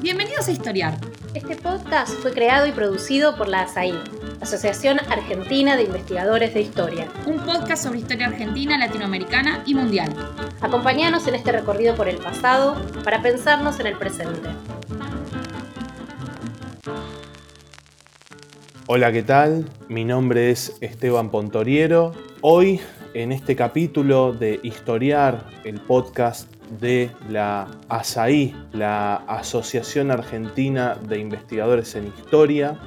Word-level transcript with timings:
Bienvenidos 0.00 0.48
a 0.48 0.52
Historiar. 0.52 0.98
Este 1.34 1.56
podcast 1.56 2.12
fue 2.20 2.32
creado 2.32 2.66
y 2.66 2.72
producido 2.72 3.36
por 3.36 3.48
la 3.48 3.62
ASAI, 3.62 3.94
Asociación 4.40 4.98
Argentina 5.10 5.76
de 5.76 5.84
Investigadores 5.84 6.54
de 6.54 6.60
Historia. 6.60 7.08
Un 7.26 7.38
podcast 7.40 7.84
sobre 7.84 7.98
historia 7.98 8.28
argentina, 8.28 8.78
latinoamericana 8.78 9.62
y 9.66 9.74
mundial. 9.74 10.14
Acompáñanos 10.60 11.26
en 11.26 11.34
este 11.34 11.52
recorrido 11.52 11.94
por 11.94 12.08
el 12.08 12.18
pasado 12.18 12.76
para 13.02 13.22
pensarnos 13.22 13.80
en 13.80 13.86
el 13.86 13.96
presente. 13.96 14.48
Hola, 18.86 19.10
¿qué 19.10 19.22
tal? 19.22 19.68
Mi 19.88 20.04
nombre 20.04 20.50
es 20.50 20.76
Esteban 20.80 21.30
Pontoriero. 21.30 22.12
Hoy, 22.40 22.80
en 23.14 23.32
este 23.32 23.56
capítulo 23.56 24.32
de 24.32 24.60
Historiar, 24.62 25.46
el 25.64 25.80
podcast 25.80 26.52
de 26.80 27.10
la 27.28 27.68
ASAI, 27.88 28.54
la 28.72 29.16
Asociación 29.16 30.10
Argentina 30.10 30.96
de 31.08 31.18
Investigadores 31.18 31.94
en 31.94 32.06
Historia, 32.06 32.78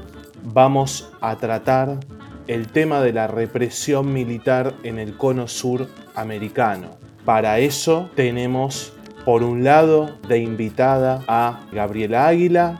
vamos 0.43 1.11
a 1.21 1.35
tratar 1.37 1.99
el 2.47 2.67
tema 2.67 3.01
de 3.01 3.13
la 3.13 3.27
represión 3.27 4.13
militar 4.13 4.73
en 4.83 4.99
el 4.99 5.17
cono 5.17 5.47
sur 5.47 5.87
americano. 6.15 6.97
Para 7.25 7.59
eso 7.59 8.09
tenemos 8.15 8.93
por 9.25 9.41
un 9.41 9.63
lado 9.63 10.17
de 10.27 10.37
invitada 10.37 11.23
a 11.27 11.65
Gabriela 11.71 12.27
Águila 12.27 12.79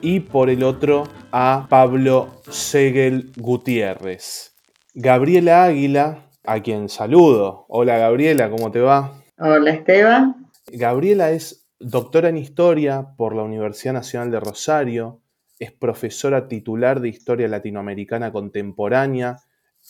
y 0.00 0.20
por 0.20 0.50
el 0.50 0.64
otro 0.64 1.04
a 1.30 1.66
Pablo 1.68 2.40
Segel 2.50 3.32
Gutiérrez. 3.36 4.52
Gabriela 4.94 5.64
Águila, 5.64 6.30
a 6.44 6.60
quien 6.60 6.88
saludo. 6.88 7.66
Hola 7.68 7.98
Gabriela, 7.98 8.50
¿cómo 8.50 8.70
te 8.72 8.80
va? 8.80 9.25
Hola 9.38 9.70
Esteban. 9.70 10.50
Gabriela 10.72 11.30
es 11.30 11.68
doctora 11.78 12.30
en 12.30 12.38
Historia 12.38 13.08
por 13.18 13.34
la 13.34 13.42
Universidad 13.42 13.92
Nacional 13.92 14.30
de 14.30 14.40
Rosario, 14.40 15.20
es 15.58 15.72
profesora 15.72 16.48
titular 16.48 17.00
de 17.00 17.10
Historia 17.10 17.46
Latinoamericana 17.46 18.32
Contemporánea 18.32 19.36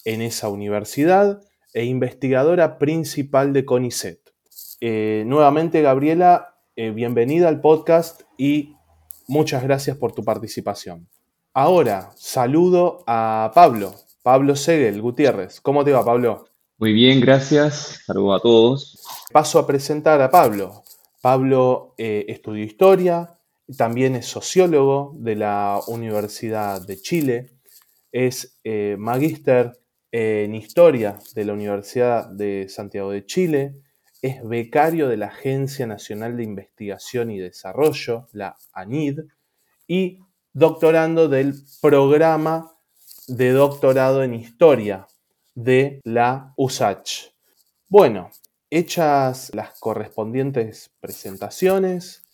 en 0.05 0.21
esa 0.21 0.49
universidad 0.49 1.41
e 1.73 1.85
investigadora 1.85 2.77
principal 2.79 3.53
de 3.53 3.65
CONICET. 3.65 4.19
Eh, 4.81 5.23
nuevamente, 5.29 5.81
Gabriela, 5.81 6.57
eh, 6.75 6.91
bienvenida 6.91 7.47
al 7.47 7.61
podcast 7.61 8.23
y 8.37 8.75
muchas 9.29 9.63
gracias 9.63 9.97
por 9.97 10.11
tu 10.11 10.25
participación. 10.25 11.07
Ahora, 11.55 12.11
saludo 12.17 13.05
a 13.07 13.53
Pablo, 13.55 13.95
Pablo 14.25 14.57
Segel 14.57 15.01
Gutiérrez. 15.01 15.61
¿Cómo 15.61 15.85
te 15.85 15.93
va, 15.93 16.05
Pablo? 16.05 16.47
Muy 16.79 16.93
bien, 16.93 17.21
gracias. 17.21 18.03
Saludo 18.05 18.35
a 18.35 18.41
todos. 18.41 18.96
Paso 19.33 19.59
a 19.59 19.67
presentar 19.67 20.21
a 20.23 20.31
Pablo. 20.31 20.85
Pablo 21.21 21.95
eh, 21.99 22.25
estudió 22.29 22.65
historia, 22.65 23.39
también 23.77 24.15
es 24.15 24.27
sociólogo 24.27 25.15
de 25.19 25.35
la 25.35 25.81
Universidad 25.89 26.87
de 26.87 26.97
Chile, 26.97 27.51
es 28.13 28.59
eh, 28.63 28.97
magíster 28.99 29.73
en 30.13 30.55
historia 30.55 31.19
de 31.35 31.45
la 31.45 31.53
Universidad 31.53 32.29
de 32.31 32.69
Santiago 32.69 33.11
de 33.11 33.27
Chile, 33.27 33.83
es 34.23 34.43
becario 34.43 35.09
de 35.09 35.17
la 35.17 35.27
Agencia 35.27 35.87
Nacional 35.87 36.37
de 36.37 36.45
Investigación 36.45 37.31
y 37.31 37.39
Desarrollo, 37.39 38.29
la 38.33 38.57
ANID, 38.73 39.21
y 39.87 40.21
doctorando 40.53 41.29
del 41.29 41.55
programa 41.83 42.73
de 43.27 43.51
doctorado 43.51 44.23
en 44.23 44.35
historia 44.35 45.07
de 45.55 46.01
la 46.05 46.55
USACH. 46.57 47.33
Bueno, 47.89 48.31
hechas 48.71 49.55
las 49.55 49.79
correspondientes 49.79 50.91
presentaciones 51.01 52.25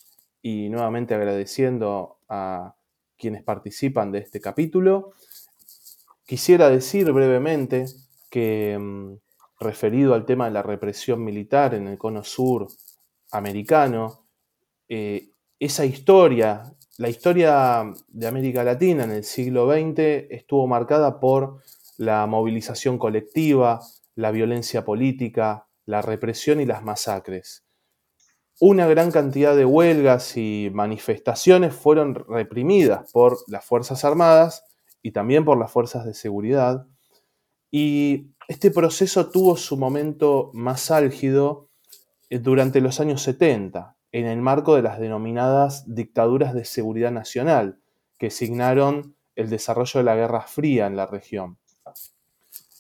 y 0.41 0.69
nuevamente 0.69 1.15
agradeciendo 1.15 2.19
a 2.29 2.75
quienes 3.19 3.43
participan 3.43 4.11
de 4.11 4.19
este 4.19 4.41
capítulo, 4.41 5.13
quisiera 6.27 6.69
decir 6.69 7.13
brevemente 7.13 7.87
que 8.31 8.77
mm, 8.79 9.15
referido 9.61 10.15
al 10.15 10.27
tema 10.27 10.47
de 10.47 10.53
la 10.53 10.63
represión 10.63 11.23
militar 11.23 11.75
en 11.75 11.87
el 11.87 11.99
cono 11.99 12.25
sur 12.25 12.67
americano, 13.31 14.27
eh, 14.89 15.31
esa 15.61 15.85
historia, 15.85 16.75
la 16.99 17.09
historia 17.09 17.85
de 18.09 18.27
América 18.27 18.65
Latina 18.65 19.05
en 19.05 19.13
el 19.13 19.25
siglo 19.25 19.71
XX 19.71 20.27
estuvo 20.31 20.67
marcada 20.67 21.21
por 21.21 21.61
la 21.99 22.27
movilización 22.27 22.99
colectiva, 22.99 23.81
la 24.17 24.33
violencia 24.33 24.85
política, 24.85 25.67
la 25.93 26.01
represión 26.01 26.59
y 26.59 26.65
las 26.65 26.83
masacres. 26.83 27.67
Una 28.59 28.87
gran 28.87 29.11
cantidad 29.11 29.55
de 29.55 29.67
huelgas 29.67 30.39
y 30.39 30.71
manifestaciones 30.73 31.75
fueron 31.75 32.15
reprimidas 32.15 33.13
por 33.13 33.37
las 33.47 33.63
Fuerzas 33.63 34.03
Armadas 34.03 34.65
y 35.03 35.13
también 35.13 35.45
por 35.45 35.59
las 35.59 35.71
Fuerzas 35.71 36.07
de 36.07 36.15
Seguridad. 36.15 36.87
Y 37.71 38.31
este 38.49 38.71
proceso 38.71 39.31
tuvo 39.31 39.59
su 39.59 39.77
momento 39.77 40.51
más 40.55 40.91
álgido 40.91 41.69
eh, 42.31 42.39
durante 42.39 42.81
los 42.81 42.99
años 42.99 43.21
70, 43.21 43.95
en 44.13 44.27
el 44.27 44.41
marco 44.41 44.75
de 44.77 44.83
las 44.83 44.99
denominadas 44.99 45.85
dictaduras 45.95 46.55
de 46.55 46.65
seguridad 46.65 47.11
nacional, 47.11 47.81
que 48.19 48.31
signaron 48.31 49.15
el 49.35 49.51
desarrollo 49.51 49.99
de 50.01 50.05
la 50.05 50.15
Guerra 50.15 50.41
Fría 50.41 50.87
en 50.87 50.97
la 50.97 51.05
región. 51.05 51.59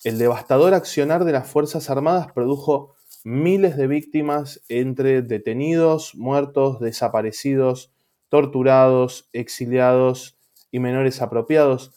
El 0.04 0.18
devastador 0.18 0.72
accionar 0.72 1.24
de 1.24 1.32
las 1.32 1.46
Fuerzas 1.46 1.88
Armadas 1.88 2.32
produjo 2.32 2.96
miles 3.24 3.76
de 3.76 3.86
víctimas 3.86 4.62
entre 4.68 5.22
detenidos, 5.22 6.14
muertos, 6.14 6.80
desaparecidos, 6.80 7.92
torturados, 8.28 9.28
exiliados 9.32 10.38
y 10.70 10.78
menores 10.78 11.20
apropiados, 11.22 11.92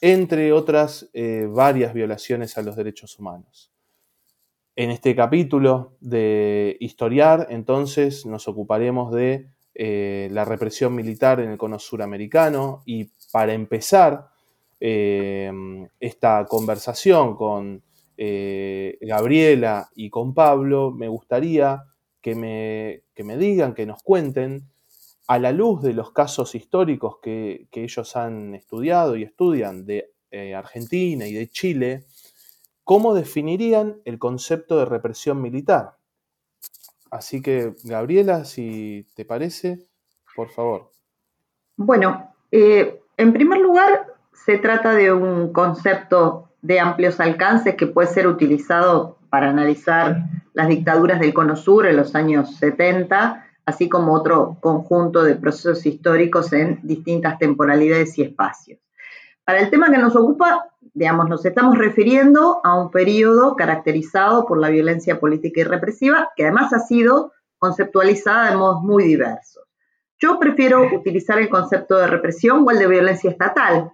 entre 0.00 0.52
otras 0.52 1.08
eh, 1.12 1.48
varias 1.50 1.94
violaciones 1.94 2.56
a 2.58 2.62
los 2.62 2.76
derechos 2.76 3.18
humanos. 3.18 3.72
En 4.76 4.90
este 4.90 5.16
capítulo 5.16 5.96
de 6.00 6.76
historiar, 6.78 7.48
entonces, 7.50 8.26
nos 8.26 8.46
ocuparemos 8.46 9.12
de 9.12 9.48
eh, 9.74 10.28
la 10.30 10.44
represión 10.44 10.94
militar 10.94 11.40
en 11.40 11.50
el 11.50 11.58
cono 11.58 11.78
suramericano 11.78 12.82
y 12.86 13.10
para 13.32 13.54
empezar, 13.54 14.28
eh, 14.80 15.50
esta 15.98 16.46
conversación 16.46 17.34
con 17.34 17.82
eh, 18.20 18.98
Gabriela 19.00 19.88
y 19.94 20.10
con 20.10 20.34
Pablo, 20.34 20.90
me 20.90 21.06
gustaría 21.06 21.84
que 22.20 22.34
me, 22.34 23.04
me, 23.24 23.36
digan, 23.36 23.74
que 23.74 23.86
nos 23.86 24.02
cuenten, 24.02 24.68
a 25.28 25.38
la 25.38 25.52
luz 25.52 25.82
de 25.82 25.92
los 25.92 26.10
casos 26.10 26.56
históricos 26.56 27.18
que, 27.22 27.68
ellos 27.70 28.16
han 28.16 28.56
estudiado 28.56 29.14
y 29.14 29.22
estudian 29.22 29.86
de 29.86 30.10
eh, 30.32 30.54
Argentina 30.54 31.28
y 31.28 31.32
de 31.32 31.48
Chile, 31.48 32.06
cómo 32.82 33.14
definirían 33.14 34.00
el 34.04 34.18
concepto 34.18 34.78
de 34.78 34.86
represión 34.86 35.40
militar. 35.40 35.96
Así 37.12 37.40
que, 37.40 37.74
Gabriela, 37.84 38.44
si 38.44 39.06
te 39.14 39.24
parece, 39.24 39.86
por 40.34 40.50
favor. 40.50 40.90
Bueno, 41.76 42.34
en 42.50 43.32
primer 43.32 43.60
lugar, 43.60 44.14
se 44.32 44.58
trata 44.58 44.92
de 44.92 45.12
un 45.12 45.52
concepto 45.52 46.47
de 46.62 46.80
amplios 46.80 47.20
alcances 47.20 47.76
que 47.76 47.86
puede 47.86 48.08
ser 48.08 48.26
utilizado 48.26 49.18
para 49.30 49.50
analizar 49.50 50.24
las 50.54 50.68
dictaduras 50.68 51.20
del 51.20 51.34
Cono 51.34 51.56
Sur 51.56 51.86
en 51.86 51.96
los 51.96 52.14
años 52.14 52.56
70, 52.56 53.46
así 53.64 53.88
como 53.88 54.14
otro 54.14 54.56
conjunto 54.60 55.22
de 55.22 55.36
procesos 55.36 55.84
históricos 55.86 56.52
en 56.52 56.80
distintas 56.82 57.38
temporalidades 57.38 58.18
y 58.18 58.22
espacios. 58.22 58.80
Para 59.44 59.60
el 59.60 59.70
tema 59.70 59.90
que 59.90 59.98
nos 59.98 60.16
ocupa, 60.16 60.68
digamos, 60.94 61.28
nos 61.28 61.44
estamos 61.44 61.78
refiriendo 61.78 62.60
a 62.64 62.78
un 62.78 62.90
periodo 62.90 63.56
caracterizado 63.56 64.44
por 64.46 64.58
la 64.58 64.68
violencia 64.68 65.20
política 65.20 65.60
y 65.60 65.64
represiva, 65.64 66.30
que 66.36 66.44
además 66.44 66.72
ha 66.72 66.80
sido 66.80 67.32
conceptualizada 67.58 68.50
de 68.50 68.56
modos 68.56 68.82
muy 68.82 69.04
diversos. 69.04 69.64
Yo 70.18 70.38
prefiero 70.38 70.82
utilizar 70.94 71.38
el 71.38 71.48
concepto 71.48 71.96
de 71.96 72.08
represión 72.08 72.64
o 72.66 72.70
el 72.70 72.78
de 72.78 72.88
violencia 72.88 73.30
estatal, 73.30 73.92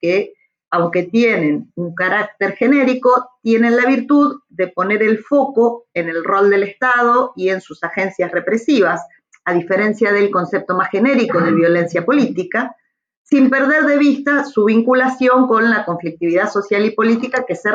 que 0.00 0.34
aunque 0.74 1.04
tienen 1.04 1.70
un 1.76 1.94
carácter 1.94 2.56
genérico, 2.56 3.30
tienen 3.42 3.76
la 3.76 3.86
virtud 3.86 4.40
de 4.48 4.66
poner 4.66 5.04
el 5.04 5.18
foco 5.18 5.86
en 5.94 6.08
el 6.08 6.24
rol 6.24 6.50
del 6.50 6.64
Estado 6.64 7.32
y 7.36 7.50
en 7.50 7.60
sus 7.60 7.84
agencias 7.84 8.32
represivas, 8.32 9.00
a 9.44 9.54
diferencia 9.54 10.12
del 10.12 10.32
concepto 10.32 10.74
más 10.74 10.90
genérico 10.90 11.40
de 11.40 11.52
violencia 11.52 12.04
política, 12.04 12.74
sin 13.22 13.50
perder 13.50 13.84
de 13.84 13.98
vista 13.98 14.44
su 14.44 14.64
vinculación 14.64 15.46
con 15.46 15.70
la 15.70 15.84
conflictividad 15.84 16.50
social 16.50 16.84
y 16.84 16.90
política 16.90 17.44
que 17.46 17.54
se, 17.54 17.70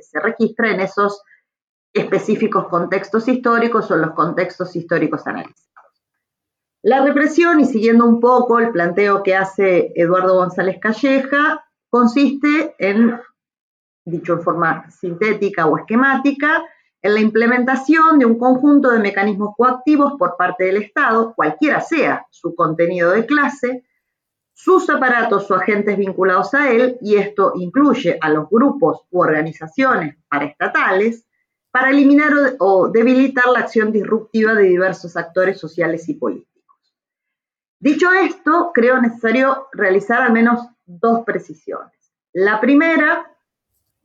se 0.00 0.18
registra 0.18 0.70
en 0.70 0.80
esos 0.80 1.20
específicos 1.92 2.66
contextos 2.68 3.28
históricos 3.28 3.90
o 3.90 3.96
los 3.96 4.12
contextos 4.12 4.74
históricos 4.74 5.26
analizados. 5.26 5.68
La 6.80 7.04
represión, 7.04 7.60
y 7.60 7.66
siguiendo 7.66 8.06
un 8.06 8.20
poco 8.20 8.58
el 8.58 8.70
planteo 8.70 9.22
que 9.22 9.36
hace 9.36 9.92
Eduardo 9.94 10.36
González 10.36 10.78
Calleja, 10.80 11.62
consiste 11.92 12.74
en, 12.78 13.20
dicho 14.06 14.32
en 14.32 14.42
forma 14.42 14.90
sintética 14.90 15.66
o 15.66 15.76
esquemática, 15.76 16.64
en 17.02 17.12
la 17.12 17.20
implementación 17.20 18.18
de 18.18 18.24
un 18.24 18.38
conjunto 18.38 18.90
de 18.90 18.98
mecanismos 18.98 19.54
coactivos 19.54 20.14
por 20.18 20.38
parte 20.38 20.64
del 20.64 20.78
Estado, 20.78 21.34
cualquiera 21.34 21.82
sea 21.82 22.26
su 22.30 22.54
contenido 22.54 23.10
de 23.10 23.26
clase, 23.26 23.84
sus 24.54 24.88
aparatos 24.88 25.50
o 25.50 25.54
agentes 25.54 25.98
vinculados 25.98 26.54
a 26.54 26.70
él, 26.70 26.96
y 27.02 27.16
esto 27.16 27.52
incluye 27.56 28.16
a 28.22 28.30
los 28.30 28.48
grupos 28.48 29.02
u 29.10 29.20
organizaciones 29.20 30.16
paraestatales, 30.30 31.26
para 31.70 31.90
eliminar 31.90 32.32
o, 32.58 32.88
debilitar 32.88 33.48
la 33.48 33.60
acción 33.60 33.92
disruptiva 33.92 34.54
de 34.54 34.64
diversos 34.64 35.14
actores 35.18 35.58
sociales 35.58 36.08
y 36.08 36.14
políticos. 36.14 36.78
Dicho 37.78 38.10
esto, 38.12 38.70
creo 38.72 38.98
necesario 38.98 39.68
realizar 39.72 40.22
al 40.22 40.32
menos 40.32 40.71
dos 40.86 41.24
precisiones. 41.24 41.92
La 42.32 42.60
primera, 42.60 43.30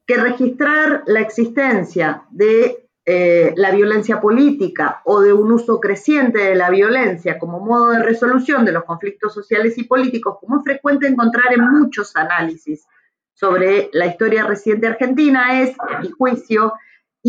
que 0.05 0.17
registrar 0.17 1.03
la 1.05 1.21
existencia 1.21 2.23
de 2.29 2.87
eh, 3.05 3.53
la 3.55 3.71
violencia 3.71 4.19
política 4.19 5.01
o 5.05 5.21
de 5.21 5.31
un 5.31 5.49
uso 5.51 5.79
creciente 5.79 6.39
de 6.39 6.55
la 6.55 6.69
violencia 6.69 7.39
como 7.39 7.61
modo 7.61 7.91
de 7.91 8.03
resolución 8.03 8.65
de 8.65 8.73
los 8.73 8.83
conflictos 8.83 9.33
sociales 9.33 9.77
y 9.77 9.85
políticos, 9.85 10.37
como 10.41 10.57
es 10.57 10.63
frecuente 10.65 11.07
encontrar 11.07 11.53
en 11.53 11.69
muchos 11.69 12.15
análisis 12.17 12.85
sobre 13.33 13.89
la 13.93 14.07
historia 14.07 14.45
reciente 14.45 14.87
argentina, 14.87 15.61
es, 15.61 15.69
en 15.69 16.01
mi 16.01 16.11
juicio, 16.11 16.73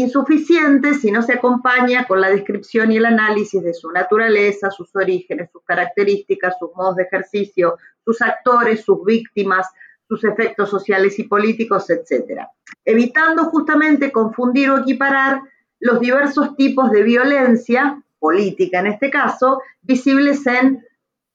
insuficiente 0.02 0.94
si 0.94 1.10
no 1.10 1.22
se 1.22 1.34
acompaña 1.34 2.06
con 2.06 2.20
la 2.20 2.30
descripción 2.30 2.92
y 2.92 2.96
el 2.98 3.06
análisis 3.06 3.62
de 3.62 3.74
su 3.74 3.90
naturaleza, 3.90 4.70
sus 4.70 4.94
orígenes, 4.94 5.50
sus 5.50 5.62
características, 5.64 6.56
sus 6.58 6.74
modos 6.74 6.96
de 6.96 7.04
ejercicio, 7.04 7.78
sus 8.04 8.20
actores, 8.22 8.82
sus 8.82 9.04
víctimas, 9.04 9.66
sus 10.06 10.24
efectos 10.24 10.70
sociales 10.70 11.18
y 11.18 11.24
políticos, 11.24 11.88
etc. 11.90 12.42
Evitando 12.84 13.44
justamente 13.44 14.12
confundir 14.12 14.70
o 14.70 14.78
equiparar 14.78 15.42
los 15.80 16.00
diversos 16.00 16.56
tipos 16.56 16.90
de 16.90 17.02
violencia, 17.02 18.02
política 18.18 18.80
en 18.80 18.88
este 18.88 19.10
caso, 19.10 19.62
visibles 19.82 20.46
en 20.46 20.84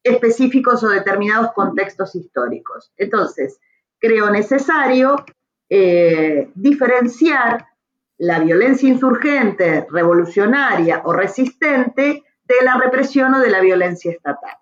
específicos 0.03 0.83
o 0.83 0.89
determinados 0.89 1.53
contextos 1.53 2.15
históricos. 2.15 2.91
Entonces, 2.97 3.59
creo 3.99 4.29
necesario 4.29 5.15
eh, 5.69 6.49
diferenciar 6.55 7.67
la 8.23 8.39
violencia 8.39 8.87
insurgente, 8.87 9.85
revolucionaria 9.91 11.01
o 11.05 11.13
resistente 11.13 12.23
de 12.45 12.55
la 12.63 12.77
represión 12.77 13.33
o 13.33 13.39
de 13.39 13.49
la 13.49 13.61
violencia 13.61 14.11
estatal. 14.11 14.55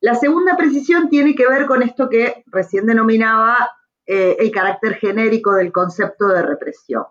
La 0.00 0.14
segunda 0.14 0.56
precisión 0.56 1.08
tiene 1.08 1.34
que 1.34 1.48
ver 1.48 1.66
con 1.66 1.82
esto 1.82 2.08
que 2.08 2.44
recién 2.46 2.86
denominaba 2.86 3.70
eh, 4.04 4.36
el 4.38 4.50
carácter 4.50 4.94
genérico 4.94 5.52
del 5.52 5.72
concepto 5.72 6.28
de 6.28 6.42
represión 6.42 7.04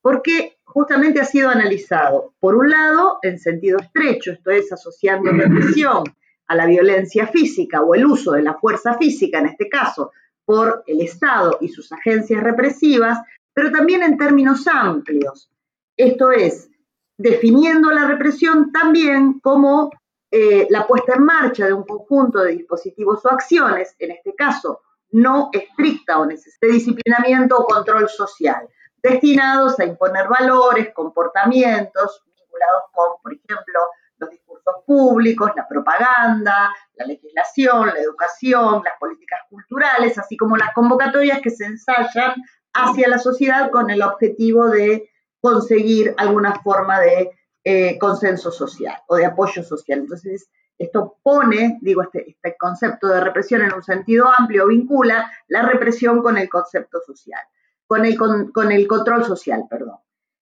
porque 0.00 0.58
justamente 0.64 1.20
ha 1.20 1.24
sido 1.24 1.50
analizado, 1.50 2.32
por 2.40 2.54
un 2.54 2.70
lado, 2.70 3.18
en 3.22 3.38
sentido 3.38 3.78
estrecho, 3.78 4.32
esto 4.32 4.50
es, 4.50 4.72
asociando 4.72 5.30
represión 5.30 6.04
a 6.46 6.54
la 6.54 6.64
violencia 6.64 7.26
física 7.26 7.82
o 7.82 7.94
el 7.94 8.06
uso 8.06 8.32
de 8.32 8.42
la 8.42 8.54
fuerza 8.54 8.96
física, 8.96 9.38
en 9.38 9.48
este 9.48 9.68
caso, 9.68 10.12
por 10.44 10.82
el 10.86 11.02
Estado 11.02 11.58
y 11.60 11.68
sus 11.68 11.92
agencias 11.92 12.42
represivas, 12.42 13.18
pero 13.58 13.72
también 13.72 14.04
en 14.04 14.16
términos 14.16 14.68
amplios. 14.68 15.50
Esto 15.96 16.30
es, 16.30 16.70
definiendo 17.16 17.90
la 17.90 18.06
represión 18.06 18.70
también 18.70 19.40
como 19.40 19.90
eh, 20.30 20.68
la 20.70 20.86
puesta 20.86 21.14
en 21.14 21.24
marcha 21.24 21.66
de 21.66 21.72
un 21.72 21.82
conjunto 21.82 22.38
de 22.38 22.52
dispositivos 22.52 23.26
o 23.26 23.30
acciones, 23.30 23.96
en 23.98 24.12
este 24.12 24.32
caso 24.36 24.82
no 25.10 25.50
estricta 25.52 26.20
o 26.20 26.26
de 26.26 26.38
disciplinamiento 26.68 27.56
o 27.56 27.66
control 27.66 28.08
social 28.08 28.68
destinados 29.02 29.80
a 29.80 29.86
imponer 29.86 30.28
valores, 30.28 30.94
comportamientos 30.94 32.22
vinculados 32.26 32.82
con, 32.92 33.20
por 33.20 33.32
ejemplo, 33.32 33.80
los 34.18 34.30
discursos 34.30 34.74
públicos, 34.86 35.50
la 35.56 35.66
propaganda, 35.66 36.72
la 36.94 37.06
legislación, 37.06 37.88
la 37.88 37.98
educación, 37.98 38.82
las 38.84 38.94
políticas 39.00 39.40
culturales, 39.50 40.16
así 40.16 40.36
como 40.36 40.56
las 40.56 40.72
convocatorias 40.74 41.40
que 41.40 41.50
se 41.50 41.64
ensayan 41.64 42.36
hacia 42.84 43.08
la 43.08 43.18
sociedad 43.18 43.70
con 43.70 43.90
el 43.90 44.02
objetivo 44.02 44.68
de 44.68 45.10
conseguir 45.40 46.14
alguna 46.16 46.60
forma 46.62 47.00
de 47.00 47.30
eh, 47.64 47.98
consenso 47.98 48.50
social 48.50 48.96
o 49.08 49.16
de 49.16 49.26
apoyo 49.26 49.62
social. 49.62 50.00
Entonces, 50.00 50.48
esto 50.78 51.16
pone, 51.22 51.78
digo, 51.80 52.02
este, 52.02 52.30
este 52.30 52.56
concepto 52.58 53.08
de 53.08 53.20
represión 53.20 53.62
en 53.62 53.74
un 53.74 53.82
sentido 53.82 54.28
amplio, 54.36 54.66
vincula 54.66 55.30
la 55.48 55.62
represión 55.62 56.22
con 56.22 56.38
el 56.38 56.48
concepto 56.48 57.00
social 57.04 57.40
con 57.88 58.04
el, 58.04 58.16
con, 58.16 58.70
el 58.70 58.86
control 58.86 59.24
social, 59.24 59.64
perdón. 59.68 59.96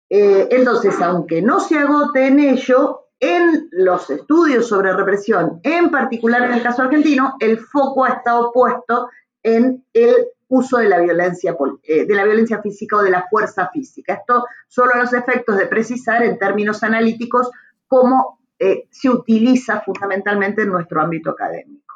Eh, 0.09 0.47
entonces, 0.50 1.00
aunque 1.00 1.43
no 1.43 1.59
se 1.59 1.79
agote 1.79 2.26
en 2.26 2.38
ello, 2.38 3.09
en 3.19 3.69
los 3.73 4.09
estudios 4.11 4.69
sobre 4.69 4.93
represión, 4.93 5.61
en 5.62 5.91
particular 5.91 6.43
en 6.43 6.53
el 6.53 6.62
caso 6.62 6.83
argentino, 6.83 7.35
el 7.41 7.59
foco 7.59 8.05
ha 8.05 8.11
estado 8.11 8.53
puesto 8.53 9.09
en 9.43 9.85
el 9.94 10.29
uso 10.50 10.76
de 10.76 10.88
la 10.88 11.00
violencia, 11.00 11.56
eh, 11.82 12.05
de 12.05 12.14
la 12.14 12.25
violencia 12.25 12.61
física 12.61 12.97
o 12.97 13.02
de 13.02 13.11
la 13.11 13.26
fuerza 13.29 13.70
física. 13.73 14.14
Esto 14.14 14.44
solo 14.69 14.93
a 14.94 14.99
los 14.99 15.12
efectos 15.14 15.56
de 15.56 15.67
precisar 15.67 16.23
en 16.23 16.38
términos 16.38 16.82
analíticos 16.82 17.50
cómo 17.87 18.41
eh, 18.58 18.87
se 18.91 19.08
utiliza 19.08 19.81
fundamentalmente 19.81 20.62
en 20.62 20.69
nuestro 20.69 21.00
ámbito 21.00 21.31
académico. 21.31 21.94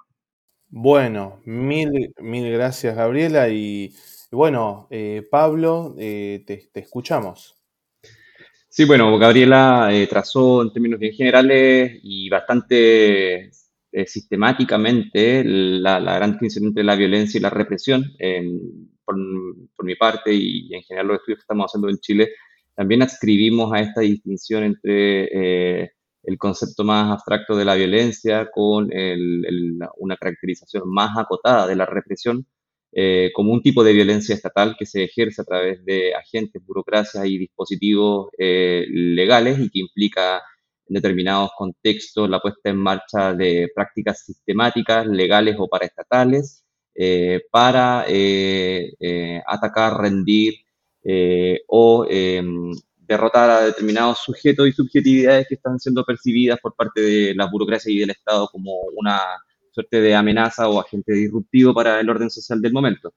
Bueno, 0.68 1.40
mil, 1.44 2.14
mil 2.18 2.50
gracias 2.50 2.96
Gabriela 2.96 3.48
y 3.48 3.94
bueno, 4.34 4.88
eh, 4.90 5.26
Pablo, 5.30 5.94
eh, 5.96 6.42
te, 6.44 6.68
escuchamos. 6.80 7.56
Sí, 8.68 8.84
bueno, 8.84 9.16
Gabriela 9.16 9.90
eh, 9.92 10.08
trazó 10.08 10.62
en 10.62 10.72
términos 10.72 10.98
bien 10.98 11.14
generales 11.14 12.00
y 12.02 12.28
bastante 12.28 13.52
sistemáticamente 14.06 15.44
la, 15.44 16.00
gran 16.00 16.32
distinción 16.32 16.66
entre 16.66 16.84
la 16.84 16.96
violencia 16.96 17.38
y 17.38 17.42
la 17.42 17.50
represión. 17.50 18.04
por, 19.04 19.16
mi 19.84 19.94
parte 19.96 20.34
y, 20.34 20.74
en 20.74 20.82
general 20.82 21.08
los 21.08 21.16
estudios 21.18 21.38
que 21.38 21.42
estamos 21.42 21.66
haciendo 21.66 21.88
en 21.88 21.98
Chile, 21.98 22.30
también 22.74 23.02
adscribimos 23.02 23.72
a 23.72 23.80
esta 23.80 24.00
distinción 24.00 24.64
entre 24.64 25.84
el 26.24 26.38
concepto 26.38 26.84
más 26.84 27.12
abstracto 27.12 27.56
de 27.56 27.64
la 27.64 27.74
violencia 27.74 28.48
con 28.52 28.90
una 29.98 30.16
caracterización 30.16 30.84
más 30.86 31.10
acotada 31.18 31.66
de 31.66 31.76
la 31.76 31.86
represión 31.86 32.46
eh, 32.96 33.32
como 33.34 33.52
un 33.52 33.60
tipo 33.60 33.82
de 33.82 33.92
violencia 33.92 34.36
estatal 34.36 34.76
que 34.78 34.86
se 34.86 35.02
ejerce 35.02 35.42
a 35.42 35.44
través 35.44 35.84
de 35.84 36.14
agentes, 36.14 36.64
burocracias 36.64 37.26
y 37.26 37.38
dispositivos 37.38 38.28
eh, 38.38 38.86
legales 38.88 39.58
y 39.58 39.68
que 39.68 39.80
implica 39.80 40.40
en 40.88 40.94
determinados 40.94 41.50
contextos 41.56 42.28
la 42.28 42.40
puesta 42.40 42.70
en 42.70 42.78
marcha 42.78 43.34
de 43.34 43.70
prácticas 43.74 44.24
sistemáticas, 44.24 45.06
legales 45.06 45.56
o 45.58 45.68
paraestatales, 45.68 46.64
eh, 46.94 47.42
para 47.50 48.04
atacar, 49.46 50.00
rendir 50.00 50.54
o 51.68 52.06
em, 52.08 52.72
derrotar 53.06 53.50
a 53.50 53.60
determinados 53.62 54.18
sujetos 54.24 54.68
y 54.68 54.72
subjetividades 54.72 55.46
que 55.48 55.54
están 55.56 55.78
siendo 55.78 56.04
percibidas 56.04 56.58
por 56.60 56.74
parte 56.74 57.00
de 57.00 57.34
la 57.34 57.46
burocracia 57.46 57.92
y 57.92 57.98
del 57.98 58.10
Estado 58.10 58.48
como 58.50 58.72
una 58.96 59.20
suerte 59.70 60.00
de 60.00 60.14
amenaza 60.14 60.68
o 60.68 60.80
agente 60.80 61.12
disruptivo 61.12 61.74
para 61.74 62.00
el 62.00 62.08
orden 62.08 62.30
social 62.30 62.60
del 62.60 62.72
momento. 62.72 63.12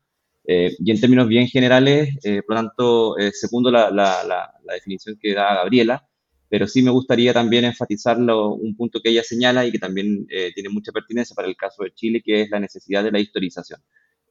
Eh, 0.45 0.75
y 0.79 0.91
en 0.91 0.99
términos 0.99 1.27
bien 1.27 1.47
generales, 1.47 2.15
eh, 2.23 2.41
por 2.41 2.55
lo 2.55 2.61
tanto, 2.61 3.17
eh, 3.17 3.31
segundo 3.33 3.69
la, 3.69 4.53
definición 4.63 5.17
que 5.21 5.33
da 5.33 5.55
Gabriela, 5.55 6.06
pero 6.49 6.67
sí 6.67 6.81
me 6.81 6.91
gustaría 6.91 7.33
también 7.33 7.65
enfatizar 7.65 8.17
un 8.17 8.75
punto 8.75 8.99
que 9.01 9.09
ella 9.09 9.23
señala 9.23 9.65
y 9.65 9.71
que 9.71 9.79
también 9.79 10.27
tiene 10.53 10.69
mucha 10.69 10.91
pertinencia 10.91 11.35
para 11.35 11.47
el 11.47 11.55
caso 11.55 11.83
de 11.83 11.93
Chile, 11.93 12.21
que 12.23 12.41
es 12.43 12.49
la 12.49 12.59
necesidad 12.59 13.03
de 13.03 13.11
la 13.11 13.19
historización. 13.19 13.81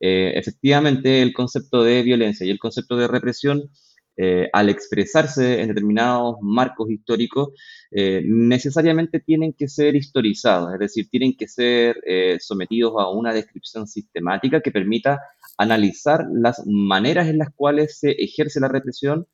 efectivamente, 0.01 1.23
el 1.23 1.33
concepto 1.33 1.83
de 1.83 2.03
violencia 2.03 2.47
y 2.47 2.51
el 2.51 2.59
concepto 2.59 2.97
de 2.97 3.09
represión 3.09 3.71
eh, 4.19 4.49
al 4.55 4.71
expresarse 4.71 5.61
en 5.61 5.69
determinados 5.69 6.37
marcos 6.41 6.91
históricos, 6.91 7.51
eh, 7.91 8.23
necesariamente 8.25 9.21
tienen 9.21 9.53
que 9.53 9.69
ser 9.69 9.95
historizados, 9.95 10.73
es 10.73 10.79
decir, 10.79 11.09
tienen 11.11 11.37
que 11.37 11.47
ser 11.47 12.01
eh, 12.07 12.39
sometidos 12.41 12.95
a 12.99 13.11
una 13.11 13.35
descripción 13.35 13.87
sistemática 13.87 14.63
que 14.63 14.71
permita 14.73 15.21
analizar 15.59 16.25
las 16.33 16.63
maneras 16.67 17.29
en 17.29 17.39
las 17.39 17.51
cuales 17.55 17.99
se 17.99 18.13
ejerce 18.13 18.59
la 18.59 18.69
represión 18.69 19.27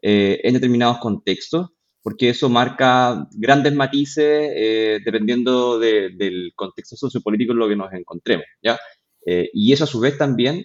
en 0.00 0.54
determinados 0.54 0.98
contextos, 0.98 1.70
porque 2.02 2.30
eso 2.30 2.48
marca 2.48 3.26
grandes 3.32 3.74
matices 3.74 5.02
dependiendo 5.04 5.78
del 5.78 6.52
contexto 6.54 6.96
sociopolítico 6.96 7.52
en 7.52 7.58
lo 7.58 7.68
que 7.68 7.76
nos 7.76 7.92
encontremos. 7.92 8.46
¿ya? 8.62 8.78
y 9.24 9.72
eso 9.72 9.84
a 9.84 9.88
su 9.88 10.00
vez 10.00 10.16
también 10.16 10.64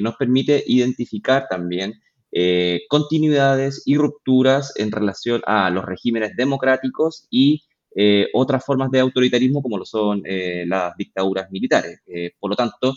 nos 0.00 0.16
permite 0.16 0.62
identificar 0.66 1.46
también 1.48 1.94
eh, 2.34 2.84
continuidades 2.88 3.82
y 3.84 3.98
rupturas 3.98 4.72
en 4.76 4.90
relación 4.90 5.42
a 5.46 5.68
los 5.68 5.84
regímenes 5.84 6.34
democráticos 6.34 7.26
y 7.30 7.62
eh, 7.94 8.28
otras 8.32 8.64
formas 8.64 8.90
de 8.90 9.00
autoritarismo 9.00 9.60
como 9.60 9.76
lo 9.76 9.84
son 9.84 10.22
eh, 10.24 10.64
las 10.66 10.96
dictaduras 10.96 11.50
militares. 11.50 12.00
por 12.40 12.50
lo 12.50 12.56
tanto, 12.56 12.94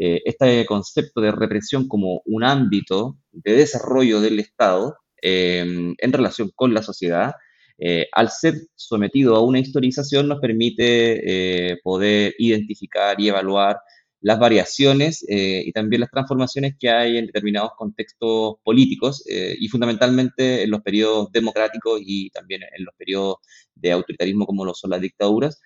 este 0.00 0.64
concepto 0.64 1.20
de 1.20 1.32
represión 1.32 1.88
como 1.88 2.22
un 2.24 2.44
ámbito 2.44 3.18
de 3.32 3.54
desarrollo 3.54 4.20
del 4.20 4.38
Estado 4.38 4.96
em, 5.22 5.94
en 5.98 6.12
relación 6.12 6.50
con 6.54 6.74
la 6.74 6.82
sociedad, 6.82 7.32
eh, 7.78 8.08
al 8.12 8.30
ser 8.30 8.54
sometido 8.74 9.36
a 9.36 9.44
una 9.44 9.60
historización 9.60 10.26
nos 10.26 10.40
permite 10.40 11.72
eh, 11.72 11.78
poder 11.82 12.34
identificar 12.38 13.20
y 13.20 13.28
evaluar 13.28 13.78
las 14.20 14.40
variaciones 14.40 15.24
eh, 15.28 15.62
y 15.64 15.70
también 15.70 16.00
las 16.00 16.10
transformaciones 16.10 16.74
que 16.76 16.90
hay 16.90 17.18
en 17.18 17.26
determinados 17.26 17.70
contextos 17.76 18.56
políticos 18.64 19.22
y 19.28 19.68
fundamentalmente 19.68 20.64
en 20.64 20.70
los 20.72 20.82
periodos 20.82 21.30
democráticos 21.30 22.00
y 22.04 22.30
también 22.30 22.62
en 22.76 22.84
los 22.84 22.94
periodos 22.96 23.36
de 23.76 23.92
autoritarismo 23.92 24.44
como 24.44 24.64
lo 24.64 24.74
son 24.74 24.90
las 24.90 25.00
dictaduras, 25.00 25.60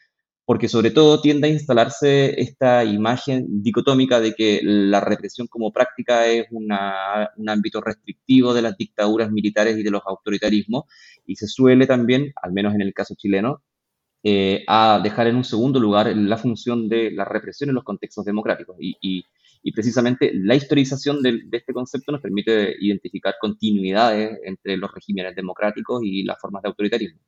porque 0.45 0.69
sobre 0.69 0.91
todo 0.91 1.21
tiende 1.21 1.49
a 1.49 1.51
instalarse 1.51 2.41
esta 2.41 2.85
imagen 2.85 3.63
dicotómica 3.63 4.21
de 4.21 4.35
que 4.35 4.61
la 4.63 5.01
represión 5.01 5.47
como 5.47 5.73
práctica 5.73 6.27
es 6.27 6.47
un 6.51 6.73
ámbito 7.49 7.81
restrictivo 7.81 8.53
de 8.53 8.63
las 8.63 8.77
dictaduras 8.77 9.31
militares 9.31 9.79
y 9.79 9.83
de 9.83 9.91
los 9.91 10.03
autoritarismos, 10.05 10.85
y 11.27 11.37
se 11.37 11.47
suele 11.47 11.87
también, 11.87 12.33
al 12.43 12.53
menos 12.53 12.75
en 12.75 12.83
el 12.83 12.93
caso 12.93 13.15
chileno, 13.17 13.63
eh, 14.25 14.65
a 14.69 15.01
dejar 15.03 15.27
en 15.27 15.35
un 15.35 15.43
segundo 15.43 15.81
lugar 15.81 16.15
la 16.17 16.37
función 16.37 16.89
de 16.89 17.11
la 17.11 17.25
represión 17.25 17.71
en 17.71 17.75
los 17.75 17.85
contextos 17.85 18.25
democráticos. 18.25 18.77
Y, 18.81 19.25
precisamente 19.75 20.33
la 20.35 20.57
historización 20.57 21.23
de, 21.23 21.41
este 21.53 21.73
concepto 21.73 22.11
nos 22.13 22.21
permite 22.21 22.75
identificar 22.81 23.35
continuidades 23.41 24.39
entre 24.45 24.77
los 24.77 24.93
regímenes 24.93 25.37
democráticos 25.37 26.03
y 26.05 26.25
las 26.25 26.41
formas 26.41 26.63
de 26.63 26.69
autoritarismo. 26.69 27.21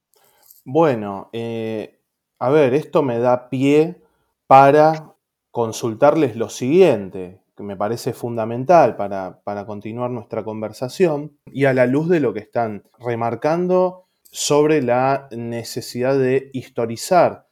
Bueno, 0.65 1.31
eh, 1.33 2.04
a 2.45 2.51
ver, 2.51 2.75
esto 2.75 3.03
me 3.03 3.19
da 3.21 3.49
pie 3.49 4.03
para 4.47 5.15
consultarles 5.51 6.37
lo 6.37 6.51
siguiente, 6.51 7.41
que 7.57 7.63
me 7.63 7.75
parece 7.75 8.13
fundamental 8.13 8.97
para, 8.97 9.65
continuar 9.65 10.11
nuestra 10.11 10.45
conversación, 10.45 11.39
y 11.51 11.65
a 11.65 11.73
la 11.73 11.87
luz 11.87 12.11
de 12.11 12.21
lo 12.21 12.35
que 12.35 12.41
están 12.41 12.85
remarcando 12.99 14.05
sobre 14.25 14.83
la 14.83 15.27
necesidad 15.31 16.19
de 16.19 16.51
historizar 16.53 17.49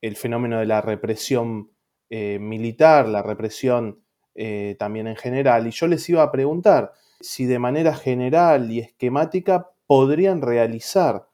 el 0.00 0.16
fenómeno 0.16 0.58
de 0.58 0.66
la 0.66 0.80
represión 0.80 1.70
eh, 2.10 2.40
militar, 2.40 3.06
la 3.06 3.22
represión 3.22 4.02
eh, 4.34 4.74
también 4.80 5.06
en 5.06 5.14
general, 5.14 5.68
y 5.68 5.70
yo 5.70 5.86
les 5.86 6.08
iba 6.08 6.24
a 6.24 6.32
preguntar 6.32 6.90
si 7.20 7.44
de 7.44 7.60
manera 7.60 7.94
general 7.94 8.72
y 8.72 8.80
esquemática 8.80 9.70
podrían 9.86 10.42
realizar 10.42 11.28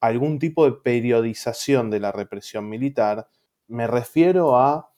algún 0.00 0.38
tipo 0.38 0.64
de 0.64 0.72
periodización 0.72 1.90
de 1.90 2.00
la 2.00 2.12
represión 2.12 2.68
militar, 2.68 3.28
me 3.66 3.86
refiero 3.86 4.56
a 4.56 4.90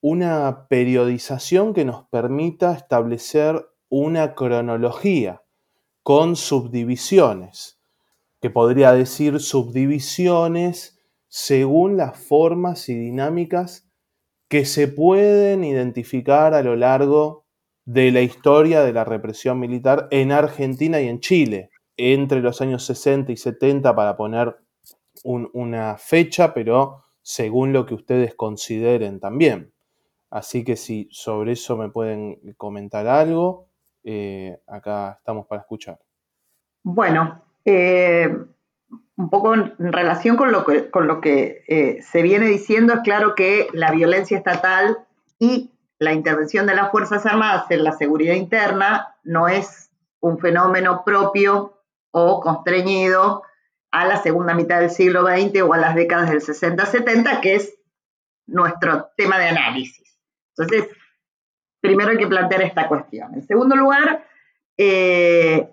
una 0.00 0.66
periodización 0.68 1.74
que 1.74 1.84
nos 1.84 2.06
permita 2.08 2.72
establecer 2.72 3.66
una 3.88 4.34
cronología 4.34 5.42
con 6.02 6.36
subdivisiones, 6.36 7.80
que 8.40 8.50
podría 8.50 8.92
decir 8.92 9.38
subdivisiones 9.40 10.98
según 11.28 11.96
las 11.96 12.18
formas 12.18 12.88
y 12.88 12.94
dinámicas 12.94 13.88
que 14.48 14.64
se 14.64 14.88
pueden 14.88 15.64
identificar 15.64 16.52
a 16.52 16.62
lo 16.62 16.76
largo 16.76 17.46
de 17.84 18.10
la 18.10 18.20
historia 18.20 18.82
de 18.82 18.92
la 18.92 19.04
represión 19.04 19.58
militar 19.58 20.08
en 20.10 20.30
Argentina 20.30 21.00
y 21.00 21.08
en 21.08 21.20
Chile 21.20 21.71
entre 22.02 22.40
los 22.40 22.60
años 22.60 22.84
60 22.84 23.32
y 23.32 23.36
70 23.36 23.94
para 23.94 24.16
poner 24.16 24.56
una 25.24 25.96
fecha, 25.98 26.52
pero 26.52 27.04
según 27.22 27.72
lo 27.72 27.86
que 27.86 27.94
ustedes 27.94 28.34
consideren 28.34 29.20
también. 29.20 29.72
Así 30.30 30.64
que 30.64 30.76
si 30.76 31.08
sobre 31.12 31.52
eso 31.52 31.76
me 31.76 31.90
pueden 31.90 32.38
comentar 32.56 33.06
algo, 33.06 33.68
eh, 34.02 34.58
acá 34.66 35.16
estamos 35.18 35.46
para 35.46 35.60
escuchar. 35.60 35.98
Bueno, 36.82 37.44
eh, 37.64 38.34
un 39.16 39.30
poco 39.30 39.54
en 39.54 39.92
relación 39.92 40.36
con 40.36 40.50
lo 40.50 41.20
que, 41.20 41.64
eh, 41.68 42.02
se 42.02 42.22
viene 42.22 42.46
diciendo, 42.46 42.94
es 42.94 43.00
claro 43.00 43.34
que 43.34 43.68
la 43.72 43.92
violencia 43.92 44.36
estatal 44.36 45.06
y 45.38 45.70
la 45.98 46.12
intervención 46.12 46.66
de 46.66 46.74
las 46.74 46.90
Fuerzas 46.90 47.24
Armadas 47.26 47.70
en 47.70 47.84
la 47.84 47.92
seguridad 47.92 48.34
interna 48.34 49.14
no 49.22 49.48
es 49.48 49.90
un 50.20 50.38
fenómeno 50.38 51.02
propio 51.04 51.81
o 52.12 52.40
constreñido 52.40 53.42
a 53.90 54.06
la 54.06 54.22
segunda 54.22 54.54
mitad 54.54 54.80
del 54.80 54.90
siglo 54.90 55.26
XX 55.26 55.62
o 55.62 55.74
a 55.74 55.78
las 55.78 55.94
décadas 55.94 56.30
del 56.30 56.40
60-70, 56.40 57.40
que 57.40 57.56
es 57.56 57.74
nuestro 58.46 59.10
tema 59.16 59.38
de 59.38 59.48
análisis. 59.48 60.18
Entonces, 60.56 60.88
primero 61.80 62.10
hay 62.10 62.18
que 62.18 62.26
plantear 62.26 62.62
esta 62.62 62.88
cuestión. 62.88 63.34
En 63.34 63.46
segundo 63.46 63.76
lugar, 63.76 64.26
eh, 64.76 65.68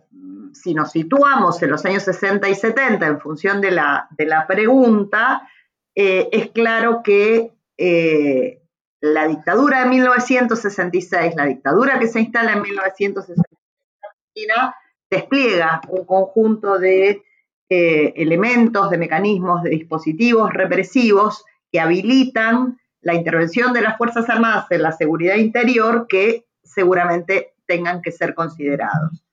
si 0.53 0.73
nos 0.73 0.91
situamos 0.91 1.61
en 1.61 1.71
los 1.71 1.85
años 1.85 2.03
60 2.03 2.49
y 2.49 2.55
70 2.55 3.05
en 3.07 3.19
función 3.19 3.61
de 3.61 3.71
la, 3.71 4.07
de 4.11 4.25
la 4.25 4.47
pregunta, 4.47 5.47
eh, 5.95 6.29
es 6.31 6.51
claro 6.51 7.01
que 7.03 7.53
eh, 7.77 8.61
la 9.01 9.27
dictadura 9.27 9.83
de 9.83 9.89
1966, 9.89 11.35
la 11.35 11.45
dictadura 11.45 11.99
que 11.99 12.07
se 12.07 12.19
instala 12.19 12.53
en 12.53 12.61
1966 12.61 13.45
despliega 15.09 15.81
un 15.89 16.05
conjunto 16.05 16.77
de 16.79 17.23
eh, 17.69 18.13
elementos, 18.15 18.89
de 18.89 18.97
mecanismos, 18.97 19.63
de 19.63 19.71
dispositivos 19.71 20.51
represivos 20.53 21.45
que 21.71 21.79
habilitan 21.79 22.79
la 23.01 23.13
intervención 23.13 23.73
de 23.73 23.81
las 23.81 23.97
Fuerzas 23.97 24.29
Armadas 24.29 24.65
en 24.71 24.81
la 24.81 24.91
seguridad 24.91 25.35
interior 25.35 26.07
que 26.07 26.45
seguramente 26.63 27.53
tengan 27.65 28.01
que 28.01 28.11
ser 28.11 28.33
considerados. 28.33 29.23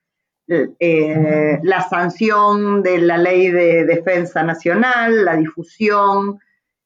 Eh, 0.49 1.59
la 1.63 1.89
sanción 1.89 2.83
de 2.83 2.99
la 2.99 3.19
ley 3.19 3.51
de 3.51 3.85
defensa 3.85 4.45
nacional, 4.45 5.25
la 5.25 5.37
difusión 5.37 6.39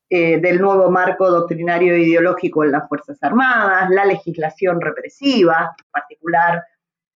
eh, 0.08 0.40
del 0.40 0.60
nuevo 0.60 0.90
marco 0.90 1.30
doctrinario 1.30 1.94
e 1.94 2.00
ideológico 2.00 2.64
en 2.64 2.72
las 2.72 2.88
Fuerzas 2.88 3.18
Armadas, 3.22 3.90
la 3.90 4.06
legislación 4.06 4.80
represiva, 4.80 5.74
en 5.78 5.90
particular 5.90 6.64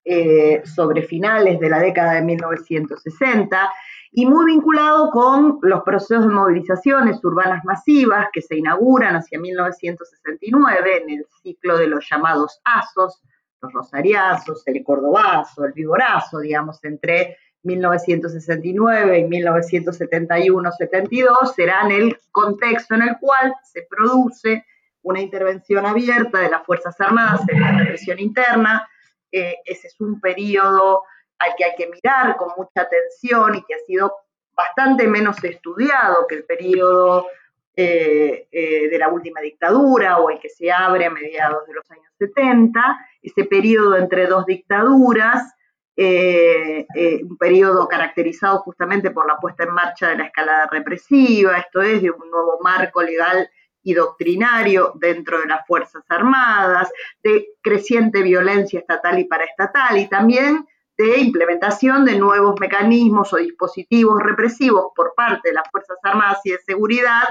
eh, 0.04 0.62
sobre 0.66 1.04
finales 1.04 1.60
de 1.60 1.70
la 1.70 1.80
década 1.80 2.14
de 2.14 2.22
1960 2.22 3.72
y 4.12 4.26
muy 4.26 4.46
vinculado 4.46 5.10
con 5.10 5.60
los 5.62 5.84
procesos 5.84 6.28
de 6.28 6.34
movilizaciones 6.34 7.24
urbanas 7.24 7.64
masivas 7.64 8.28
que 8.34 8.42
se 8.42 8.58
inauguran 8.58 9.16
hacia 9.16 9.40
1969 9.40 11.04
en 11.04 11.10
el 11.12 11.26
ciclo 11.42 11.78
de 11.78 11.88
los 11.88 12.06
llamados 12.10 12.60
ASOS, 12.64 13.22
los 13.62 13.72
rosariazos, 13.72 14.64
el 14.66 14.84
cordobazo, 14.84 15.66
el 15.66 15.74
vigorazo, 15.74 16.40
digamos, 16.40 16.84
entre 16.84 17.38
1969 17.64 19.20
y 19.20 19.24
1971-72 19.24 21.54
serán 21.56 21.92
el 21.92 22.18
contexto 22.32 22.96
en 22.96 23.04
el 23.04 23.18
cual 23.20 23.54
se 23.64 23.86
produce 23.90 24.66
una 25.04 25.22
intervención 25.22 25.86
abierta 25.86 26.40
de 26.40 26.50
las 26.50 26.66
Fuerzas 26.66 27.00
Armadas 27.00 27.42
en 27.48 27.62
la 27.62 27.72
represión 27.72 28.20
interna, 28.20 28.86
eh, 29.32 29.58
ese 29.66 29.88
es 29.88 30.00
un 30.00 30.20
periodo 30.20 31.04
al 31.40 31.56
que 31.58 31.66
hay 31.66 31.76
que 31.76 31.88
mirar 31.88 32.36
con 32.38 32.50
mucha 32.58 32.82
atención 32.82 33.56
y 33.56 33.64
que 33.64 33.76
ha 33.76 33.80
sido 33.86 34.14
bastante 34.56 35.08
menos 35.08 35.44
estudiado 35.44 36.28
que 36.28 36.36
el 36.36 36.44
periodo 36.44 37.28
eh, 37.76 38.48
eh, 38.52 38.90
de 38.90 38.98
la 39.00 39.10
última 39.10 39.42
dictadura 39.42 40.20
o 40.20 40.30
el 40.30 40.40
que 40.40 40.50
se 40.50 40.72
abre 40.72 41.06
a 41.06 41.10
mediados 41.10 41.66
de 41.66 41.74
los 41.74 41.90
años 41.90 42.12
70, 42.20 43.00
ese 43.22 43.46
periodo 43.46 43.98
entre 43.98 44.28
dos 44.28 44.46
dictaduras, 44.46 45.54
un 45.98 47.38
periodo 47.38 47.88
caracterizado 47.88 48.60
justamente 48.60 49.12
por 49.12 49.28
la 49.28 49.38
puesta 49.38 49.64
en 49.64 49.74
marcha 49.74 50.10
de 50.10 50.18
la 50.18 50.26
escalada 50.26 50.68
represiva, 50.72 51.58
esto 51.58 51.82
es, 51.82 52.02
de 52.02 52.10
un 52.10 52.30
nuevo 52.32 52.60
marco 52.62 53.04
legal 53.04 53.50
y 53.84 53.94
doctrinario 53.94 54.94
dentro 54.96 55.40
de 55.40 55.48
las 55.48 55.66
Fuerzas 55.66 56.04
Armadas, 56.10 56.92
de 57.24 57.50
creciente 57.62 58.22
violencia 58.22 58.80
estatal 58.80 59.20
y 59.20 59.26
paraestatal 59.26 59.98
y 59.98 60.08
también 60.08 60.68
de 60.98 61.20
implementación 61.20 62.06
de 62.06 62.18
nuevos 62.18 62.60
mecanismos 62.60 63.34
o 63.34 63.38
dispositivos 63.38 64.22
represivos 64.22 64.92
por 64.96 65.14
parte 65.16 65.50
de 65.50 65.56
las 65.56 65.70
Fuerzas 65.72 65.98
Armadas 66.04 66.40
y 66.44 66.52
de 66.52 66.60
Seguridad 66.60 67.24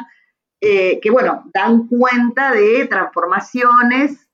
eh, 0.61 1.01
que, 1.01 1.11
bueno, 1.11 1.45
dan 1.55 1.87
cuenta 1.89 2.53
de 2.53 2.87
transformaciones 2.87 4.29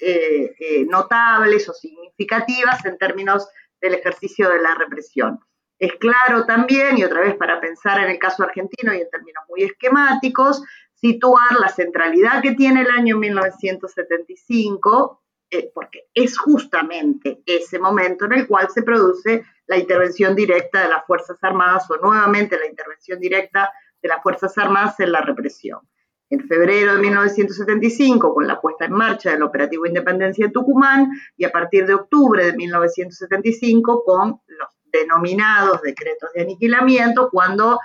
eh, 0.00 0.54
eh, 0.60 0.86
notables 0.88 1.68
o 1.68 1.72
significativas 1.72 2.84
en 2.84 2.96
términos 2.96 3.48
del 3.80 3.94
ejercicio 3.94 4.48
de 4.50 4.62
la 4.62 4.76
represión. 4.76 5.40
Es 5.80 5.94
claro 5.94 6.46
también, 6.46 6.98
y 6.98 7.04
otra 7.04 7.20
vez 7.20 7.34
para 7.34 7.60
pensar 7.60 7.98
en 8.00 8.10
el 8.10 8.18
caso 8.18 8.44
argentino 8.44 8.94
y 8.94 9.00
en 9.00 9.10
términos 9.10 9.42
muy 9.48 9.64
esquemáticos, 9.64 10.62
situar 11.00 11.58
la 11.60 11.68
centralidad 11.68 12.42
que 12.42 12.54
tiene 12.54 12.82
el 12.82 12.90
año 12.90 13.16
1975, 13.16 15.22
eh, 15.50 15.70
porque 15.74 16.08
es 16.12 16.38
justamente 16.38 17.42
ese 17.46 17.78
momento 17.78 18.26
en 18.26 18.32
el 18.32 18.46
cual 18.46 18.68
se 18.70 18.82
produce 18.82 19.44
la 19.66 19.78
intervención 19.78 20.34
directa 20.34 20.82
de 20.82 20.88
las 20.88 21.06
Fuerzas 21.06 21.38
Armadas 21.42 21.90
o 21.90 21.96
nuevamente 21.96 22.58
la 22.58 22.66
intervención 22.66 23.20
directa 23.20 23.72
de 24.02 24.08
las 24.08 24.22
Fuerzas 24.22 24.56
Armadas 24.58 24.98
en 25.00 25.12
la 25.12 25.20
represión. 25.20 25.80
En 26.30 26.46
febrero 26.46 26.94
de 26.94 27.00
1975, 27.00 28.34
con 28.34 28.46
la 28.46 28.60
puesta 28.60 28.84
en 28.84 28.92
marcha 28.92 29.30
del 29.30 29.42
Operativo 29.42 29.86
Independencia 29.86 30.46
de 30.46 30.52
Tucumán, 30.52 31.10
y 31.36 31.44
a 31.44 31.50
partir 31.50 31.86
de 31.86 31.94
octubre 31.94 32.44
de 32.44 32.52
1975, 32.52 34.04
con 34.04 34.40
los 34.46 34.68
denominados 34.92 35.80
decretos 35.80 36.30
de 36.34 36.42
aniquilamiento 36.42 37.30
cuando 37.30 37.78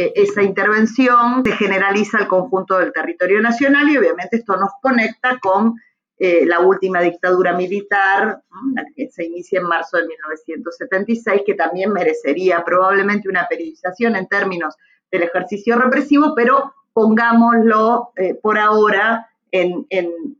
eh, 0.00 0.12
esa 0.14 0.44
intervención 0.44 1.42
se 1.44 1.50
generaliza 1.56 2.18
al 2.18 2.28
conjunto 2.28 2.78
del 2.78 2.92
territorio 2.92 3.40
nacional 3.40 3.90
y 3.90 3.96
obviamente 3.96 4.36
esto 4.36 4.56
nos 4.56 4.70
conecta 4.80 5.40
con 5.40 5.74
eh, 6.20 6.46
la 6.46 6.60
última 6.60 7.00
dictadura 7.00 7.52
militar, 7.52 8.40
la 8.76 8.84
que 8.94 9.08
se 9.08 9.24
inicia 9.24 9.58
en 9.58 9.66
marzo 9.66 9.96
de 9.96 10.06
1976, 10.06 11.42
que 11.44 11.54
también 11.54 11.92
merecería 11.92 12.64
probablemente 12.64 13.28
una 13.28 13.48
periodización 13.48 14.14
en 14.14 14.28
términos 14.28 14.76
del 15.10 15.24
ejercicio 15.24 15.76
represivo, 15.76 16.32
pero 16.36 16.74
pongámoslo 16.92 18.12
eh, 18.14 18.34
por 18.34 18.56
ahora 18.56 19.28
en, 19.50 19.84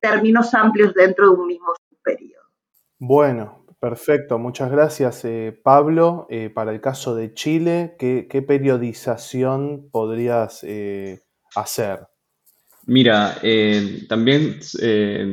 términos 0.00 0.54
amplios 0.54 0.94
dentro 0.94 1.32
de 1.32 1.36
un 1.36 1.48
mismo 1.48 1.72
periodo. 2.04 2.44
Bueno, 3.00 3.64
perfecto. 3.80 4.38
Muchas 4.38 4.70
gracias, 4.70 5.25
eh, 5.25 5.58
Pablo. 5.62 6.26
para 6.54 6.73
el 6.73 6.80
caso 6.80 7.14
de 7.14 7.35
Chile, 7.35 7.97
¿qué, 7.99 8.44
periodización 8.47 9.88
podrías 9.90 10.64
hacer? 11.54 12.00
Mira, 12.88 13.37
eh, 13.42 14.06
también 14.08 14.61
eh, 14.80 15.30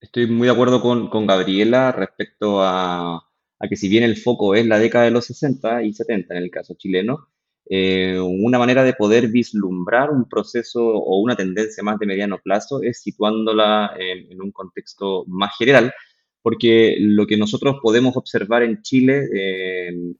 estoy 0.00 0.26
muy 0.26 0.48
de 0.48 0.52
acuerdo 0.52 0.80
con, 0.82 1.24
Gabriela 1.24 1.92
respecto 1.92 2.60
a, 2.60 3.22
que 3.70 3.76
si 3.76 3.88
bien 3.88 4.02
el 4.02 4.16
foco 4.16 4.56
es 4.56 4.66
la 4.66 4.80
década 4.80 5.04
de 5.04 5.12
los 5.12 5.26
60 5.26 5.84
y 5.84 5.92
70 5.92 6.34
en 6.34 6.42
el 6.42 6.50
caso 6.50 6.74
chileno, 6.74 7.28
eh, 7.70 8.18
una 8.18 8.58
manera 8.58 8.82
de 8.82 8.94
poder 8.94 9.28
vislumbrar 9.28 10.10
un 10.10 10.28
proceso 10.28 10.84
o 10.84 11.20
una 11.20 11.36
tendencia 11.36 11.84
más 11.84 12.00
de 12.00 12.06
mediano 12.06 12.38
plazo 12.42 12.82
es 12.82 13.00
situándola 13.00 13.94
en, 13.96 14.42
un 14.42 14.50
contexto 14.50 15.24
más 15.28 15.56
general, 15.56 15.94
porque 16.46 16.96
lo 17.00 17.26
que 17.26 17.36
nosotros 17.36 17.78
podemos 17.82 18.16
observar 18.16 18.62
en 18.62 18.80
Chile 18.80 19.26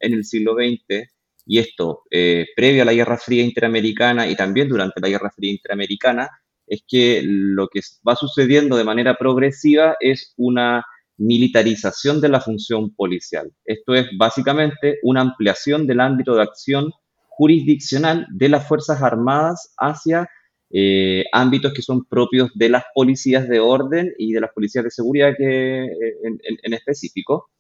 en 0.01 0.13
el 0.13 0.25
siglo 0.25 0.55
XX 0.55 1.09
y 1.47 1.59
esto, 1.61 2.03
eh, 2.11 2.47
previo 2.57 2.83
a 2.83 2.85
la 2.85 2.95
Guerra 2.95 3.17
Fría 3.17 3.45
Interamericana 3.45 4.29
y 4.29 4.35
también 4.35 4.69
durante 4.69 5.01
la 5.01 5.09
Guerra 5.09 5.31
Fría 5.31 5.53
Interamericana, 5.53 6.29
es 6.67 6.83
que 6.85 7.23
lo 7.25 7.69
que 7.69 7.79
va 8.05 8.17
sucediendo 8.17 8.77
de 8.77 8.83
manera 8.83 9.15
progresiva 9.17 9.95
es 10.01 10.35
una 10.37 10.85
militarización 11.17 12.21
de 12.21 12.29
la 12.31 12.41
función 12.41 12.93
policial. 12.97 13.53
Esto 13.65 13.95
es 13.95 14.09
básicamente 14.19 14.99
una 15.05 15.21
ampliación 15.21 15.87
del 15.87 16.01
ámbito 16.01 16.35
de 16.35 16.43
acción 16.43 16.91
jurisdiccional 17.29 18.27
de 18.31 18.49
las 18.49 18.67
Fuerzas 18.67 19.01
Armadas 19.01 19.73
hacia 19.79 20.29
eh, 20.71 21.25
ámbitos 21.33 21.73
que 21.73 21.83
son 21.83 22.05
propios 22.05 22.51
de 22.55 22.69
las 22.69 22.85
policías 22.95 23.49
de 23.49 23.61
orden 23.61 24.13
y 24.19 24.33
de 24.33 24.41
las 24.41 24.53
policías 24.53 24.85
de 24.85 24.91
seguridad 24.91 25.33
eh, 25.39 25.89
en 26.63 26.75
específico. 26.75 27.51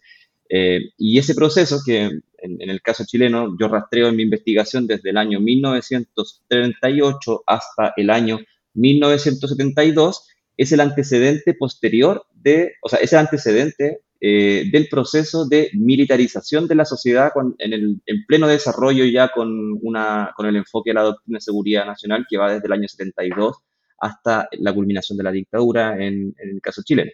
Eh, 0.49 0.93
y 0.97 1.19
ese 1.19 1.35
proceso, 1.35 1.81
que 1.85 2.11
en, 2.39 2.71
el 2.71 2.81
caso 2.83 3.05
chileno 3.05 3.57
yo 3.59 3.67
rastreo 3.69 4.09
en 4.09 4.17
mi 4.17 4.23
investigación 4.23 4.87
desde 4.87 5.11
el 5.11 5.17
año 5.17 5.41
1938 5.41 7.43
hasta 7.47 7.93
el 7.97 8.11
año 8.11 8.39
1972, 8.75 10.29
es 10.57 10.73
el 10.73 10.81
antecedente 10.81 11.55
posterior 11.55 12.25
de, 12.33 12.75
o 12.83 12.89
sea, 12.89 13.01
es 13.01 13.13
el 13.13 13.19
antecedente 13.19 14.01
eh, 14.21 14.65
del 14.73 14.89
proceso 14.89 15.47
de 15.47 15.71
militarización 15.75 16.67
de 16.67 16.75
la 16.75 16.85
sociedad 16.85 17.31
en, 17.59 17.73
el, 17.73 18.01
en 18.07 18.25
pleno 18.27 18.49
desarrollo 18.49 19.05
ya 19.05 19.29
con, 19.29 19.79
con 19.81 20.47
el 20.47 20.57
enfoque 20.57 20.91
de 20.91 20.95
la 20.95 21.03
doctrina 21.03 21.37
de 21.37 21.43
seguridad 21.43 21.87
nacional 21.87 22.27
que 22.29 22.39
va 22.39 22.53
desde 22.53 22.67
el 22.67 22.73
año 22.73 22.89
72 22.89 23.57
hasta 23.99 24.49
la 24.53 24.75
culminación 24.75 25.19
de 25.19 25.25
la 25.25 25.33
dictadura 25.33 26.03
en 26.03 26.35
el 26.39 26.61
caso 26.61 26.83
chileno. 26.85 27.11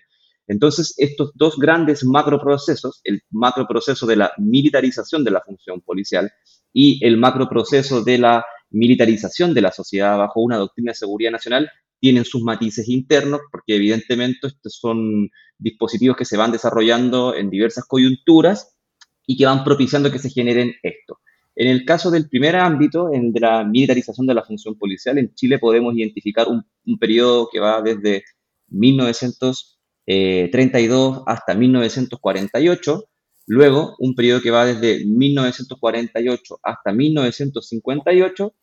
Entonces, 0.46 0.94
estos 0.98 1.32
dos 1.34 1.56
grandes 1.56 2.04
macroprocesos, 2.04 3.00
el 3.04 3.22
macroproceso 3.30 4.06
de 4.06 4.16
la 4.16 4.32
militarización 4.38 5.24
de 5.24 5.30
la 5.30 5.40
función 5.40 5.80
policial 5.80 6.30
y 6.72 7.04
el 7.06 7.16
macroproceso 7.16 8.02
de 8.02 8.18
la 8.18 8.44
militarización 8.70 9.54
de 9.54 9.60
la 9.60 9.70
sociedad 9.70 10.18
bajo 10.18 10.40
una 10.40 10.56
doctrina 10.56 10.90
de 10.90 10.96
seguridad 10.96 11.30
nacional, 11.30 11.70
tienen 12.02 12.24
sus 12.24 12.42
matices 12.42 12.88
internos, 12.88 13.42
porque 13.52 13.76
evidentemente 13.76 14.48
estos 14.48 14.74
son 14.74 15.30
dispositivos 15.56 16.16
que 16.16 16.24
se 16.24 16.36
van 16.36 16.50
desarrollando 16.50 17.32
en 17.32 17.48
diversas 17.48 17.84
coyunturas 17.86 18.76
y 19.24 19.36
que 19.36 19.46
van 19.46 19.62
propiciando 19.62 20.10
que 20.10 20.18
se 20.18 20.28
generen 20.28 20.74
esto. 20.82 21.20
En 21.54 21.68
el 21.68 21.84
caso 21.84 22.10
del 22.10 22.28
primer 22.28 22.56
ámbito, 22.56 23.12
en 23.12 23.32
de 23.32 23.38
la 23.38 23.62
militarización 23.62 24.26
de 24.26 24.34
la 24.34 24.42
función 24.42 24.76
policial, 24.76 25.16
en 25.16 25.32
Chile 25.34 25.60
podemos 25.60 25.94
identificar 25.94 26.48
un, 26.48 26.64
periodo 26.98 27.48
que 27.52 27.60
va 27.60 27.80
desde 27.80 28.24
1900 28.66 29.78
32 30.04 31.18
eh, 31.18 31.20
hasta 31.28 31.54
1948, 31.54 33.04
luego 33.46 33.94
un 34.00 34.16
periodo 34.16 34.40
que 34.40 34.50
va 34.50 34.66
desde 34.66 35.04
1948 35.04 36.58
hasta 36.64 36.92
1958 36.92 38.54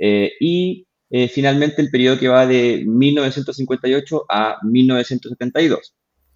eh, 0.00 0.32
y 0.40 0.87
eh, 1.10 1.28
finalmente 1.28 1.82
el 1.82 1.90
periodo 1.90 2.18
que 2.18 2.28
va 2.28 2.46
de 2.46 2.84
1958 2.86 4.24
a 4.28 4.58
1972. 4.62 5.94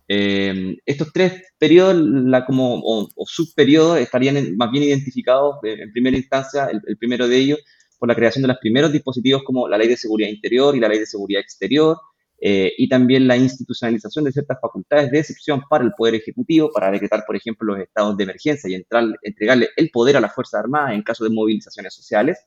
estos 0.09 1.13
tres 1.13 1.43
periodos 1.59 1.97
la, 1.97 2.45
como, 2.45 2.81
o, 2.85 3.09
subperiodos 3.27 3.99
estarían 3.99 4.57
más 4.57 4.71
bien 4.71 4.85
identificados 4.85 5.57
en 5.63 5.91
primera 5.93 6.17
instancia, 6.17 6.69
el 6.71 6.97
primero 6.99 7.27
de 7.29 7.37
ellos, 7.37 7.61
por 8.03 8.09
la 8.09 8.17
creación 8.17 8.43
de 8.43 8.49
los 8.49 8.59
primeros 8.59 8.93
dispositivos 8.93 9.45
como 9.45 9.69
la 9.69 9.79
Ley 9.79 9.87
de 9.87 9.97
Seguridad 9.97 10.29
Interior 10.29 10.75
y 10.75 10.81
la 10.81 10.89
Ley 10.89 10.99
de 10.99 11.07
Seguridad 11.07 11.41
Exterior, 11.41 11.97
eh, 12.45 12.73
y 12.77 12.89
también 12.89 13.29
la 13.29 13.37
institucionalización 13.37 14.25
de 14.25 14.33
ciertas 14.33 14.59
facultades 14.61 15.13
de 15.13 15.21
excepción 15.21 15.63
para 15.71 15.85
el 15.85 15.93
Poder 15.97 16.17
Ejecutivo, 16.17 16.73
para 16.75 16.91
decretar, 16.91 17.23
por 17.25 17.37
ejemplo, 17.37 17.65
los 17.65 17.79
estados 17.79 18.17
de 18.17 18.25
emergencia 18.25 18.69
y 18.69 18.75
entregarle 18.75 19.69
el 19.77 19.91
poder 19.91 20.17
a 20.17 20.21
las 20.21 20.35
Fuerzas 20.35 20.59
Armadas 20.59 20.95
en 20.95 21.05
caso 21.05 21.23
de 21.23 21.31
movilizaciones 21.31 21.95
sociales. 21.95 22.39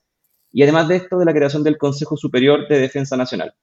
Y 0.56 0.64
además 0.64 0.88
de 0.88 0.96
esto, 0.96 1.20
de 1.20 1.26
la 1.26 1.34
creación 1.34 1.66
del 1.66 1.78
Consejo 1.78 2.16
Superior 2.16 2.66
de 2.70 2.80
Defensa 2.80 3.18
Nacional. 3.18 3.54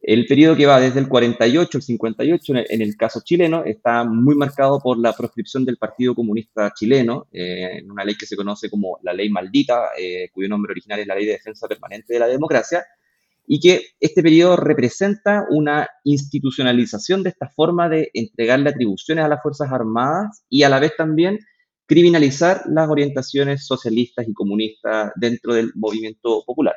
El 0.00 0.26
periodo 0.26 0.54
que 0.54 0.64
va 0.64 0.78
desde 0.78 1.00
el 1.00 1.08
48 1.08 1.78
al 1.78 1.82
58, 1.82 2.52
en 2.68 2.82
el, 2.82 2.96
caso 2.96 3.20
chileno, 3.24 3.64
está 3.64 4.04
muy 4.04 4.36
marcado 4.36 4.78
por 4.78 4.96
la 4.96 5.12
proscripción 5.12 5.64
del 5.64 5.76
Partido 5.76 6.14
Comunista 6.14 6.72
Chileno, 6.72 7.26
eh, 7.32 7.78
en 7.78 7.90
una 7.90 8.04
ley 8.04 8.14
que 8.14 8.26
se 8.26 8.36
conoce 8.36 8.70
como 8.70 9.00
la 9.02 9.12
Ley 9.12 9.28
Maldita, 9.28 9.88
eh, 9.98 10.28
cuyo 10.32 10.48
nombre 10.48 10.70
original 10.70 11.00
es 11.00 11.08
la 11.08 11.16
Ley 11.16 11.26
de 11.26 11.32
Defensa 11.32 11.66
Permanente 11.66 12.14
de 12.14 12.20
la 12.20 12.28
Democracia, 12.28 12.84
y 13.44 13.58
que 13.58 13.86
este 13.98 14.22
periodo 14.22 14.54
representa 14.54 15.46
una 15.50 15.88
institucionalización 16.04 17.24
de 17.24 17.30
esta 17.30 17.48
forma 17.48 17.88
de 17.88 18.08
entregarle 18.14 18.70
atribuciones 18.70 19.24
a 19.24 19.28
las 19.28 19.42
Fuerzas 19.42 19.72
Armadas 19.72 20.44
y 20.48 20.62
a 20.62 20.68
la 20.68 20.78
vez 20.78 20.92
también 20.96 21.40
criminalizar 21.90 22.62
las 22.68 22.88
orientaciones 22.88 23.66
socialistas 23.66 24.28
y 24.28 24.32
comunistas 24.32 25.10
dentro 25.16 25.54
del 25.54 25.72
movimiento 25.74 26.44
popular. 26.46 26.76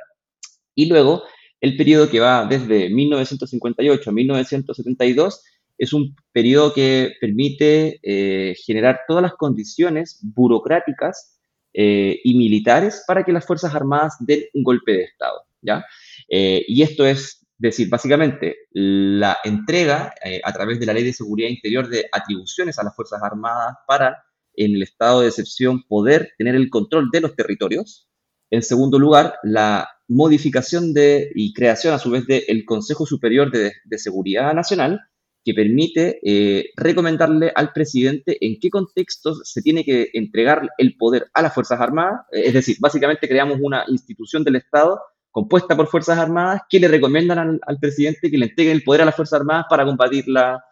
Y 0.73 0.87
luego, 0.87 1.21
el 1.61 1.77
periodo 1.77 2.09
que 2.09 2.19
va 2.19 2.47
desde 2.47 2.89
1958 2.89 4.09
a 4.09 4.13
1972 4.13 5.43
es 5.77 5.93
un 5.93 6.15
periodo 6.31 6.73
que 6.73 7.11
permite 7.21 7.99
eh, 8.01 8.55
generar 8.65 9.01
todas 9.07 9.21
las 9.21 9.33
condiciones 9.35 10.19
burocráticas 10.23 11.39
eh, 11.75 12.19
y 12.23 12.35
militares 12.35 13.03
para 13.05 13.23
que 13.23 13.33
las 13.33 13.45
Fuerzas 13.45 13.75
Armadas 13.75 14.15
den 14.19 14.45
un 14.55 14.63
golpe 14.63 14.93
de 14.93 15.03
Estado. 15.03 15.43
¿ya? 15.61 15.85
Eh, 16.27 16.65
y 16.67 16.81
esto 16.81 17.05
es 17.05 17.45
decir, 17.55 17.87
básicamente, 17.87 18.57
la 18.71 19.37
entrega 19.43 20.11
eh, 20.25 20.41
a 20.43 20.51
través 20.51 20.79
de 20.79 20.87
la 20.87 20.93
Ley 20.93 21.03
de 21.03 21.13
Seguridad 21.13 21.49
Interior 21.49 21.87
de 21.87 22.07
atribuciones 22.11 22.79
a 22.79 22.83
las 22.83 22.95
Fuerzas 22.95 23.21
Armadas 23.21 23.75
para, 23.87 24.23
en 24.55 24.75
el 24.75 24.83
estado 24.83 25.21
de 25.21 25.29
excepción, 25.29 25.83
poder 25.87 26.31
tener 26.37 26.55
el 26.55 26.69
control 26.69 27.09
de 27.11 27.21
los 27.21 27.35
territorios. 27.35 28.07
En 28.51 28.61
segundo 28.61 28.99
lugar, 28.99 29.35
la 29.43 29.89
modificación 30.07 30.93
de, 30.93 31.31
y 31.33 31.53
creación 31.53 31.93
a 31.93 31.99
su 31.99 32.11
vez 32.11 32.25
del 32.27 32.65
Consejo 32.65 33.05
Superior 33.05 33.51
de, 33.51 33.73
Seguridad 33.97 34.53
Nacional, 34.53 34.99
que 35.45 35.53
permite 35.53 36.19
eh, 36.23 36.69
recomendarle 36.77 37.51
al 37.55 37.73
presidente 37.73 38.37
en 38.45 38.59
qué 38.61 38.69
contextos 38.69 39.41
se 39.43 39.61
tiene 39.61 39.83
que 39.83 40.09
entregar 40.13 40.69
el 40.77 40.95
poder 40.95 41.27
a 41.33 41.41
las 41.41 41.53
Fuerzas 41.53 41.81
Armadas. 41.81 42.21
Es 42.31 42.53
decir, 42.53 42.77
básicamente 42.79 43.27
creamos 43.27 43.57
una 43.61 43.83
institución 43.87 44.43
del 44.43 44.55
Estado 44.55 45.01
compuesta 45.33 45.75
por 45.75 45.87
Fuerzas 45.87 46.19
Armadas 46.19 46.61
que 46.69 46.79
le 46.79 46.87
recomiendan 46.87 47.59
al, 47.61 47.79
presidente 47.79 48.29
que 48.29 48.37
le 48.37 48.45
entreguen 48.45 48.75
el 48.75 48.83
poder 48.83 49.01
a 49.01 49.05
las 49.05 49.15
Fuerzas 49.15 49.41
Armadas 49.41 49.65
para 49.67 49.83
combatir 49.83 50.25
la, 50.27 50.63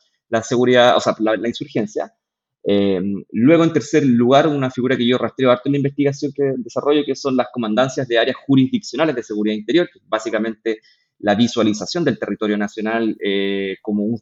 seguridad, 0.43 0.95
o 0.95 0.99
sea, 0.99 1.15
la, 1.19 1.47
insurgencia. 1.47 2.13
Eh, 2.63 3.01
luego, 3.31 3.63
en 3.63 3.73
tercer 3.73 4.05
lugar, 4.05 4.47
una 4.47 4.69
figura 4.69 4.95
que 4.95 5.07
yo 5.07 5.17
rastreo 5.17 5.51
harto 5.51 5.63
en 5.65 5.73
la 5.73 5.77
investigación 5.77 6.31
que 6.35 6.53
desarrollo, 6.57 7.03
que 7.05 7.15
son 7.15 7.35
las 7.35 7.47
comandancias 7.51 8.07
de 8.07 8.19
áreas 8.19 8.37
jurisdiccionales 8.37 9.15
de 9.15 9.23
seguridad 9.23 9.55
interior, 9.55 9.89
que 9.91 9.99
básicamente 10.07 10.79
la 11.19 11.35
visualización 11.35 12.03
del 12.03 12.19
territorio 12.19 12.57
nacional 12.57 13.15
eh, 13.23 13.77
como 13.81 14.03
un, 14.03 14.21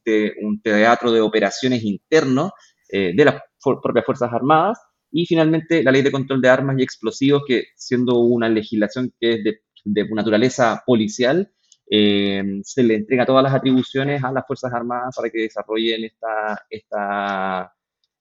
teatro 0.62 1.12
de 1.12 1.22
operaciones 1.22 1.84
interno 1.84 2.52
eh, 2.90 3.14
de 3.16 3.26
las 3.26 3.42
propias 3.64 4.06
Fuerzas 4.06 4.32
Armadas. 4.34 4.80
Y 5.12 5.26
finalmente, 5.26 5.84
la 5.84 5.92
ley 5.92 6.02
de 6.02 6.12
control 6.12 6.42
de 6.42 6.50
armas 6.50 6.76
y 6.78 6.84
explosivos, 6.84 7.44
que 7.48 7.66
siendo 7.76 8.20
una 8.20 8.48
legislación 8.48 9.12
que 9.20 9.34
es 9.34 9.44
de 9.86 10.10
naturaleza 10.12 10.84
policial, 10.86 11.52
se 11.90 12.84
le 12.84 12.96
entrega 12.96 13.26
todas 13.26 13.42
las 13.42 13.54
atribuciones 13.56 14.24
a 14.24 14.32
las 14.32 14.46
Fuerzas 14.46 14.72
Armadas 14.72 15.16
para 15.16 15.32
que 15.32 15.42
desarrollen 15.42 16.04
esta, 16.04 16.62
esta, 16.70 17.74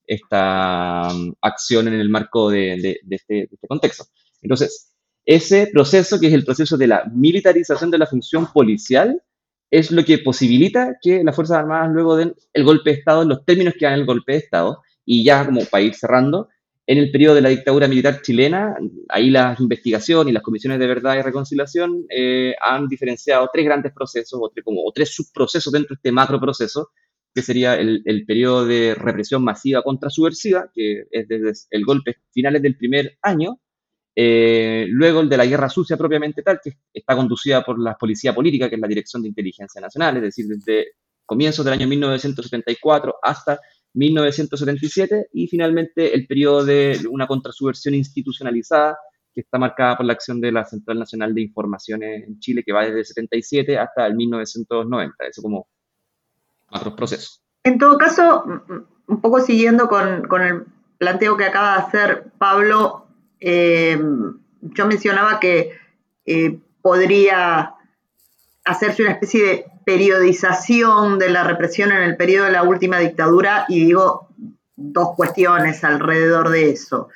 esta 0.09 1.09
um, 1.13 1.35
acción 1.43 1.87
en 1.87 1.95
el 1.95 2.09
marco 2.09 2.51
de, 2.51 2.75
este, 2.75 3.01
de, 3.05 3.17
este, 3.51 3.67
contexto. 3.69 4.07
Entonces, 4.43 4.95
ese 5.25 5.69
proceso, 5.73 6.19
que 6.19 6.29
es 6.29 6.33
el 6.33 6.45
proceso 6.45 6.77
de 6.77 6.87
la 6.87 7.05
militarización 7.15 7.91
de 7.91 7.99
la 7.99 8.07
función 8.07 8.51
policial, 8.53 9.23
es 9.71 9.91
lo 9.91 10.03
que 10.05 10.19
posibilita 10.19 10.97
que 11.01 11.23
las 11.23 11.37
Fuerzas 11.37 11.59
Armadas 11.59 11.91
luego 11.93 12.17
den 12.17 12.35
el 12.55 12.65
golpe 12.65 12.91
de 12.91 12.97
Estado 12.97 13.25
los 13.25 13.45
términos 13.45 13.75
que 13.79 13.85
dan 13.85 13.95
el 13.95 14.07
golpe 14.07 14.33
de 14.33 14.39
Estado. 14.39 14.83
Y 15.05 15.25
ya 15.25 15.45
como 15.45 15.65
para 15.67 15.85
ir 15.85 15.95
cerrando, 15.95 16.49
en 16.87 16.97
el 16.97 17.11
periodo 17.11 17.35
de 17.35 17.43
la 17.43 17.51
dictadura 17.51 17.87
militar 17.87 18.23
chilena, 18.23 18.75
ahí 19.11 19.29
las 19.29 19.61
investigaciones 19.61 20.31
y 20.31 20.33
las 20.33 20.43
comisiones 20.43 20.79
de 20.79 20.87
verdad 20.87 21.19
y 21.19 21.23
reconciliación 21.23 22.07
eh, 22.09 22.55
han 22.63 22.89
diferenciado 22.89 23.47
tres 23.53 23.67
grandes 23.67 23.93
procesos 23.93 24.41
o 24.43 24.49
tres, 24.49 24.65
como, 24.65 24.83
o 24.83 24.91
tres 24.91 25.15
subprocesos 25.15 25.71
dentro 25.71 25.95
de 25.95 25.99
este 25.99 26.13
macro 26.13 26.41
proceso, 26.41 26.89
que 27.35 27.43
sería 27.43 27.75
el, 27.77 28.03
el 28.05 28.25
periodo 28.27 28.67
de 28.67 28.95
represión 28.95 29.45
masiva 29.45 29.83
contra 29.83 30.11
subversiva, 30.11 30.71
que 30.75 31.05
es 31.11 31.29
desde 31.29 31.53
el 31.71 31.85
golpe 31.85 32.17
finales 32.33 32.63
del 32.63 32.77
primer 32.77 33.19
año, 33.23 33.61
eh, 34.21 34.87
luego 34.89 35.21
el 35.21 35.29
de 35.29 35.37
la 35.37 35.47
guerra 35.47 35.69
sucia 35.69 35.97
propiamente 35.97 36.43
tal, 36.43 36.59
que 36.61 36.73
está 36.93 37.15
conducida 37.15 37.65
por 37.65 37.79
la 37.79 37.97
policía 37.97 38.35
política, 38.35 38.69
que 38.69 38.75
es 38.75 38.81
la 38.81 38.89
Dirección 38.89 39.23
de 39.23 39.29
Inteligencia 39.29 39.81
Nacional, 39.81 40.17
es 40.17 40.23
decir, 40.25 40.47
desde 40.49 40.89
comienzos 41.25 41.65
del 41.65 41.75
año 41.75 41.87
1974 41.87 43.15
hasta 43.23 43.61
1977 43.95 45.29
y 45.33 45.47
finalmente 45.47 46.13
el 46.13 46.27
periodo 46.27 46.65
de 46.65 46.99
una 47.09 47.29
contrasubversión 47.29 47.95
institucionalizada 47.95 48.99
que 49.33 49.43
está 49.43 49.57
marcada 49.57 49.97
por 49.97 50.07
la 50.07 50.15
acción 50.15 50.41
de 50.41 50.51
la 50.51 50.65
Central 50.65 50.99
Nacional 50.99 51.33
de 51.33 51.43
Informaciones 51.43 52.27
en 52.27 52.41
Chile 52.41 52.65
que 52.65 52.73
va 52.73 52.87
desde 52.87 52.99
el 52.99 53.05
77 53.05 53.79
hasta 53.79 54.05
el 54.05 54.17
1990, 54.17 55.27
eso 55.27 55.43
como 55.43 55.69
otros 56.71 56.95
procesos. 56.95 57.43
En 57.65 57.79
todo 57.79 57.99
caso, 57.99 58.45
un 59.07 59.21
poco 59.21 59.41
siguiendo 59.41 59.89
con, 59.89 60.43
el 60.43 60.65
planteo 60.99 61.37
que 61.37 61.45
acaba 61.45 61.75
de 61.75 61.83
hacer 61.83 62.33
Pablo, 62.39 63.07
eh, 63.41 64.01
yo 64.61 64.87
mencionaba 64.87 65.41
que 65.41 65.79
eh, 66.27 66.59
podría 66.83 67.75
hacerse 68.65 69.03
una 69.03 69.13
especie 69.13 69.45
de 69.45 69.67
periodización 69.85 71.19
de 71.19 71.31
la 71.31 71.45
represión 71.45 71.93
en 71.93 72.03
el 72.03 72.17
periodo 72.17 72.47
de 72.47 72.53
la 72.53 72.63
última 72.63 72.99
dictadura 72.99 73.65
y 73.69 73.87
digo 73.87 74.29
dos 74.77 75.15
cuestiones 75.17 75.83
alrededor 75.85 76.51
de 76.51 76.71
eso. 76.71 77.09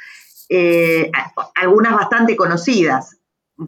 Eh, 0.48 1.10
algunas 1.54 1.94
bastante 1.94 2.36
conocidas. 2.36 3.18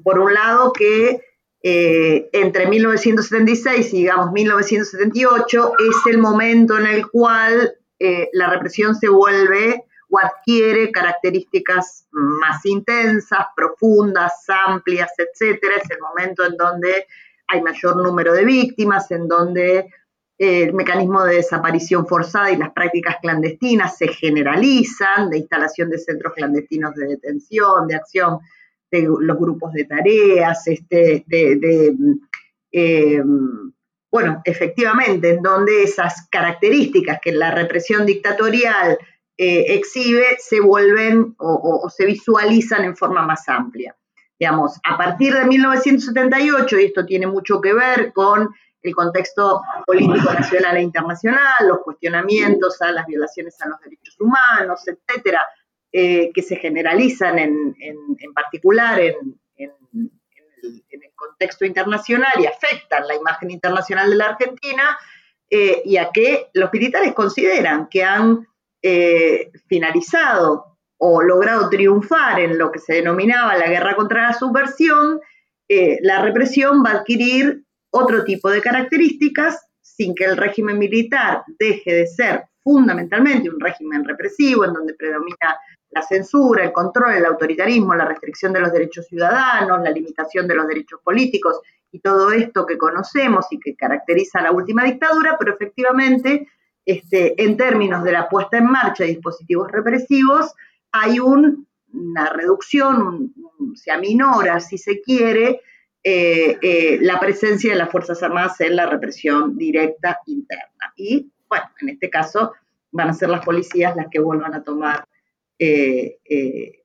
Por 0.02 0.18
un 0.18 0.34
lado, 0.34 0.72
que 0.72 1.20
eh, 1.66 2.28
entre 2.32 2.66
1976 2.66 3.94
y 3.94 3.96
digamos 4.00 4.32
1978 4.32 5.72
es 5.78 6.12
el 6.12 6.18
momento 6.18 6.78
en 6.78 6.86
el 6.86 7.08
cual 7.08 7.72
eh, 7.98 8.28
la 8.34 8.50
represión 8.50 8.94
se 8.94 9.08
vuelve 9.08 9.82
o 10.10 10.18
adquiere 10.18 10.92
características 10.92 12.06
más 12.10 12.66
intensas, 12.66 13.46
profundas, 13.56 14.44
amplias, 14.66 15.10
etcétera. 15.16 15.76
Es 15.82 15.90
el 15.90 16.00
momento 16.00 16.44
en 16.44 16.54
donde 16.58 17.06
hay 17.46 17.62
mayor 17.62 17.96
número 17.96 18.34
de 18.34 18.44
víctimas, 18.44 19.10
en 19.10 19.26
donde 19.26 19.78
eh, 20.36 20.64
el 20.64 20.74
mecanismo 20.74 21.24
de 21.24 21.36
desaparición 21.36 22.06
forzada 22.06 22.50
y 22.50 22.58
las 22.58 22.72
prácticas 22.74 23.16
clandestinas 23.22 23.96
se 23.96 24.08
generalizan, 24.08 25.30
de 25.30 25.38
instalación 25.38 25.88
de 25.88 25.96
centros 25.96 26.34
clandestinos 26.34 26.94
de 26.94 27.06
detención, 27.06 27.88
de 27.88 27.94
acción 27.94 28.40
de 28.90 29.02
los 29.02 29.38
grupos 29.38 29.72
de 29.72 29.84
tareas, 29.84 30.66
este, 30.66 31.24
de, 31.26 31.96
eh, 32.72 33.22
bueno, 34.10 34.40
efectivamente, 34.44 35.30
en 35.30 35.42
donde 35.42 35.82
esas 35.82 36.28
características 36.30 37.18
que 37.20 37.32
la 37.32 37.50
represión 37.50 38.06
dictatorial 38.06 38.98
eh, 39.36 39.74
exhibe 39.74 40.36
se 40.38 40.60
vuelven 40.60 41.34
o 41.38 41.90
se 41.90 42.06
visualizan 42.06 42.84
en 42.84 42.96
forma 42.96 43.22
más 43.22 43.48
amplia. 43.48 43.96
Digamos, 44.38 44.78
a 44.84 44.96
partir 44.96 45.34
de 45.34 45.44
1978, 45.44 46.78
y 46.78 46.84
esto 46.84 47.06
tiene 47.06 47.26
mucho 47.26 47.60
que 47.60 47.72
ver 47.72 48.12
con 48.12 48.50
el 48.84 48.94
contexto 48.94 49.62
político 49.86 50.32
nacional 50.32 50.76
e 50.76 50.82
internacional, 50.82 51.66
los 51.66 51.78
cuestionamientos 51.78 52.80
a 52.82 52.92
las 52.92 53.06
violaciones 53.06 53.60
a 53.62 53.68
los 53.68 53.80
derechos 53.80 54.16
humanos, 54.20 54.82
etcétera, 54.86 55.40
eh, 55.96 56.32
que 56.34 56.42
se 56.42 56.56
generalizan 56.56 57.38
en, 57.38 57.76
particular 58.34 58.98
en, 58.98 59.38
el, 59.56 59.70
contexto 61.14 61.64
internacional 61.64 62.32
y 62.40 62.46
afectan 62.46 63.06
la 63.06 63.14
imagen 63.14 63.52
internacional 63.52 64.10
de 64.10 64.16
la 64.16 64.30
Argentina, 64.30 64.98
eh, 65.48 65.82
y 65.84 65.96
a 65.96 66.10
que 66.12 66.48
los 66.52 66.72
militares 66.72 67.14
consideran 67.14 67.88
que 67.88 68.02
han 68.02 68.44
eh, 68.82 69.52
finalizado 69.68 70.78
o 70.98 71.22
logrado 71.22 71.70
triunfar 71.70 72.40
en 72.40 72.58
lo 72.58 72.72
que 72.72 72.80
se 72.80 72.94
denominaba 72.94 73.56
la 73.56 73.68
guerra 73.68 73.94
contra 73.94 74.22
la 74.22 74.32
subversión, 74.32 75.20
la 75.68 76.22
represión 76.22 76.82
va 76.84 76.90
a 76.90 76.94
adquirir 76.98 77.62
otro 77.90 78.24
tipo 78.24 78.50
de 78.50 78.60
características 78.60 79.64
sin 79.80 80.16
que 80.16 80.24
el 80.24 80.36
régimen 80.36 80.76
militar 80.76 81.44
deje 81.56 81.94
de 81.94 82.06
ser 82.08 82.46
fundamentalmente 82.64 83.48
un 83.48 83.60
régimen 83.60 84.04
represivo 84.04 84.64
en 84.64 84.72
donde 84.72 84.94
predomina 84.94 85.56
la 85.94 86.02
censura, 86.02 86.64
el 86.64 86.72
control, 86.72 87.14
el 87.14 87.24
autoritarismo, 87.24 87.94
la 87.94 88.04
restricción 88.04 88.52
de 88.52 88.60
los 88.60 88.72
derechos 88.72 89.06
ciudadanos, 89.06 89.82
la 89.82 89.90
limitación 89.90 90.48
de 90.48 90.56
los 90.56 90.66
derechos 90.66 91.00
políticos 91.02 91.60
y 91.92 92.00
todo 92.00 92.32
esto 92.32 92.66
que 92.66 92.76
conocemos 92.76 93.46
y 93.50 93.60
que 93.60 93.76
caracteriza 93.76 94.42
la 94.42 94.50
última 94.50 94.82
dictadura, 94.82 95.36
pero 95.38 95.54
efectivamente, 95.54 96.48
este, 96.84 97.40
en 97.42 97.56
términos 97.56 98.02
de 98.02 98.12
la 98.12 98.28
puesta 98.28 98.58
en 98.58 98.66
marcha 98.66 99.04
de 99.04 99.10
dispositivos 99.10 99.70
represivos, 99.70 100.52
hay 100.90 101.20
una 101.20 102.30
reducción, 102.32 103.32
se 103.76 103.92
aminora, 103.92 104.58
si 104.58 104.76
se 104.76 105.00
quiere, 105.00 105.60
eh, 106.02 106.58
eh, 106.60 106.98
la 107.00 107.20
presencia 107.20 107.72
de 107.72 107.78
las 107.78 107.90
Fuerzas 107.90 108.22
Armadas 108.22 108.60
en 108.60 108.74
la 108.74 108.86
represión 108.86 109.56
directa 109.56 110.18
interna. 110.26 110.92
Y, 110.96 111.30
bueno, 111.48 111.64
en 111.80 111.90
este 111.90 112.10
caso 112.10 112.52
van 112.90 113.08
a 113.08 113.14
ser 113.14 113.28
las 113.28 113.44
policías 113.44 113.96
las 113.96 114.08
que 114.10 114.20
vuelvan 114.20 114.54
a 114.54 114.62
tomar 114.62 115.06
eh, 115.58 116.18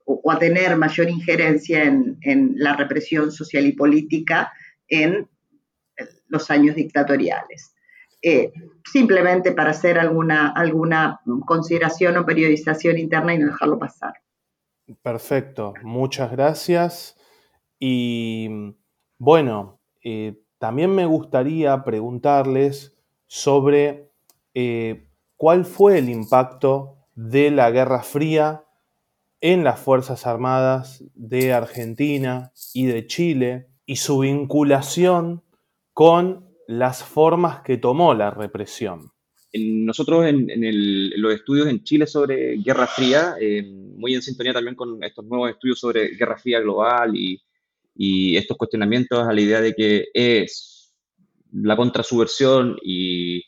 o, 0.04 0.30
a 0.30 0.38
tener 0.38 0.76
mayor 0.76 1.08
injerencia 1.08 1.84
en, 1.84 2.54
la 2.56 2.76
represión 2.76 3.32
social 3.32 3.66
y 3.66 3.72
política 3.72 4.52
en 4.88 5.28
los 6.28 6.50
años 6.50 6.76
dictatoriales. 6.76 7.74
simplemente 8.92 9.52
para 9.52 9.70
hacer 9.70 9.98
alguna, 9.98 10.48
alguna 10.48 11.20
consideración 11.46 12.16
o 12.16 12.26
periodización 12.26 12.98
interna 12.98 13.34
y 13.34 13.38
no 13.38 13.46
dejarlo 13.46 13.78
pasar. 13.78 14.14
Perfecto, 15.02 15.74
muchas 15.82 16.30
gracias. 16.30 17.16
Y 17.78 18.74
bueno, 19.18 19.80
eh, 20.02 20.42
también 20.58 20.94
me 20.94 21.06
gustaría 21.06 21.82
preguntarles 21.84 22.96
sobre 23.26 24.10
eh, 24.54 25.06
cuál 25.36 25.64
fue 25.64 25.98
el 25.98 26.08
impacto 26.08 26.99
de 27.28 27.50
la 27.50 27.70
Guerra 27.70 28.02
Fría 28.02 28.64
en 29.42 29.62
las 29.62 29.78
Fuerzas 29.78 30.26
Armadas 30.26 31.04
de 31.14 31.52
Argentina 31.52 32.50
y 32.72 32.86
de 32.86 33.06
Chile 33.06 33.66
y 33.84 33.96
su 33.96 34.20
vinculación 34.20 35.42
con 35.92 36.48
las 36.66 37.04
formas 37.04 37.60
que 37.60 37.76
tomó 37.76 38.14
la 38.14 38.30
represión. 38.30 39.10
Nosotros 39.52 40.24
en, 40.26 40.48
los 41.20 41.34
estudios 41.34 41.68
en 41.68 41.84
Chile 41.84 42.06
sobre 42.06 42.56
Guerra 42.56 42.86
Fría, 42.86 43.34
eh, 43.38 43.64
muy 43.64 44.14
en 44.14 44.22
sintonía 44.22 44.54
también 44.54 44.76
con 44.76 45.02
estos 45.04 45.24
nuevos 45.26 45.50
estudios 45.50 45.78
sobre 45.78 46.16
Guerra 46.16 46.38
Fría 46.38 46.60
global 46.60 47.14
y, 47.14 47.42
estos 48.34 48.56
cuestionamientos 48.56 49.28
a 49.28 49.32
la 49.32 49.40
idea 49.42 49.60
de 49.60 49.74
que 49.74 50.06
es 50.14 50.94
la 51.52 51.76
contrasubversión 51.76 52.78
y 52.82 53.42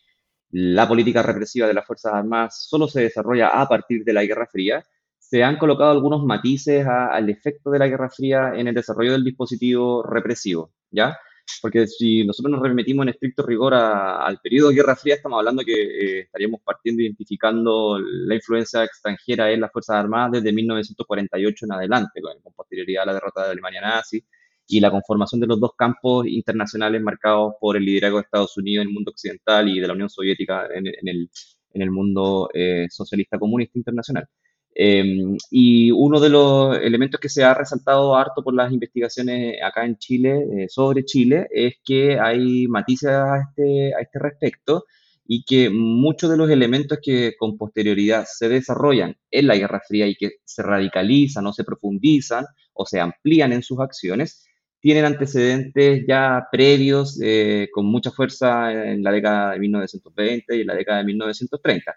la 0.52 0.86
política 0.86 1.22
represiva 1.22 1.66
de 1.66 1.74
las 1.74 1.86
Fuerzas 1.86 2.14
Armadas 2.14 2.66
solo 2.68 2.86
se 2.86 3.02
desarrolla 3.02 3.48
a 3.48 3.66
partir 3.68 4.04
de 4.04 4.12
la 4.12 4.24
Guerra 4.24 4.46
Fría, 4.46 4.84
se 5.18 5.42
han 5.42 5.56
colocado 5.56 5.90
algunos 5.90 6.24
matices 6.24 6.86
al 6.86 7.30
efecto 7.30 7.70
de 7.70 7.78
la 7.78 7.88
Guerra 7.88 8.10
Fría 8.10 8.52
en 8.54 8.68
el 8.68 8.74
desarrollo 8.74 9.12
del 9.12 9.24
dispositivo 9.24 10.02
represivo, 10.02 10.72
¿ya? 10.90 11.16
porque 11.60 11.86
si 11.86 12.24
nosotros 12.24 12.52
nos 12.52 12.62
remitimos 12.62 13.04
en 13.04 13.10
estricto 13.10 13.44
rigor 13.44 13.74
al 13.74 14.38
periodo 14.40 14.68
de 14.68 14.76
Guerra 14.76 14.96
Fría, 14.96 15.14
estamos 15.14 15.38
hablando 15.38 15.62
que 15.64 15.72
eh, 15.72 16.20
estaríamos 16.20 16.60
partiendo 16.62 17.02
identificando 17.02 17.98
la 17.98 18.34
influencia 18.34 18.84
extranjera 18.84 19.50
en 19.50 19.60
las 19.60 19.72
Fuerzas 19.72 19.96
Armadas 19.96 20.32
desde 20.32 20.52
1948 20.52 21.66
en 21.66 21.72
adelante, 21.72 22.20
con, 22.20 22.52
posterioridad 22.54 23.04
a 23.04 23.06
la 23.06 23.14
derrota 23.14 23.44
de 23.44 23.52
Alemania 23.52 23.80
nazi 23.80 24.24
y 24.72 24.80
la 24.80 24.90
conformación 24.90 25.38
de 25.40 25.46
los 25.46 25.60
dos 25.60 25.72
campos 25.76 26.26
internacionales 26.26 27.02
marcados 27.02 27.54
por 27.60 27.76
el 27.76 27.84
liderazgo 27.84 28.16
de 28.16 28.22
Estados 28.22 28.56
Unidos 28.56 28.82
en 28.82 28.88
el 28.88 28.94
mundo 28.94 29.10
occidental 29.10 29.68
y 29.68 29.78
de 29.78 29.86
la 29.86 29.92
Unión 29.92 30.08
Soviética 30.08 30.66
en, 30.74 30.86
el, 30.86 31.28
en 31.74 31.82
el, 31.82 31.90
mundo 31.90 32.48
eh, 32.54 32.86
socialista 32.88 33.38
comunista 33.38 33.78
internacional. 33.78 34.26
Em, 34.74 35.36
y 35.50 35.90
uno 35.90 36.18
de 36.18 36.30
los 36.30 36.78
elementos 36.78 37.20
que 37.20 37.28
se 37.28 37.44
ha 37.44 37.52
resaltado 37.52 38.16
harto 38.16 38.42
por 38.42 38.54
las 38.54 38.72
investigaciones 38.72 39.56
acá 39.62 39.84
en 39.84 39.98
Chile, 39.98 40.46
eh, 40.56 40.66
sobre 40.70 41.04
Chile, 41.04 41.46
es 41.50 41.74
que 41.84 42.18
hay 42.18 42.66
matices 42.66 43.10
a 43.10 43.40
este, 43.40 43.94
a 43.94 44.00
este 44.00 44.18
respecto 44.18 44.86
y 45.26 45.44
que 45.44 45.68
muchos 45.68 46.30
de 46.30 46.38
los 46.38 46.48
elementos 46.50 46.98
que 47.02 47.34
con 47.38 47.58
posterioridad 47.58 48.24
se 48.26 48.48
desarrollan 48.48 49.16
en 49.30 49.46
la 49.46 49.56
Guerra 49.56 49.82
Fría 49.86 50.06
y 50.06 50.14
que 50.14 50.30
se 50.46 50.62
radicalizan 50.62 51.46
o 51.46 51.52
se 51.52 51.64
profundizan 51.64 52.46
o 52.72 52.86
se 52.86 53.00
amplían 53.00 53.52
en 53.52 53.62
sus 53.62 53.78
acciones, 53.80 54.46
tienen 54.82 55.04
antecedentes 55.04 56.04
ya 56.08 56.48
previos 56.50 57.18
eh, 57.22 57.68
con 57.72 57.86
mucha 57.86 58.10
fuerza 58.10 58.72
en 58.90 59.04
la 59.04 59.12
década 59.12 59.52
de 59.52 59.60
1920 59.60 60.56
y 60.56 60.60
en 60.62 60.66
la 60.66 60.74
década 60.74 60.98
de 60.98 61.04
1930. 61.04 61.96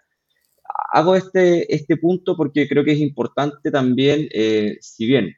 Hago 0.92 1.16
este, 1.16 1.74
este 1.74 1.96
punto 1.96 2.36
porque 2.36 2.68
creo 2.68 2.84
que 2.84 2.92
es 2.92 3.00
importante 3.00 3.72
también, 3.72 4.28
eh, 4.32 4.76
si 4.80 5.04
bien 5.04 5.34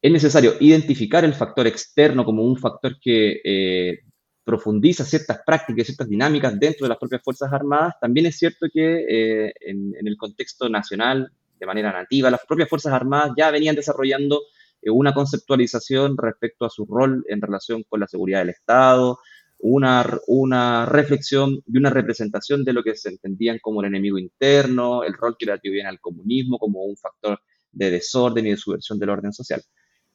es 0.00 0.12
necesario 0.12 0.54
identificar 0.60 1.24
el 1.24 1.34
factor 1.34 1.66
externo 1.66 2.24
como 2.24 2.44
un 2.44 2.56
factor 2.56 3.00
que 3.00 3.40
eh, 3.44 3.98
profundiza 4.44 5.04
ciertas 5.04 5.40
prácticas, 5.44 5.86
ciertas 5.86 6.08
dinámicas 6.08 6.58
dentro 6.58 6.84
de 6.84 6.90
las 6.90 6.98
propias 6.98 7.22
Fuerzas 7.24 7.52
Armadas, 7.52 7.94
también 8.00 8.26
es 8.26 8.38
cierto 8.38 8.66
que 8.72 9.52
en, 9.60 9.92
en, 9.98 10.06
el 10.06 10.16
contexto 10.16 10.68
nacional, 10.68 11.32
de 11.58 11.66
manera 11.66 11.92
nativa, 11.92 12.30
las 12.30 12.46
propias 12.46 12.68
Fuerzas 12.68 12.92
Armadas 12.92 13.32
ya 13.36 13.50
venían 13.50 13.74
desarrollando 13.74 14.40
eh, 14.40 14.46
una 14.90 15.14
conceptualización 15.14 16.16
respecto 16.16 16.64
a 16.64 16.70
su 16.70 16.86
rol 16.86 17.24
en 17.28 17.40
relación 17.40 17.84
con 17.88 18.00
la 18.00 18.08
seguridad 18.08 18.40
del 18.40 18.50
Estado, 18.50 19.18
una, 19.62 20.04
una 20.26 20.86
reflexión 20.86 21.62
y 21.66 21.78
una 21.78 21.88
representación 21.88 22.64
de 22.64 22.72
lo 22.72 22.82
que 22.82 22.96
se 22.96 23.10
entendían 23.10 23.58
como 23.62 23.80
el 23.80 23.86
enemigo 23.86 24.18
interno, 24.18 25.04
el 25.04 25.14
rol 25.14 25.36
que 25.38 25.46
le 25.46 25.52
atribuían 25.52 25.86
al 25.86 26.00
comunismo 26.00 26.58
como 26.58 26.82
un 26.82 26.96
factor 26.96 27.40
de 27.70 27.90
desorden 27.92 28.46
y 28.46 28.50
de 28.50 28.56
subversión 28.56 28.98
del 28.98 29.10
orden 29.10 29.32
social. 29.32 29.62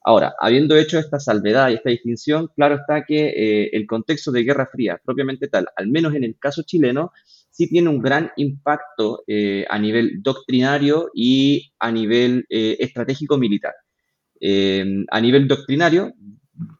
Ahora, 0.04 0.36
habiendo 0.40 0.76
hecho 0.76 1.00
esta 1.00 1.20
salvedad 1.20 1.70
y 1.70 1.76
esta 1.76 1.90
distinción, 1.90 2.50
claro 2.56 2.76
está 2.76 3.06
que 3.06 3.28
eh, 3.28 3.70
el 3.72 3.88
contexto 3.88 4.32
de 4.32 4.44
Guerra 4.44 4.70
Fría, 4.72 5.00
propiamente 5.04 5.48
tal, 5.48 5.68
al 5.76 5.88
menos 5.88 6.14
en 6.14 6.26
el 6.26 6.38
caso 6.38 6.64
chileno, 6.64 7.12
sí 7.50 7.68
tiene 7.70 7.90
un 7.90 8.02
gran 8.02 8.32
impacto 8.36 9.24
eh, 9.28 9.66
a 9.70 9.80
nivel 9.80 10.22
doctrinario 10.22 11.10
y 11.16 11.72
a 11.80 11.90
nivel 11.90 12.46
estratégico 12.50 13.38
militar. 13.38 13.74
Em, 14.40 15.06
a 15.10 15.20
nivel 15.20 15.48
doctrinario, 15.48 16.14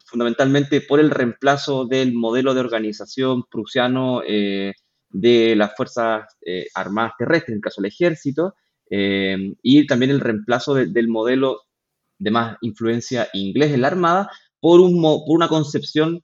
fundamentalmente 0.06 0.80
por 0.80 1.00
el 1.00 1.10
reemplazo 1.10 1.86
del 1.86 2.14
modelo 2.14 2.54
de 2.54 2.60
organización 2.60 3.44
prusiano 3.50 4.22
eh, 4.26 4.74
de 5.10 5.56
las 5.56 5.74
Fuerzas 5.76 6.36
eh, 6.44 6.66
Armadas 6.74 7.12
Terrestres, 7.18 7.50
en 7.50 7.56
el 7.56 7.60
caso 7.60 7.80
del 7.82 7.90
ejército, 7.90 8.54
em, 8.90 9.54
y 9.62 9.86
también 9.86 10.10
el 10.10 10.20
reemplazo 10.20 10.74
del 10.74 11.08
modelo 11.08 11.62
de 12.18 12.30
más 12.30 12.56
influencia 12.62 13.28
inglés 13.32 13.72
en 13.72 13.82
la 13.82 13.88
Armada 13.88 14.30
por, 14.60 14.80
un, 14.80 15.00
por 15.02 15.36
una 15.36 15.48
concepción 15.48 16.22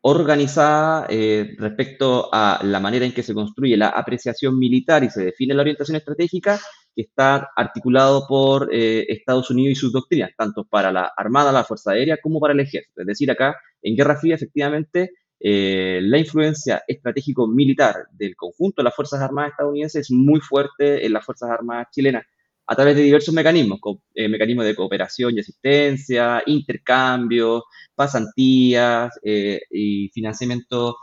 organizada 0.00 1.06
eh, 1.10 1.54
respecto 1.58 2.28
a 2.32 2.60
la 2.62 2.80
manera 2.80 3.04
en 3.04 3.12
que 3.12 3.22
se 3.22 3.34
construye 3.34 3.76
la 3.76 3.88
apreciación 3.88 4.58
militar 4.58 5.04
y 5.04 5.10
se 5.10 5.24
define 5.24 5.54
la 5.54 5.62
orientación 5.62 5.96
estratégica 5.96 6.60
que 6.98 7.02
está 7.02 7.50
articulado 7.54 8.26
por 8.26 8.74
eh, 8.74 9.06
Estados 9.08 9.48
Unidos 9.50 9.70
y 9.70 9.74
sus 9.76 9.92
doctrinas, 9.92 10.32
tanto 10.36 10.64
para 10.64 10.90
la 10.90 11.12
Armada, 11.16 11.52
la 11.52 11.62
Fuerza 11.62 11.92
Aérea, 11.92 12.18
como 12.20 12.40
para 12.40 12.54
el 12.54 12.58
Ejército. 12.58 13.02
Es 13.02 13.06
decir, 13.06 13.30
acá 13.30 13.56
en 13.80 13.94
Guerra 13.94 14.16
Fría, 14.16 14.34
efectivamente, 14.34 15.12
eh, 15.38 16.00
la 16.02 16.18
influencia 16.18 16.82
estratégico-militar 16.88 18.08
del 18.10 18.34
conjunto 18.34 18.82
de 18.82 18.86
las 18.86 18.96
Fuerzas 18.96 19.20
Armadas 19.20 19.52
estadounidenses 19.52 20.06
es 20.06 20.10
muy 20.10 20.40
fuerte 20.40 21.06
en 21.06 21.12
las 21.12 21.24
Fuerzas 21.24 21.50
Armadas 21.50 21.86
chilenas, 21.92 22.26
a 22.66 22.74
través 22.74 22.96
de 22.96 23.02
diversos 23.02 23.32
mecanismos, 23.32 23.78
eh, 24.16 24.28
mecanismos 24.28 24.64
de 24.64 24.74
cooperación 24.74 25.36
y 25.36 25.38
asistencia, 25.38 26.42
intercambio, 26.46 27.62
pasantías 27.94 29.12
y 29.22 30.08
financiamiento 30.08 30.96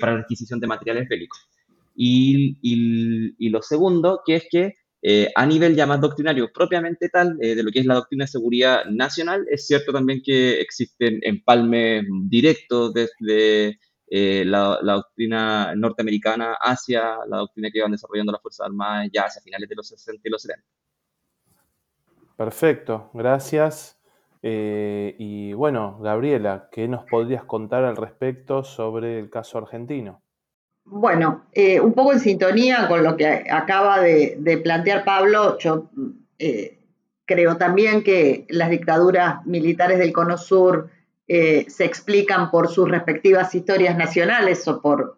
para 0.00 0.14
la 0.14 0.20
adquisición 0.20 0.58
de 0.58 0.68
materiales 0.68 1.06
bélicos. 1.06 1.46
Y, 1.94 3.50
lo 3.50 3.60
segundo, 3.60 4.22
que 4.24 4.36
es 4.36 4.46
que 4.50 4.74
eh, 5.06 5.30
a 5.34 5.44
nivel 5.44 5.76
ya 5.76 5.84
más 5.86 6.00
doctrinario 6.00 6.50
propiamente 6.50 7.10
tal, 7.10 7.36
eh, 7.38 7.54
de 7.54 7.62
lo 7.62 7.70
que 7.70 7.80
es 7.80 7.84
la 7.84 7.96
doctrina 7.96 8.24
de 8.24 8.28
seguridad 8.28 8.86
nacional, 8.86 9.44
es 9.50 9.66
cierto 9.66 9.92
también 9.92 10.22
que 10.24 10.58
existen 10.62 11.18
empalmes 11.20 12.06
directos 12.22 12.94
desde 12.94 13.78
eh, 14.08 14.44
la, 14.46 14.78
doctrina 14.82 15.74
norteamericana 15.76 16.54
hacia 16.58 17.18
la 17.28 17.36
doctrina 17.36 17.68
que 17.70 17.82
van 17.82 17.92
desarrollando 17.92 18.32
las 18.32 18.40
Fuerzas 18.40 18.64
Armadas 18.64 19.10
ya 19.12 19.24
hacia 19.24 19.42
finales 19.42 19.68
de 19.68 19.74
los 19.74 19.88
60 19.88 20.22
y 20.26 20.30
los 20.30 20.40
70. 20.40 20.64
Perfecto, 22.38 23.10
gracias. 23.12 24.00
y 24.42 25.52
bueno, 25.52 25.98
Gabriela, 26.00 26.70
¿qué 26.72 26.88
nos 26.88 27.04
podrías 27.04 27.44
contar 27.44 27.84
al 27.84 27.96
respecto 27.96 28.64
sobre 28.64 29.18
el 29.18 29.28
caso 29.28 29.58
argentino? 29.58 30.23
Bueno, 30.86 31.46
eh, 31.52 31.80
un 31.80 31.94
poco 31.94 32.12
en 32.12 32.20
sintonía 32.20 32.86
con 32.88 33.02
lo 33.02 33.16
que 33.16 33.26
acaba 33.50 34.00
de, 34.00 34.60
plantear 34.62 35.04
Pablo, 35.04 35.58
yo 35.58 35.90
eh, 36.38 36.78
creo 37.24 37.56
también 37.56 38.02
que 38.02 38.46
las 38.50 38.68
dictaduras 38.68 39.44
militares 39.46 39.98
del 39.98 40.12
Cono 40.12 40.36
Sur 40.36 40.90
eh, 41.26 41.64
se 41.68 41.86
explican 41.86 42.50
por 42.50 42.68
sus 42.68 42.88
respectivas 42.88 43.54
historias 43.54 43.96
nacionales 43.96 44.66
o 44.68 44.80
por 44.80 45.16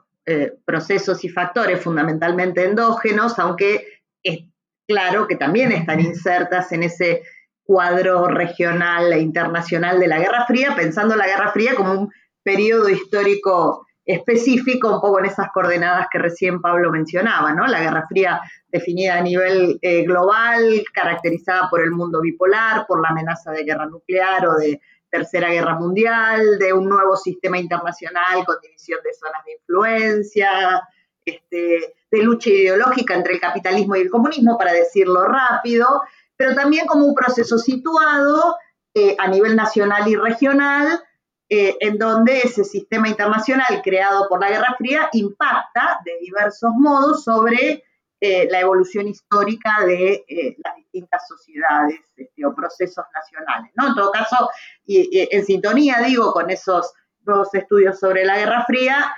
procesos 0.65 1.23
y 1.25 1.29
factores 1.29 1.81
fundamentalmente 1.81 2.65
endógenos, 2.65 3.39
aunque 3.39 4.03
es 4.25 4.41
claro 4.89 5.29
que 5.29 5.37
también 5.37 5.71
están 5.71 6.01
insertas 6.01 6.73
en 6.73 6.83
ese 6.83 7.23
cuadro 7.63 8.27
regional 8.27 9.13
e 9.13 9.21
internacional 9.21 10.01
de 10.01 10.09
la 10.09 10.19
Guerra 10.19 10.45
Fría, 10.47 10.75
pensando 10.75 11.15
la 11.15 11.29
Guerra 11.29 11.53
Fría 11.53 11.77
como 11.77 11.93
un 11.93 12.13
periodo 12.43 12.89
histórico 12.89 13.86
específico, 14.07 14.95
un 14.95 15.01
poco 15.01 15.19
en 15.19 15.27
esas 15.27 15.51
coordenadas 15.53 16.07
que 16.11 16.19
recién 16.19 16.61
Pablo 16.61 16.93
mencionaba, 16.93 17.53
¿no? 17.53 17.67
La 17.67 17.81
Guerra 17.81 18.07
Fría 18.09 18.41
definida 18.69 19.17
a 19.17 19.21
nivel 19.21 19.79
eh, 19.83 20.05
global, 20.05 20.85
caracterizada 20.95 21.69
por 21.69 21.83
el 21.83 21.91
mundo 21.91 22.21
bipolar, 22.21 22.87
por 22.87 23.03
la 23.03 23.09
amenaza 23.09 23.51
de 23.51 23.65
guerra 23.65 23.87
nuclear 23.87 24.47
o 24.47 24.55
de 24.55 24.81
tercera 25.11 25.51
guerra 25.51 25.75
mundial, 25.75 26.59
de 26.59 26.73
un 26.73 26.89
nuevo 26.89 27.17
sistema 27.17 27.59
internacional 27.59 28.45
con 28.45 28.57
división 28.63 29.01
de 29.03 29.13
zonas 29.13 29.45
de 29.45 29.53
influencia, 29.55 30.83
este, 31.25 31.95
de 32.11 32.23
lucha 32.23 32.51
ideológica 32.51 33.15
entre 33.15 33.35
el 33.35 33.41
capitalismo 33.41 33.97
y 33.97 34.03
el 34.03 34.11
comunismo, 34.11 34.57
para 34.57 34.73
decirlo 34.73 35.27
rápido, 35.27 36.03
pero 36.37 36.55
también 36.55 36.87
como 36.87 37.07
un 37.07 37.15
proceso 37.15 37.59
situado 37.59 38.57
eh, 38.95 39.17
a 39.19 39.27
nivel 39.27 39.57
nacional 39.57 40.07
y 40.07 40.15
regional 40.15 41.01
eh, 41.49 41.77
en 41.79 41.97
donde 41.97 42.41
ese 42.41 42.65
sistema 42.65 43.09
internacional 43.09 43.81
creado 43.85 44.29
por 44.29 44.41
la 44.41 44.51
Guerra 44.51 44.75
Fría 44.77 45.09
impacta 45.13 46.01
de 46.05 46.19
diversos 46.21 46.73
modos 46.75 47.23
sobre 47.23 47.85
eh, 48.21 48.49
la 48.51 48.59
evolución 48.59 49.07
histórica 49.07 49.85
de 49.87 50.25
eh, 50.27 50.57
las 50.65 50.75
distintas 50.75 51.29
sociedades 51.29 52.01
este, 52.17 52.45
o 52.45 52.53
procesos 52.53 53.05
nacionales. 53.15 53.71
¿no? 53.77 53.87
En 53.87 53.95
todo 53.95 54.11
caso, 54.11 54.51
y, 54.85 55.29
en 55.31 55.45
sintonía, 55.45 56.01
digo, 56.05 56.33
con 56.33 56.51
esos 56.51 56.93
nuevos 57.25 57.55
estudios 57.55 57.97
sobre 58.01 58.25
la 58.25 58.39
Guerra 58.39 58.65
Fría, 58.67 59.15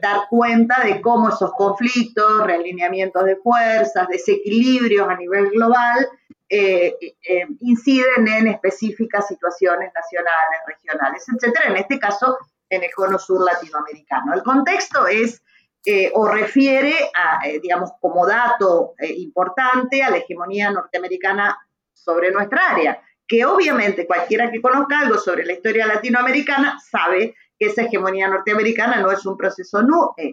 dar 0.00 0.28
cuenta 0.30 0.82
de 0.82 1.02
cómo 1.02 1.28
esos 1.28 1.52
conflictos, 1.52 2.46
realineamientos 2.46 3.22
de 3.26 3.36
fuerzas, 3.36 4.08
desequilibrios 4.08 5.06
a 5.06 5.16
nivel 5.16 5.50
global, 5.50 6.08
eh, 6.50 6.96
eh, 7.00 7.46
inciden 7.60 8.26
en 8.26 8.48
específicas 8.48 9.28
situaciones 9.28 9.92
nacionales, 9.94 10.60
regionales, 10.66 11.26
etcétera, 11.28 11.68
en 11.68 11.76
este 11.76 11.98
caso 11.98 12.38
en 12.70 12.84
el 12.84 12.90
cono 12.94 13.18
sur 13.18 13.44
latinoamericano. 13.44 14.32
El 14.32 14.42
contexto 14.42 15.06
es 15.06 15.42
eh, 15.84 16.10
o 16.14 16.26
refiere 16.26 16.94
a, 17.14 17.40
digamos, 17.62 17.90
como 18.00 18.26
dato 18.26 18.94
importante 19.00 20.02
a 20.02 20.10
la 20.10 20.18
hegemonía 20.18 20.70
norteamericana 20.70 21.58
sobre 21.92 22.30
nuestra 22.30 22.70
área, 22.70 23.02
que 23.26 23.44
obviamente 23.44 24.06
cualquiera 24.06 24.50
que 24.50 24.62
conozca 24.62 25.00
algo 25.00 25.18
sobre 25.18 25.44
la 25.44 25.52
historia 25.52 25.86
latinoamericana 25.86 26.78
sabe 26.80 27.34
que 27.58 27.66
esa 27.66 27.82
hegemonía 27.82 28.28
norteamericana 28.28 29.00
no 29.00 29.10
es 29.10 29.24
un 29.26 29.36
proceso 29.36 29.82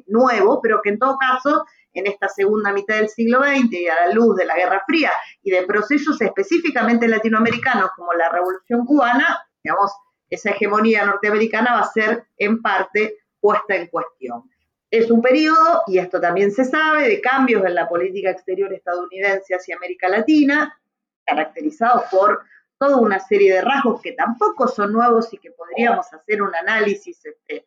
nuevo, 0.07 0.61
pero 0.61 0.81
que 0.81 0.89
en 0.89 0.99
todo 0.99 1.17
caso 1.17 1.65
en 1.95 2.07
esta 2.07 2.29
segunda 2.29 2.71
mitad 2.71 2.97
del 2.97 3.09
siglo 3.09 3.39
XX 3.39 3.71
y 3.71 3.87
a 3.87 4.05
la 4.05 4.13
luz 4.13 4.35
de 4.35 4.45
la 4.45 4.55
Guerra 4.55 4.83
Fría 4.85 5.11
y 5.41 5.49
de 5.49 5.63
procesos 5.63 6.21
específicamente 6.21 7.07
latinoamericanos 7.07 7.89
como 7.95 8.13
la 8.13 8.29
Revolución 8.29 8.85
Cubana, 8.85 9.47
digamos, 9.63 9.91
esa 10.29 10.51
hegemonía 10.51 11.05
norteamericana 11.05 11.73
va 11.73 11.79
a 11.79 11.91
ser 11.91 12.27
en 12.37 12.61
parte 12.61 13.17
puesta 13.39 13.75
en 13.75 13.87
cuestión. 13.87 14.43
Es 14.91 15.09
un 15.09 15.21
periodo, 15.21 15.83
y 15.87 15.97
esto 15.97 16.19
también 16.19 16.51
se 16.51 16.65
sabe, 16.65 17.07
de 17.07 17.21
cambios 17.21 17.65
en 17.65 17.75
la 17.75 17.87
política 17.87 18.29
exterior 18.29 18.71
estadounidense 18.73 19.55
hacia 19.55 19.75
América 19.75 20.07
Latina, 20.09 20.79
caracterizados 21.25 22.03
por 22.11 22.43
toda 22.77 22.97
una 22.97 23.19
serie 23.19 23.53
de 23.53 23.61
rasgos 23.61 24.01
que 24.01 24.11
tampoco 24.11 24.67
son 24.67 24.91
nuevos 24.91 25.33
y 25.33 25.37
que 25.37 25.51
podríamos 25.51 26.11
hacer 26.13 26.41
un 26.41 26.53
análisis 26.55 27.25
este, 27.25 27.65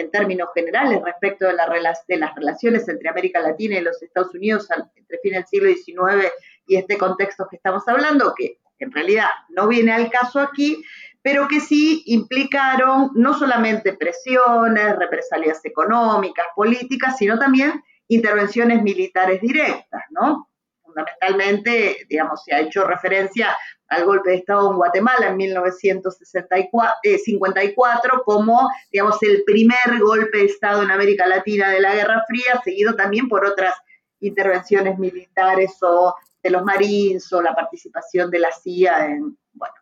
en 0.00 0.10
términos 0.10 0.48
generales 0.54 1.00
respecto 1.04 1.46
de, 1.46 1.52
de, 1.52 2.16
las 2.16 2.34
relaciones 2.34 2.88
entre 2.88 3.08
América 3.08 3.40
Latina 3.40 3.78
y 3.78 3.82
los 3.82 4.02
Estados 4.02 4.34
Unidos 4.34 4.68
entre 4.96 5.18
fin 5.18 5.32
del 5.32 5.46
siglo 5.46 5.68
XIX 5.68 6.32
y 6.66 6.76
este 6.76 6.98
contexto 6.98 7.46
que 7.48 7.56
estamos 7.56 7.86
hablando, 7.88 8.34
que 8.36 8.58
en 8.78 8.92
realidad 8.92 9.28
no 9.50 9.68
viene 9.68 9.92
al 9.92 10.10
caso 10.10 10.40
aquí, 10.40 10.82
pero 11.22 11.48
que 11.48 11.60
sí 11.60 12.02
implicaron 12.06 13.10
no 13.14 13.38
solamente 13.38 13.92
presiones, 13.92 14.96
represalias 14.96 15.64
económicas, 15.64 16.46
políticas, 16.56 17.16
sino 17.18 17.38
también 17.38 17.82
intervenciones 18.08 18.82
militares 18.82 19.40
directas, 19.40 20.02
¿no? 20.10 20.48
Fundamentalmente, 20.82 22.06
digamos, 22.08 22.42
se 22.42 22.54
ha 22.54 22.60
hecho 22.60 22.84
referencia 22.84 23.56
al 23.90 24.04
golpe 24.04 24.30
de 24.30 24.36
Estado 24.36 24.70
en 24.70 24.76
Guatemala 24.76 25.28
en 25.28 25.36
1954 25.36 26.92
eh, 27.02 28.22
como, 28.24 28.70
digamos, 28.90 29.22
el 29.22 29.42
primer 29.44 29.98
golpe 30.00 30.38
de 30.38 30.44
Estado 30.46 30.82
en 30.82 30.90
América 30.90 31.26
Latina 31.26 31.68
de 31.70 31.80
la 31.80 31.94
Guerra 31.94 32.24
Fría, 32.26 32.60
seguido 32.64 32.94
también 32.94 33.28
por 33.28 33.44
otras 33.44 33.74
intervenciones 34.20 34.98
militares 34.98 35.76
o 35.82 36.14
de 36.42 36.50
los 36.50 36.64
Marines 36.64 37.30
o 37.32 37.42
la 37.42 37.54
participación 37.54 38.30
de 38.30 38.38
la 38.38 38.52
CIA 38.52 39.06
en, 39.06 39.36
bueno, 39.52 39.74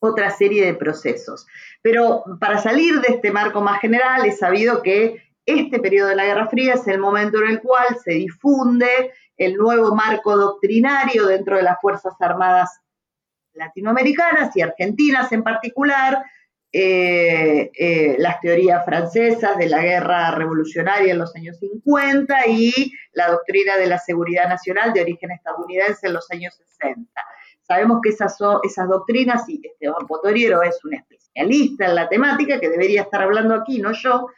otra 0.00 0.30
serie 0.30 0.64
de 0.64 0.74
procesos. 0.74 1.46
Pero 1.82 2.24
para 2.40 2.58
salir 2.58 3.00
de 3.00 3.14
este 3.14 3.30
marco 3.30 3.60
más 3.60 3.80
general, 3.80 4.24
he 4.24 4.32
sabido 4.32 4.82
que 4.82 5.22
este 5.44 5.78
periodo 5.78 6.08
de 6.08 6.16
la 6.16 6.24
Guerra 6.24 6.48
Fría 6.48 6.74
es 6.74 6.88
el 6.88 6.98
momento 6.98 7.42
en 7.42 7.50
el 7.50 7.60
cual 7.60 7.98
se 8.02 8.12
difunde 8.12 9.12
el 9.36 9.56
nuevo 9.56 9.94
marco 9.94 10.36
doctrinario 10.36 11.26
dentro 11.26 11.56
de 11.56 11.62
las 11.62 11.78
Fuerzas 11.80 12.14
Armadas 12.20 12.80
latinoamericanas 13.60 14.56
y 14.56 14.62
argentinas 14.62 15.30
en 15.32 15.42
particular, 15.42 16.22
eh, 16.72 17.70
eh, 17.74 18.16
las 18.18 18.40
teorías 18.40 18.84
francesas 18.84 19.58
de 19.58 19.68
la 19.68 19.82
guerra 19.82 20.30
revolucionaria 20.30 21.12
en 21.12 21.18
los 21.18 21.34
años 21.34 21.58
50 21.58 22.46
y 22.46 22.92
la 23.12 23.28
doctrina 23.28 23.76
de 23.76 23.86
la 23.86 23.98
seguridad 23.98 24.48
nacional 24.48 24.92
de 24.92 25.02
origen 25.02 25.32
estadounidense 25.32 26.06
en 26.06 26.12
los 26.12 26.30
años 26.30 26.54
60. 26.78 27.10
Sabemos 27.62 28.00
que 28.02 28.10
esas, 28.10 28.36
esas 28.62 28.88
doctrinas, 28.88 29.48
y 29.48 29.60
Esteban 29.64 30.06
Potoriero 30.06 30.62
es 30.62 30.84
un 30.84 30.94
especialista 30.94 31.86
en 31.86 31.94
la 31.94 32.08
temática, 32.08 32.60
que 32.60 32.68
debería 32.68 33.02
estar 33.02 33.22
hablando 33.22 33.54
aquí, 33.54 33.80
no 33.80 33.92
yo, 33.92 34.28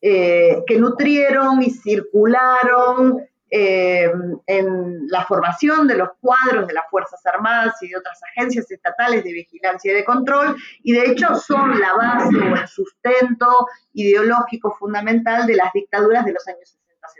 eh, 0.00 0.62
que 0.66 0.78
nutrieron 0.78 1.62
y 1.62 1.70
circularon 1.70 3.20
eh, 3.50 4.10
en 4.46 5.08
la 5.08 5.24
formación 5.24 5.88
de 5.88 5.96
los 5.96 6.10
cuadros 6.20 6.68
de 6.68 6.74
las 6.74 6.88
Fuerzas 6.88 7.24
Armadas 7.26 7.74
y 7.82 7.88
de 7.88 7.96
otras 7.96 8.20
agencias 8.30 8.70
estatales 8.70 9.24
de 9.24 9.32
vigilancia 9.32 9.90
y 9.90 9.94
de 9.96 10.04
control, 10.04 10.56
y 10.82 10.92
de 10.92 11.10
hecho 11.10 11.34
son 11.34 11.78
la 11.80 11.94
base 11.94 12.36
o 12.36 12.56
el 12.56 12.68
sustento 12.68 13.66
ideológico 13.92 14.76
fundamental 14.78 15.46
de 15.46 15.56
las 15.56 15.72
dictaduras 15.72 16.24
de 16.24 16.32
los 16.32 16.46
años 16.46 16.78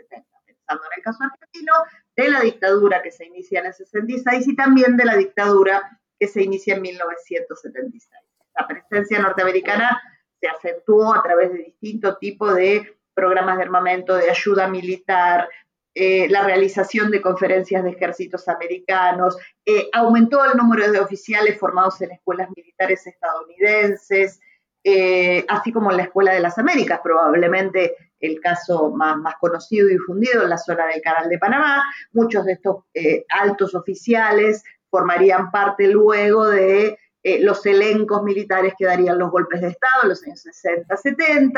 60-70, 0.09 0.25
pensando 0.45 0.83
en 0.85 0.97
el 0.97 1.03
caso 1.03 1.19
argentino, 1.23 1.73
de 2.15 2.29
la 2.29 2.39
dictadura 2.39 3.01
que 3.01 3.11
se 3.11 3.25
inicia 3.25 3.59
en 3.59 3.65
el 3.67 3.73
66 3.73 4.47
y 4.47 4.55
también 4.55 4.95
de 4.95 5.05
la 5.05 5.17
dictadura 5.17 5.99
que 6.17 6.27
se 6.27 6.43
inicia 6.43 6.75
en 6.75 6.81
1976. 6.81 8.09
La 8.57 8.67
presencia 8.67 9.19
norteamericana 9.19 10.01
se 10.39 10.47
acentuó 10.47 11.13
a 11.13 11.21
través 11.23 11.51
de 11.51 11.59
distintos 11.59 12.19
tipos 12.19 12.55
de 12.55 12.97
programas 13.13 13.57
de 13.57 13.63
armamento, 13.63 14.15
de 14.15 14.29
ayuda 14.29 14.67
militar, 14.67 15.49
eh, 15.93 16.29
la 16.29 16.43
realización 16.43 17.11
de 17.11 17.21
conferencias 17.21 17.83
de 17.83 17.89
ejércitos 17.89 18.47
americanos, 18.47 19.37
eh, 19.65 19.89
aumentó 19.91 20.45
el 20.45 20.57
número 20.57 20.89
de 20.89 20.99
oficiales 21.01 21.59
formados 21.59 22.01
en 22.01 22.11
escuelas 22.11 22.47
militares 22.55 23.05
estadounidenses, 23.05 24.39
eh, 24.85 25.45
así 25.49 25.73
como 25.73 25.91
en 25.91 25.97
la 25.97 26.03
Escuela 26.03 26.33
de 26.33 26.39
las 26.39 26.57
Américas, 26.57 27.01
probablemente 27.03 27.95
el 28.21 28.39
caso 28.39 28.89
más, 28.91 29.17
más, 29.17 29.35
conocido 29.35 29.89
y 29.89 29.93
difundido 29.93 30.43
en 30.43 30.49
la 30.49 30.57
zona 30.57 30.87
del 30.87 31.01
Canal 31.01 31.27
de 31.27 31.37
Panamá. 31.37 31.83
Muchos 32.13 32.45
de 32.45 32.53
estos 32.53 32.85
altos 33.29 33.75
oficiales 33.75 34.63
formarían 34.89 35.51
parte 35.51 35.87
luego 35.87 36.47
de 36.47 36.97
los 37.41 37.65
elencos 37.65 38.23
militares 38.23 38.73
que 38.77 38.85
darían 38.85 39.19
los 39.19 39.29
golpes 39.29 39.61
de 39.61 39.69
Estado 39.69 40.03
en 40.03 40.09
los 40.09 40.23
años 40.23 40.45
60-70, 40.45 41.51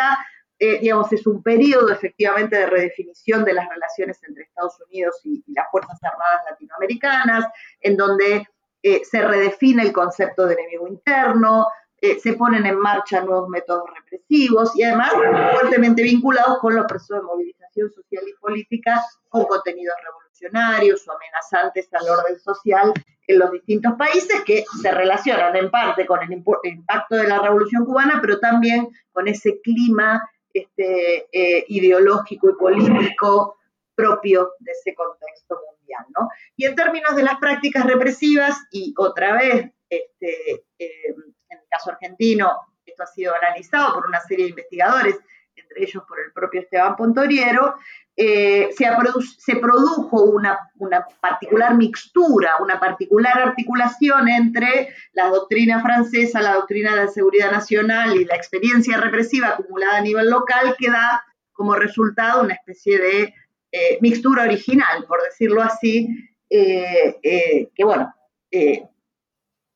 eh, 0.65 0.80
digamos, 0.80 1.12
es 1.12 1.28
un 1.28 1.43
periodo 1.43 1.89
efectivamente 1.89 2.56
de 2.56 2.67
redefinición 2.67 3.43
de 3.43 3.54
las 3.54 3.67
relaciones 3.67 4.17
entre 4.23 4.43
Estados 4.45 4.80
Unidos 4.88 5.19
y, 5.26 5.43
las 5.47 5.69
Fuerzas 5.69 6.02
Armadas 6.02 6.41
latinoamericanas, 6.49 7.47
en 7.82 7.97
donde 7.97 8.47
eh, 8.82 9.02
se 9.04 9.21
redefine 9.21 9.84
el 9.84 9.91
concepto 9.91 10.45
de 10.45 10.54
enemigo 10.54 10.88
interno, 10.88 11.67
eh, 11.99 12.17
se 12.17 12.34
ponen 12.34 12.65
en 12.65 12.80
marcha 12.80 13.19
nuevos 13.19 13.49
métodos 13.49 13.89
represivos 13.93 14.73
y 14.78 14.84
además 14.84 15.12
fuertemente 15.60 16.02
vinculados 16.02 16.60
con 16.60 16.73
los 16.76 16.86
procesos 16.86 17.17
de 17.17 17.23
movilización 17.23 17.91
social 17.91 18.23
y 18.26 18.34
política 18.39 19.04
con 19.28 19.43
contenidos 19.43 19.95
revolucionarios 20.02 21.06
o 21.06 21.12
amenazantes 21.12 21.89
al 21.93 22.08
orden 22.08 22.39
social 22.39 22.93
en 23.28 23.39
los 23.39 23.52
distintos 23.52 23.95
países 23.97 24.41
que 24.45 24.63
se 24.82 24.91
relacionan 24.91 25.58
en 25.58 25.69
parte 25.69 26.06
con 26.06 26.21
el 26.23 26.32
impacto 26.32 27.15
de 27.15 27.28
la 27.28 27.39
revolución 27.39 27.84
cubana, 27.84 28.19
pero 28.21 28.39
también 28.39 28.88
con 29.12 29.28
ese 29.28 29.60
clima 29.62 30.23
este, 30.53 31.27
eh, 31.31 31.65
ideológico 31.67 32.49
y 32.49 32.53
político 32.53 33.57
propio 33.95 34.53
de 34.59 34.71
ese 34.71 34.95
contexto 34.95 35.59
mundial. 35.69 36.05
¿no? 36.17 36.29
Y 36.55 36.65
en 36.65 36.75
términos 36.75 37.15
de 37.15 37.23
las 37.23 37.37
prácticas 37.39 37.85
represivas, 37.85 38.55
y 38.71 38.93
otra 38.97 39.33
vez, 39.33 39.71
este, 39.89 40.65
eh, 40.79 41.15
en 41.49 41.57
el 41.57 41.65
caso 41.69 41.91
argentino, 41.91 42.51
esto 42.85 43.03
ha 43.03 43.07
sido 43.07 43.33
analizado 43.35 43.93
por 43.93 44.07
una 44.07 44.21
serie 44.21 44.45
de 44.45 44.49
investigadores, 44.51 45.19
entre 45.55 45.83
ellos 45.83 46.03
por 46.07 46.19
el 46.19 46.31
propio 46.31 46.61
Esteban 46.61 46.95
Pontoriero, 46.95 47.75
eh, 48.15 48.69
se, 48.77 49.55
produjo 49.55 50.23
una, 50.23 50.59
particular 51.19 51.75
mixtura, 51.75 52.51
una 52.59 52.79
particular 52.79 53.39
articulación 53.39 54.29
entre 54.29 54.89
la 55.13 55.29
doctrina 55.29 55.81
francesa, 55.81 56.41
la 56.41 56.53
doctrina 56.53 56.91
de 56.91 57.05
la 57.05 57.07
seguridad 57.07 57.51
nacional 57.51 58.15
y 58.15 58.25
la 58.25 58.35
experiencia 58.35 58.97
represiva 58.97 59.49
acumulada 59.49 59.97
a 59.97 60.01
nivel 60.01 60.29
local 60.29 60.75
que 60.77 60.91
da 60.91 61.23
como 61.53 61.75
resultado 61.75 62.43
una 62.43 62.53
especie 62.53 62.99
de 62.99 63.33
eh, 63.71 63.97
mixtura 64.01 64.43
original, 64.43 65.05
por 65.07 65.21
decirlo 65.23 65.63
así, 65.63 66.07
eh, 66.49 67.69
que 67.73 67.83
bueno, 67.83 68.13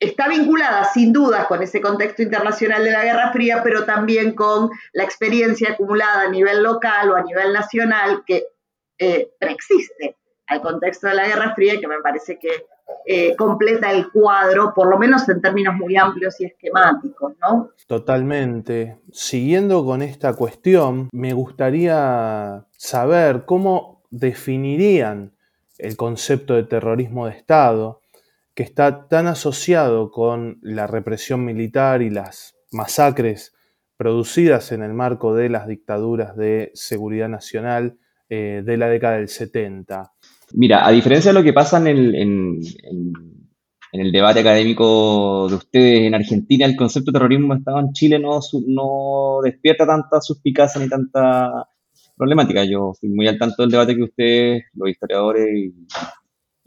está 0.00 0.28
vinculada 0.28 0.84
sin 0.84 1.12
duda 1.12 1.46
con 1.46 1.62
ese 1.62 1.80
contexto 1.80 2.22
internacional 2.22 2.84
de 2.84 2.92
la 2.92 3.04
Guerra 3.04 3.32
Fría, 3.32 3.62
pero 3.62 3.84
también 3.84 4.34
con 4.34 4.70
la 4.92 5.04
experiencia 5.04 5.72
acumulada 5.72 6.22
a 6.22 6.30
nivel 6.30 6.62
local 6.62 7.10
o 7.10 7.16
a 7.16 7.22
nivel 7.22 7.52
nacional 7.52 8.22
que 8.26 8.46
eh, 8.98 9.30
preexiste 9.38 10.16
al 10.46 10.60
contexto 10.60 11.08
de 11.08 11.14
la 11.14 11.26
Guerra 11.26 11.54
Fría 11.54 11.74
y 11.74 11.80
que 11.80 11.88
me 11.88 12.00
parece 12.00 12.38
que 12.38 12.66
eh, 13.04 13.36
completa 13.36 13.90
el 13.90 14.10
cuadro, 14.10 14.72
por 14.74 14.88
lo 14.88 14.98
menos 14.98 15.28
en 15.28 15.40
términos 15.40 15.74
muy 15.74 15.96
amplios 15.96 16.40
y 16.40 16.46
esquemáticos, 16.46 17.34
¿no? 17.40 17.70
Totalmente. 17.86 18.98
Siguiendo 19.12 19.84
con 19.84 20.02
esta 20.02 20.34
cuestión, 20.34 21.08
me 21.12 21.32
gustaría 21.32 22.66
saber 22.76 23.44
cómo 23.44 24.02
definirían 24.10 25.32
el 25.78 25.96
concepto 25.96 26.54
de 26.54 26.64
terrorismo 26.64 27.26
de 27.26 27.32
Estado 27.32 27.97
que 28.58 28.64
está 28.64 29.06
tan 29.06 29.28
asociado 29.28 30.10
con 30.10 30.58
la 30.62 30.88
represión 30.88 31.44
militar 31.44 32.02
y 32.02 32.10
las 32.10 32.56
masacres 32.72 33.54
producidas 33.96 34.72
en 34.72 34.82
el 34.82 34.94
marco 34.94 35.32
de 35.32 35.48
las 35.48 35.68
dictaduras 35.68 36.36
de 36.36 36.72
seguridad 36.74 37.28
nacional 37.28 37.98
eh, 38.28 38.64
de 38.66 38.76
la 38.76 38.88
década 38.88 39.18
del 39.18 39.28
70. 39.28 40.10
Mira, 40.54 40.84
a 40.84 40.90
diferencia 40.90 41.30
de 41.30 41.38
lo 41.38 41.44
que 41.44 41.52
pasa 41.52 41.78
en 41.78 41.86
el, 43.92 44.10
debate 44.10 44.40
académico 44.40 45.46
de 45.48 45.54
ustedes 45.54 46.00
en 46.08 46.16
Argentina, 46.16 46.66
el 46.66 46.74
concepto 46.74 47.12
de 47.12 47.16
terrorismo 47.20 47.54
Estado 47.54 47.78
en 47.78 47.92
Chile 47.92 48.18
no, 48.18 48.40
no 48.66 49.38
despierta 49.40 49.86
tanta 49.86 50.20
suspicacia 50.20 50.80
ni 50.80 50.88
tanta 50.88 51.68
problemática. 52.16 52.64
Yo 52.64 52.90
estoy 52.92 53.10
muy 53.10 53.28
al 53.28 53.38
tanto 53.38 53.62
del 53.62 53.70
debate 53.70 53.94
que 53.94 54.02
ustedes, 54.02 54.64
los 54.74 54.90
historiadores 54.90 55.46
y 55.46 55.72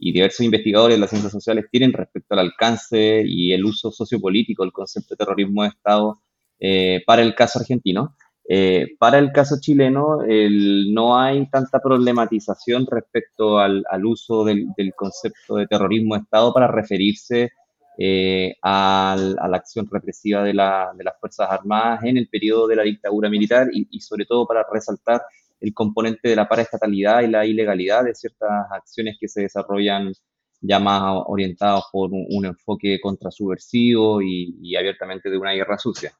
y 0.04 0.12
diversos 0.12 0.42
investigadores 0.42 0.98
de 0.98 1.00
las 1.00 1.12
ciencias 1.12 1.32
sociales 1.32 1.66
tienen 1.72 1.94
respecto 1.94 2.34
al 2.34 2.40
alcance 2.40 3.24
y 3.24 3.54
el 3.54 3.64
uso 3.64 3.92
sociopolítico 3.92 4.64
del 4.64 4.72
concepto 4.74 5.14
de 5.14 5.18
terrorismo 5.18 5.62
de 5.62 5.70
Estado 5.70 6.20
eh, 6.60 7.04
para 7.06 7.22
el 7.22 7.36
caso 7.36 7.60
argentino. 7.60 8.16
Eh, 8.50 8.96
para 8.98 9.20
el 9.20 9.32
caso 9.32 9.58
chileno, 9.62 10.22
no 10.26 11.20
hay 11.20 11.48
tanta 11.52 11.80
problematización 11.80 12.88
respecto 12.88 13.60
al, 13.60 13.86
uso 14.04 14.44
del, 14.44 14.66
concepto 14.96 15.58
de 15.58 15.68
terrorismo 15.68 16.16
de 16.16 16.22
Estado 16.22 16.52
para 16.52 16.68
referirse 16.68 17.52
eh, 18.00 18.56
a 18.64 19.16
la 19.18 19.56
acción 19.56 19.88
represiva 19.90 20.44
de, 20.44 20.56
las 20.56 21.20
Fuerzas 21.20 21.48
Armadas 21.52 22.04
en 22.06 22.18
el 22.18 22.28
periodo 22.28 22.68
de 22.68 22.76
la 22.76 22.84
dictadura 22.84 23.30
militar 23.30 23.68
y 23.72 24.00
sobre 24.00 24.26
todo 24.26 24.48
para 24.48 24.66
resaltar 24.74 25.22
el 25.62 25.74
componente 25.74 26.30
de 26.30 26.36
la 26.36 26.50
paraestatalidad 26.50 27.22
y 27.22 27.28
la 27.28 27.46
ilegalidad 27.46 28.04
de 28.04 28.16
ciertas 28.16 28.50
acciones 28.72 29.18
que 29.20 29.28
se 29.28 29.42
desarrollan 29.42 30.12
ya 30.60 30.80
más 30.80 31.24
orientadas 31.28 31.84
por 31.92 32.12
un, 32.12 32.46
enfoque 32.46 33.00
contrasubversivo 33.02 34.22
y, 34.22 34.56
y, 34.62 34.76
abiertamente 34.76 35.30
de 35.30 35.38
una 35.38 35.54
guerra 35.54 35.78
sucia. 35.78 36.14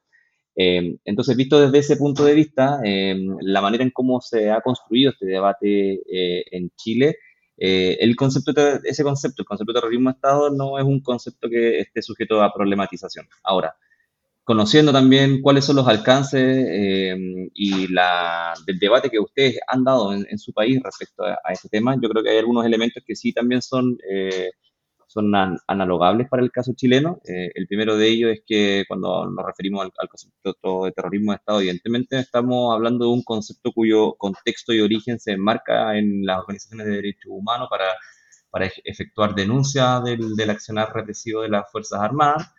Eh, 0.54 0.96
entonces, 1.04 1.36
visto 1.36 1.60
desde 1.60 1.78
ese 1.78 1.96
punto 1.96 2.24
de 2.24 2.34
vista, 2.34 2.80
eh, 2.84 3.16
la 3.40 3.60
manera 3.60 3.84
en 3.84 3.90
cómo 3.90 4.20
se 4.20 4.50
ha 4.50 4.60
construido 4.60 5.10
este 5.10 5.26
debate 5.26 6.02
eh, 6.10 6.44
en 6.50 6.70
Chile, 6.76 7.16
el 7.56 8.16
concepto 8.16 8.52
ese 8.82 9.04
concepto, 9.04 9.42
el 9.42 9.46
concepto 9.46 9.72
de 9.72 9.80
terrorismo 9.80 10.10
de 10.10 10.14
Estado, 10.14 10.50
no 10.50 10.78
es 10.78 10.84
un 10.84 11.00
concepto 11.00 11.48
que 11.48 11.78
esté 11.78 12.02
sujeto 12.02 12.42
a 12.42 12.52
problematización. 12.52 13.28
Ahora, 13.44 13.76
conociendo 14.44 14.92
también 14.92 15.40
cuáles 15.40 15.64
son 15.64 15.76
los 15.76 15.86
alcances 15.86 16.66
eh, 16.68 17.16
y 17.54 17.88
la, 17.88 18.54
del 18.66 18.78
debate 18.78 19.10
que 19.10 19.20
ustedes 19.20 19.58
han 19.66 19.84
dado 19.84 20.12
en, 20.12 20.38
su 20.38 20.52
país 20.52 20.80
respecto 20.82 21.24
a, 21.24 21.52
este 21.52 21.68
tema, 21.68 21.96
yo 22.00 22.08
creo 22.08 22.22
que 22.22 22.30
hay 22.30 22.38
algunos 22.38 22.66
elementos 22.66 23.02
que 23.06 23.14
sí 23.14 23.32
también 23.32 23.62
son, 23.62 23.96
eh, 24.10 24.50
son 25.06 25.32
analogables 25.68 26.28
para 26.28 26.42
el 26.42 26.50
caso 26.50 26.72
chileno. 26.74 27.20
Eh, 27.24 27.50
el 27.54 27.68
primero 27.68 27.96
de 27.96 28.08
ellos 28.08 28.32
es 28.32 28.42
que 28.44 28.84
cuando 28.88 29.30
nos 29.30 29.46
referimos 29.46 29.88
al, 29.96 30.08
concepto 30.08 30.84
de 30.84 30.92
terrorismo 30.92 31.32
de 31.32 31.36
Estado, 31.36 31.60
evidentemente 31.60 32.18
estamos 32.18 32.74
hablando 32.74 33.04
de 33.04 33.12
un 33.12 33.22
concepto 33.22 33.70
cuyo 33.72 34.14
contexto 34.14 34.72
y 34.72 34.80
origen 34.80 35.20
se 35.20 35.32
enmarca 35.32 35.96
en 35.96 36.26
las 36.26 36.40
organizaciones 36.40 36.86
de 36.86 36.96
derechos 36.96 37.30
humanos 37.30 37.68
para, 37.70 37.86
para 38.50 38.68
efectuar 38.84 39.36
denuncia 39.36 40.00
del, 40.00 40.34
del 40.34 40.50
accionar 40.50 40.92
represivo 40.92 41.42
de 41.42 41.50
las 41.50 41.70
Fuerzas 41.70 42.00
Armadas 42.00 42.52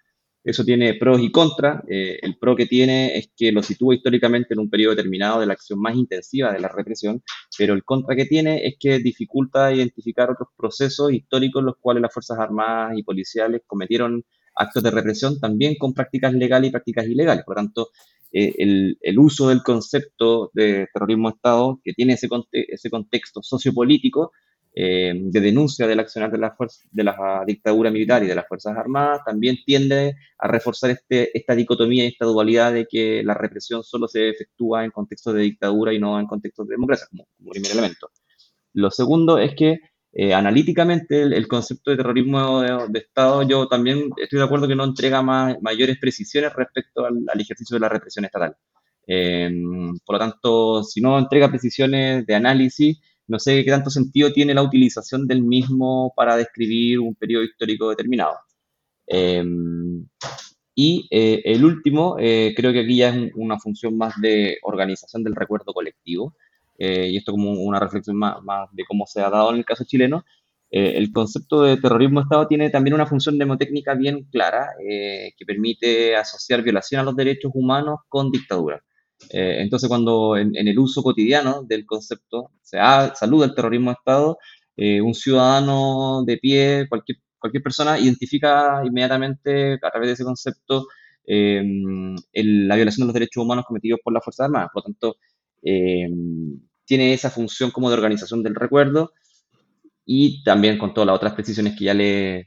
eso 0.44 0.66
tiene 0.66 0.96
pros 0.96 1.22
y 1.22 1.32
contras. 1.32 1.84
Eh, 1.88 2.20
el 2.22 2.38
pro 2.38 2.56
que 2.56 2.66
tiene 2.66 3.18
es 3.18 3.30
que 3.36 3.52
lo 3.52 3.64
sitúa 3.64 3.96
históricamente 3.96 4.54
en 4.54 4.60
un 4.60 4.70
periodo 4.70 4.96
determinado 4.96 5.40
de 5.40 5.46
la 5.46 5.54
acción 5.54 5.80
más 5.80 5.96
intensiva 5.96 6.52
de 6.52 6.60
la 6.60 6.68
represión, 6.68 7.24
pero 7.58 7.74
el 7.74 7.84
contra 7.84 8.16
que 8.16 8.26
tiene 8.26 8.66
es 8.66 8.76
que 8.80 9.00
dificulta 9.00 9.74
identificar 9.74 10.30
otros 10.30 10.50
procesos 10.58 11.14
históricos 11.14 11.62
en 11.62 11.68
los 11.68 11.76
cuales 11.80 12.02
las 12.02 12.14
Fuerzas 12.14 12.40
Armadas 12.40 12.98
y 12.98 13.04
policiales 13.04 13.62
cometieron 13.66 14.24
actos 14.56 14.84
de 14.84 14.92
represión 14.92 15.40
también 15.40 15.76
con 15.80 15.94
prácticas 15.94 16.34
legales 16.34 16.70
y 16.70 16.72
prácticas 16.72 17.08
ilegales. 17.08 17.44
Por 17.46 17.56
lo 17.56 17.62
tanto, 17.64 17.90
eh, 18.32 18.54
el, 18.58 18.98
el, 19.02 19.20
uso 19.20 19.50
del 19.50 19.64
concepto 19.64 20.52
de 20.54 20.88
terrorismo 20.94 21.30
de 21.30 21.36
Estado, 21.36 21.80
que 21.84 21.94
tiene 21.94 22.14
ese, 22.14 22.28
ese 22.52 22.90
contexto 22.90 23.42
sociopolítico, 23.42 24.32
eh, 24.76 25.14
de 25.16 25.40
denuncia 25.40 25.86
del 25.86 26.00
accionar 26.00 26.32
de 26.32 26.40
la, 26.40 26.56
de 26.90 27.04
la 27.04 27.44
dictadura 27.46 27.92
militar 27.92 28.24
y 28.24 28.28
de 28.28 28.34
las 28.34 28.48
Fuerzas 28.48 28.76
Armadas, 28.76 29.22
también 29.24 29.58
tiende 29.64 30.16
a 30.40 30.48
reforzar 30.48 30.90
este, 30.90 31.38
esta 31.38 31.54
dicotomía 31.54 32.06
y 32.06 32.08
esta 32.08 32.26
dualidad 32.26 32.74
de 32.74 32.88
que 32.88 33.22
la 33.24 33.36
represión 33.36 33.84
solo 33.84 34.08
se 34.08 34.30
efectúa 34.30 34.84
en 34.84 34.90
contextos 34.90 35.36
de 35.36 35.42
dictadura 35.42 35.94
y 35.94 36.00
no 36.00 36.20
en 36.20 36.26
contextos 36.26 36.68
de 36.68 36.74
democracia, 36.74 37.06
como, 37.12 37.28
primer 37.52 37.72
elemento. 37.72 38.10
Lo 38.74 38.90
segundo 38.90 39.38
es 39.38 39.54
que 39.54 39.80
eh, 40.12 40.34
analíticamente 40.34 41.22
el, 41.22 41.48
concepto 41.48 41.92
de 41.92 41.98
terrorismo 41.98 42.62
de, 42.62 43.00
Estado, 43.00 43.44
yo 43.44 43.68
también 43.68 44.10
estoy 44.18 44.40
de 44.40 44.46
acuerdo 44.46 44.68
que 44.68 44.76
no 44.76 44.86
entrega 44.86 45.22
más, 45.22 45.56
mayores 45.62 46.00
precisiones 46.00 46.52
respecto 46.52 47.06
al, 47.06 47.40
ejercicio 47.40 47.76
de 47.76 47.80
la 47.80 47.90
represión 47.90 48.26
estatal. 48.26 48.56
Eh, 49.06 49.52
por 50.04 50.16
lo 50.16 50.20
tanto, 50.20 50.84
si 50.84 51.00
no 51.00 51.20
entrega 51.20 51.50
precisiones 51.50 52.26
de 52.26 52.34
análisis, 52.34 53.00
no 53.28 53.40
sé 53.40 53.64
qué 53.64 53.72
tanto 53.72 53.90
sentido 53.90 54.32
tiene 54.34 54.54
la 54.54 54.64
utilización 54.64 55.28
del 55.28 55.44
mismo 55.44 56.14
para 56.16 56.38
describir 56.38 57.00
un 57.00 57.16
periodo 57.16 57.44
histórico 57.44 57.90
determinado. 57.90 58.36
Em, 59.08 60.08
y 60.76 61.08
eh, 61.12 61.42
el 61.46 61.64
último, 61.66 62.18
eh, 62.20 62.54
creo 62.56 62.74
que 62.74 62.82
aquí 62.82 62.98
ya 62.98 63.10
es 63.10 63.32
una 63.36 63.60
función 63.60 63.98
más 63.98 64.20
de 64.20 64.58
organización 64.64 65.24
del 65.24 65.36
recuerdo 65.36 65.74
colectivo, 65.74 66.36
eh, 66.78 67.10
y 67.10 67.18
esto 67.18 67.32
como 67.32 67.52
una 67.52 67.80
reflexión 67.80 68.18
más, 68.18 68.38
de 68.72 68.84
cómo 68.86 69.06
se 69.06 69.22
ha 69.22 69.30
dado 69.30 69.52
en 69.52 69.58
el 69.58 69.66
caso 69.66 69.84
chileno. 69.86 70.26
el 70.72 71.12
concepto 71.12 71.62
de 71.62 71.78
terrorismo 71.78 72.22
Estado 72.22 72.48
tiene 72.48 72.70
también 72.72 72.96
una 72.96 73.06
función 73.06 73.38
demotécnica 73.38 73.94
bien 73.94 74.24
clara, 74.32 74.70
que 74.80 75.46
permite 75.46 76.16
asociar 76.16 76.64
violación 76.64 77.02
a 77.02 77.04
los 77.04 77.16
derechos 77.16 77.52
humanos 77.54 78.00
con 78.10 78.32
dictadura. 78.32 78.84
Eh, 79.30 79.58
entonces, 79.62 79.90
cuando 79.90 80.38
en, 80.38 80.56
el 80.56 80.78
uso 80.80 81.04
cotidiano 81.04 81.64
del 81.64 81.86
concepto 81.86 82.52
se 82.62 82.78
saluda 83.16 83.46
el 83.46 83.56
terrorismo 83.56 83.92
de 83.92 83.96
Estado, 83.96 84.38
eh, 84.78 85.02
un 85.02 85.14
ciudadano 85.14 86.24
de 86.26 86.38
pie, 86.38 86.88
cualquier, 86.90 87.20
cualquier 87.40 87.64
persona, 87.64 88.00
identifica 88.00 88.82
inmediatamente 88.86 89.74
a 89.74 89.92
través 89.92 90.08
de 90.10 90.14
ese 90.14 90.24
concepto 90.24 90.88
em, 91.26 92.16
la 92.34 92.76
violación 92.76 93.06
de 93.06 93.08
los 93.08 93.14
derechos 93.14 93.44
humanos 93.44 93.66
cometidos 93.68 94.00
por 94.04 94.14
las 94.14 94.24
Fuerzas 94.24 94.46
Armadas. 94.46 94.70
Por 94.74 94.82
lo 94.82 94.86
tanto, 94.86 95.16
em, 95.62 96.60
tiene 96.86 97.14
esa 97.14 97.30
función 97.30 97.72
como 97.72 97.90
de 97.90 97.96
organización 97.96 98.44
del 98.44 98.56
recuerdo 98.56 99.14
y 100.06 100.44
también 100.44 100.78
con 100.78 100.94
todas 100.94 101.08
las 101.08 101.16
otras 101.16 101.34
precisiones 101.34 101.78
que 101.78 101.86
ya 101.86 101.94
les, 101.94 102.46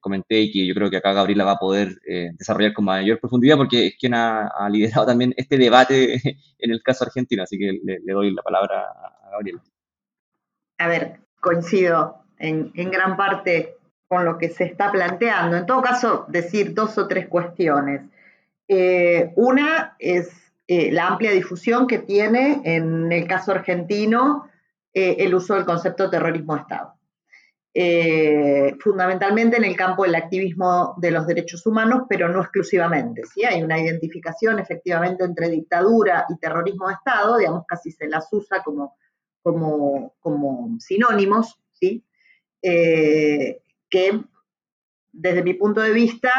comenté 0.00 0.40
y 0.40 0.52
que 0.52 0.66
yo 0.66 0.74
creo 0.74 0.90
que 0.90 0.98
acá 0.98 1.12
Gabriela 1.12 1.44
va 1.44 1.52
a 1.52 1.58
poder 1.58 1.98
eh, 2.06 2.30
desarrollar 2.34 2.74
con 2.74 2.84
mayor 2.84 3.18
profundidad 3.18 3.56
porque 3.56 3.86
es 3.86 3.96
quien 3.98 4.14
ha, 4.14 4.68
liderado 4.70 5.06
también 5.06 5.32
este 5.36 5.56
debate 5.56 6.14
en 6.58 6.70
el 6.70 6.82
caso 6.82 7.04
argentino, 7.04 7.42
así 7.42 7.58
que 7.58 7.78
le, 7.82 8.12
doy 8.12 8.32
la 8.34 8.42
palabra 8.42 8.82
a 9.24 9.30
Gabriela. 9.30 9.62
A 10.78 10.88
ver, 10.88 11.20
coincido 11.40 12.24
en, 12.38 12.72
gran 12.74 13.16
parte 13.16 13.76
con 14.06 14.24
lo 14.24 14.38
que 14.38 14.50
se 14.50 14.64
está 14.64 14.92
planteando. 14.92 15.56
En 15.56 15.66
todo 15.66 15.82
caso, 15.82 16.26
decir 16.28 16.74
dos 16.74 16.96
o 16.98 17.08
tres 17.08 17.26
cuestiones. 17.28 18.02
Eh, 18.68 19.32
una 19.36 19.96
es 19.98 20.30
eh, 20.66 20.92
la 20.92 21.08
amplia 21.08 21.32
difusión 21.32 21.86
que 21.86 21.98
tiene 21.98 22.60
en 22.64 23.10
el 23.10 23.26
caso 23.26 23.52
argentino 23.52 24.48
el 24.94 25.32
uso 25.32 25.54
del 25.54 25.64
concepto 25.64 26.10
terrorismo 26.10 26.56
de 26.56 26.62
Estado. 26.62 26.97
Eh, 27.80 28.74
fundamentalmente 28.80 29.56
en 29.56 29.62
el 29.62 29.76
campo 29.76 30.02
del 30.02 30.16
activismo 30.16 30.96
de 30.96 31.12
los 31.12 31.28
derechos 31.28 31.64
humanos, 31.64 32.06
pero 32.08 32.28
no 32.28 32.40
exclusivamente. 32.40 33.22
¿sí? 33.24 33.44
Hay 33.44 33.62
una 33.62 33.80
identificación 33.80 34.58
efectivamente 34.58 35.22
entre 35.22 35.48
dictadura 35.48 36.26
y 36.28 36.36
terrorismo 36.38 36.88
de 36.88 36.94
Estado, 36.94 37.38
digamos, 37.38 37.64
casi 37.68 37.92
se 37.92 38.08
las 38.08 38.26
usa 38.32 38.64
como, 38.64 38.96
como, 39.44 40.76
sinónimos, 40.80 41.56
¿sí? 41.70 42.04
Eh, 42.62 43.60
que 43.88 44.24
desde 45.12 45.44
mi 45.44 45.54
punto 45.54 45.80
de 45.80 45.92
vista, 45.92 46.32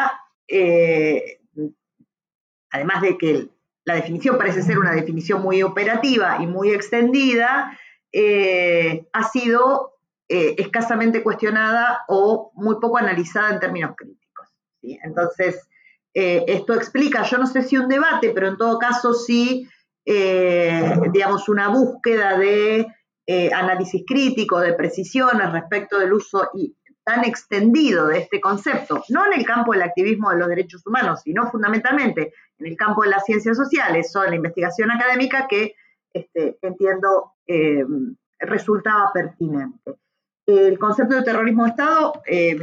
eh, 0.46 1.40
además 2.70 3.02
de 3.02 3.18
que 3.18 3.48
la 3.86 3.96
definición 3.96 4.38
parece 4.38 4.62
ser 4.62 4.78
una 4.78 4.92
definición 4.92 5.42
muy 5.42 5.64
operativa 5.64 6.40
y 6.42 6.48
muy 6.48 6.72
extendida, 6.72 7.80
ha 9.14 9.24
sido 9.32 9.99
eh, 10.32 10.54
escasamente 10.60 11.24
cuestionada 11.24 12.04
o 12.08 12.52
muy 12.54 12.76
poco 12.76 13.00
analizada 13.00 13.52
en 13.52 13.60
términos 13.60 13.96
críticos. 13.98 14.48
Entonces, 14.84 15.68
eh, 16.14 16.46
esto 16.48 16.76
explica, 16.76 17.24
yo 17.24 17.40
no 17.40 17.48
sé 17.48 17.64
si 17.64 17.80
un 17.80 17.88
debate, 17.88 18.30
pero 18.30 18.48
en 18.48 18.56
todo 18.56 18.78
caso 18.78 19.16
sí, 19.16 19.68
eh, 20.06 21.00
digamos, 21.12 21.50
una 21.50 21.70
búsqueda 21.70 22.38
de 22.38 22.86
análisis 23.54 24.04
crítico, 24.08 24.60
de 24.60 24.74
precisiones 24.74 25.52
respecto 25.52 25.98
del 26.00 26.14
uso 26.14 26.50
tan 27.04 27.26
extendido 27.26 28.08
de 28.08 28.20
este 28.20 28.40
concepto, 28.40 29.04
no 29.10 29.26
en 29.26 29.34
el 29.34 29.46
campo 29.46 29.74
del 29.74 29.84
activismo 29.84 30.30
de 30.30 30.38
los 30.38 30.48
derechos 30.48 30.86
humanos, 30.86 31.22
sino 31.24 31.50
fundamentalmente 31.50 32.34
en 32.60 32.68
el 32.68 32.76
campo 32.76 33.02
de 33.04 33.10
las 33.10 33.26
ciencias 33.26 33.58
sociales 33.58 34.16
o 34.16 34.24
en 34.24 34.30
la 34.32 34.36
investigación 34.36 34.92
académica 34.92 35.48
que 35.48 35.74
este, 36.14 36.58
entiendo 36.62 37.34
resultaba 38.40 39.12
pertinente 39.14 39.98
el 40.58 40.80
concepto 40.80 41.16
de 41.16 41.24
terrorismo 41.24 41.64
de 41.64 41.70
Estado 41.70 42.22
eh, 42.26 42.58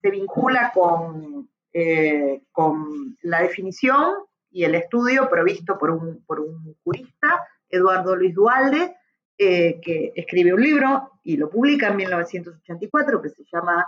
se 0.00 0.10
vincula 0.10 0.72
con, 0.74 1.48
eh, 1.72 2.42
con, 2.50 3.16
la 3.22 3.42
definición 3.42 4.14
y 4.50 4.64
el 4.64 4.74
estudio 4.74 5.28
provisto 5.28 5.78
por 5.78 5.90
un, 5.90 6.24
jurista, 6.82 7.46
Eduardo 7.68 8.16
Luis 8.16 8.34
Dualde, 8.34 8.96
eh, 9.38 9.80
que 9.80 10.12
escribe 10.16 10.52
un 10.52 10.60
libro 10.60 11.12
y 11.22 11.36
lo 11.36 11.48
publica 11.48 11.88
en 11.88 11.96
1984 11.96 13.22
que 13.22 13.28
se 13.28 13.44
llama 13.52 13.86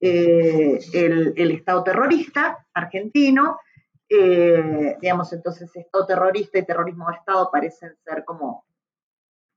el, 0.00 1.32
el, 1.36 1.50
Estado 1.52 1.84
terrorista 1.84 2.66
argentino. 2.74 3.60
digamos, 4.08 5.32
entonces, 5.32 5.74
Estado 5.76 6.06
terrorista 6.06 6.58
y 6.58 6.66
terrorismo 6.66 7.08
de 7.08 7.16
Estado 7.16 7.48
parecen 7.52 7.94
ser 8.04 8.24
como, 8.24 8.64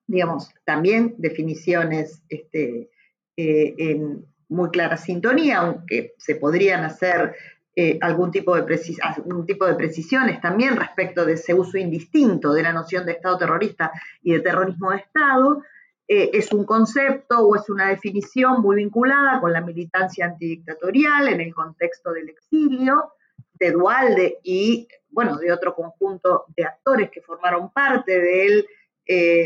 digamos, 0.05 0.53
también 0.63 1.15
definiciones 1.17 2.21
este, 2.29 2.91
eh, 3.37 3.75
en 3.77 4.25
muy 4.47 4.69
clara 4.69 4.95
sintonía, 4.95 5.57
aunque 5.57 6.13
se 6.17 6.35
podrían 6.35 6.85
hacer 6.85 7.35
eh, 7.75 7.97
algún, 8.01 8.31
tipo 8.31 8.55
de 8.55 8.61
algún 9.01 9.45
tipo 9.45 9.65
de 9.65 9.75
precisiones 9.75 10.39
también 10.39 10.77
respecto 10.77 11.25
de 11.25 11.33
ese 11.33 11.53
uso 11.53 11.77
indistinto 11.77 12.53
de 12.53 12.63
la 12.63 12.71
noción 12.71 13.05
de 13.05 13.13
Estado 13.13 13.37
terrorista 13.37 13.91
y 14.21 14.31
de 14.31 14.39
terrorismo 14.39 14.91
de 14.91 14.97
Estado, 14.97 15.63
eh, 16.07 16.29
es 16.31 16.53
un 16.53 16.63
concepto 16.63 17.39
o 17.39 17.57
es 17.57 17.69
una 17.69 17.89
definición 17.89 18.61
muy 18.61 18.77
vinculada 18.77 19.41
con 19.41 19.51
la 19.51 19.59
militancia 19.59 20.27
antidictatorial 20.27 21.27
en 21.27 21.41
el 21.41 21.53
contexto 21.53 22.13
del 22.13 22.29
exilio, 22.29 23.11
de 23.55 23.71
Dualde 23.71 24.39
y, 24.43 24.87
bueno, 25.09 25.35
de 25.37 25.51
otro 25.51 25.75
conjunto 25.75 26.45
de 26.55 26.63
actores 26.63 27.09
que 27.11 27.21
formaron 27.21 27.69
parte 27.73 28.17
del 28.17 28.65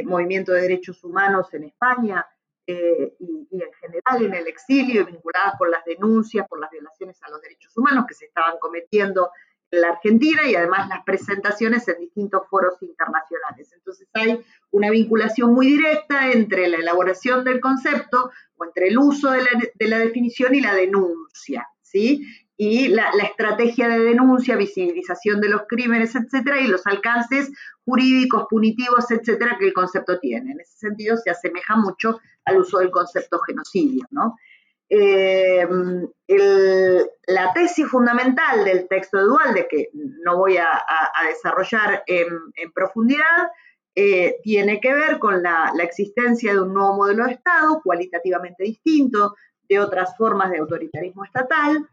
movimiento 0.05 0.53
de 0.53 0.61
derechos 0.61 1.03
humanos 1.03 1.53
en 1.53 1.65
España 1.65 2.25
eh, 2.71 3.15
y, 3.17 3.47
en 3.51 3.73
general 3.81 4.21
en 4.21 4.35
el 4.35 4.47
exilio, 4.47 5.03
vinculadas 5.03 5.55
por 5.57 5.71
las 5.71 5.83
denuncias 5.85 6.47
por 6.47 6.59
las 6.59 6.69
violaciones 6.69 7.17
a 7.23 7.29
los 7.31 7.41
derechos 7.41 7.75
humanos 7.75 8.05
que 8.07 8.13
se 8.13 8.25
estaban 8.25 8.59
cometiendo 8.59 9.31
en 9.71 9.81
la 9.81 9.89
Argentina 9.89 10.47
y 10.47 10.53
además 10.53 10.87
las 10.87 11.03
presentaciones 11.03 11.87
en 11.87 11.97
distintos 11.99 12.43
foros 12.47 12.79
internacionales. 12.83 13.73
Entonces 13.73 14.07
hay 14.13 14.45
una 14.69 14.91
vinculación 14.91 15.51
muy 15.51 15.65
directa 15.65 16.31
entre 16.31 16.67
la 16.67 16.77
elaboración 16.77 17.43
del 17.43 17.59
concepto 17.59 18.29
o 18.57 18.65
entre 18.65 18.89
el 18.89 18.99
uso 18.99 19.31
de 19.31 19.87
la, 19.87 19.97
definición 19.97 20.53
y 20.53 20.61
la 20.61 20.75
denuncia, 20.75 21.67
¿sí? 21.81 22.23
Y 22.61 22.89
la, 22.89 23.09
estrategia 23.23 23.87
de 23.87 23.99
denuncia, 23.99 24.57
visibilización 24.57 25.39
de 25.39 25.47
los 25.47 25.61
crímenes, 25.65 26.13
etcétera, 26.13 26.59
y 26.59 26.67
los 26.67 26.85
alcances 26.87 27.49
jurídicos, 27.85 28.47
punitivos, 28.49 29.09
etcétera, 29.11 29.55
que 29.57 29.67
el 29.67 29.73
concepto 29.73 30.19
tiene. 30.19 30.51
En 30.51 30.59
ese 30.59 30.77
sentido, 30.77 31.15
se 31.15 31.29
asemeja 31.29 31.77
mucho 31.77 32.19
al 32.43 32.57
uso 32.57 32.79
del 32.79 32.91
concepto 32.91 33.39
genocidio, 33.39 34.05
¿no? 34.11 34.35
Eh, 34.89 35.65
la 37.27 37.53
tesis 37.53 37.87
fundamental 37.87 38.65
del 38.65 38.89
texto 38.89 39.19
de 39.19 39.23
Dualde, 39.23 39.67
que 39.69 39.91
no 39.93 40.35
voy 40.35 40.57
a, 40.57 40.83
desarrollar 41.29 42.03
en, 42.07 42.27
profundidad, 42.73 43.53
eh, 43.95 44.35
tiene 44.43 44.81
que 44.81 44.93
ver 44.93 45.17
con 45.17 45.41
la, 45.41 45.71
existencia 45.81 46.51
de 46.51 46.59
un 46.59 46.73
nuevo 46.73 46.97
modelo 46.97 47.25
de 47.25 47.35
Estado, 47.35 47.79
cualitativamente 47.81 48.65
distinto 48.65 49.35
de 49.69 49.79
otras 49.79 50.17
formas 50.17 50.51
de 50.51 50.57
autoritarismo 50.57 51.23
estatal, 51.23 51.87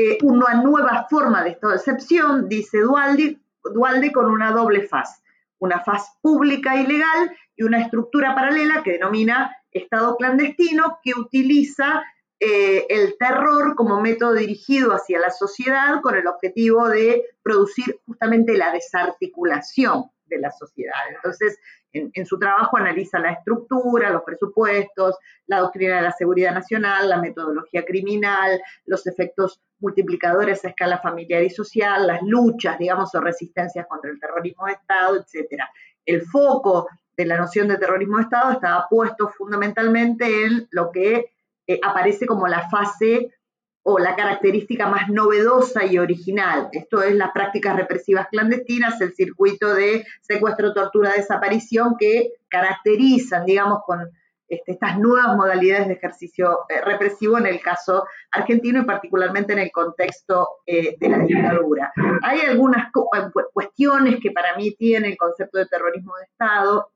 eh, 0.00 0.16
una 0.22 0.54
nueva 0.62 1.08
forma 1.10 1.42
de 1.42 1.50
estado 1.50 1.72
de 1.72 1.78
excepción, 1.78 2.48
dice 2.48 2.78
Dualde, 2.78 4.12
con 4.12 4.26
una 4.26 4.52
doble 4.52 4.86
faz, 4.86 5.20
una 5.58 5.80
faz 5.80 6.16
pública 6.22 6.76
y 6.76 6.86
legal 6.86 7.36
y 7.56 7.64
una 7.64 7.80
estructura 7.80 8.32
paralela 8.32 8.84
que 8.84 8.92
denomina 8.92 9.56
Estado 9.72 10.16
clandestino, 10.16 11.00
que 11.02 11.14
utiliza 11.18 12.04
eh, 12.38 12.86
el 12.88 13.16
terror 13.18 13.74
como 13.74 14.00
método 14.00 14.34
dirigido 14.34 14.92
hacia 14.92 15.18
la 15.18 15.30
sociedad 15.30 16.00
con 16.00 16.14
el 16.14 16.28
objetivo 16.28 16.88
de 16.88 17.24
producir 17.42 17.98
justamente 18.06 18.56
la 18.56 18.70
desarticulación 18.70 20.04
de 20.28 20.38
la 20.38 20.50
sociedad. 20.50 20.94
Entonces, 21.14 21.58
en, 21.92 22.26
su 22.26 22.38
trabajo 22.38 22.76
analiza 22.76 23.18
la 23.18 23.32
estructura, 23.32 24.10
los 24.10 24.22
presupuestos, 24.22 25.16
la 25.46 25.60
doctrina 25.60 25.96
de 25.96 26.02
la 26.02 26.12
seguridad 26.12 26.52
nacional, 26.52 27.08
la 27.08 27.20
metodología 27.20 27.84
criminal, 27.84 28.60
los 28.86 29.06
efectos 29.06 29.60
multiplicadores 29.80 30.64
a 30.64 30.68
escala 30.68 30.98
familiar 30.98 31.42
y 31.42 31.50
social, 31.50 32.06
las 32.06 32.22
luchas, 32.22 32.78
digamos, 32.78 33.14
o 33.14 33.20
resistencias 33.20 33.86
contra 33.86 34.10
el 34.10 34.20
terrorismo 34.20 34.66
de 34.66 34.72
Estado, 34.72 35.16
etc. 35.16 35.62
El 36.04 36.22
foco 36.22 36.88
de 37.16 37.26
la 37.26 37.36
noción 37.36 37.68
de 37.68 37.78
terrorismo 37.78 38.16
de 38.16 38.24
Estado 38.24 38.52
estaba 38.52 38.86
puesto 38.88 39.28
fundamentalmente 39.28 40.44
en 40.44 40.68
lo 40.70 40.90
que 40.90 41.32
eh, 41.66 41.80
aparece 41.82 42.26
como 42.26 42.46
la 42.46 42.68
fase 42.70 43.37
o 43.82 43.98
la 43.98 44.16
característica 44.16 44.86
más 44.86 45.08
novedosa 45.08 45.86
y 45.86 45.98
original. 45.98 46.68
Esto 46.72 47.02
es 47.02 47.14
las 47.14 47.30
prácticas 47.32 47.76
represivas 47.76 48.28
clandestinas, 48.30 49.00
el 49.00 49.14
circuito 49.14 49.74
de 49.74 50.04
secuestro, 50.20 50.74
tortura, 50.74 51.12
desaparición 51.12 51.96
que 51.98 52.32
caracterizan, 52.48 53.46
digamos, 53.46 53.80
con 53.86 54.10
este, 54.48 54.72
estas 54.72 54.98
nuevas 54.98 55.36
modalidades 55.36 55.88
de 55.88 55.94
ejercicio 55.94 56.60
eh, 56.70 56.80
represivo 56.82 57.36
en 57.36 57.46
el 57.46 57.60
caso 57.60 58.06
argentino 58.30 58.80
y 58.80 58.86
particularmente 58.86 59.52
en 59.52 59.58
el 59.58 59.70
contexto 59.70 60.48
eh, 60.64 60.96
de 60.98 61.08
la 61.08 61.18
dictadura. 61.18 61.92
Hay 62.22 62.40
algunas 62.40 62.86
eh, 62.86 63.42
cuestiones 63.52 64.20
que 64.22 64.30
para 64.30 64.56
mí 64.56 64.74
tiene 64.74 65.08
el 65.08 65.18
concepto 65.18 65.58
de 65.58 65.66
terrorismo 65.66 66.14
de 66.16 66.24
Estado 66.24 66.90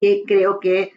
que 0.00 0.24
creo 0.26 0.58
que 0.58 0.92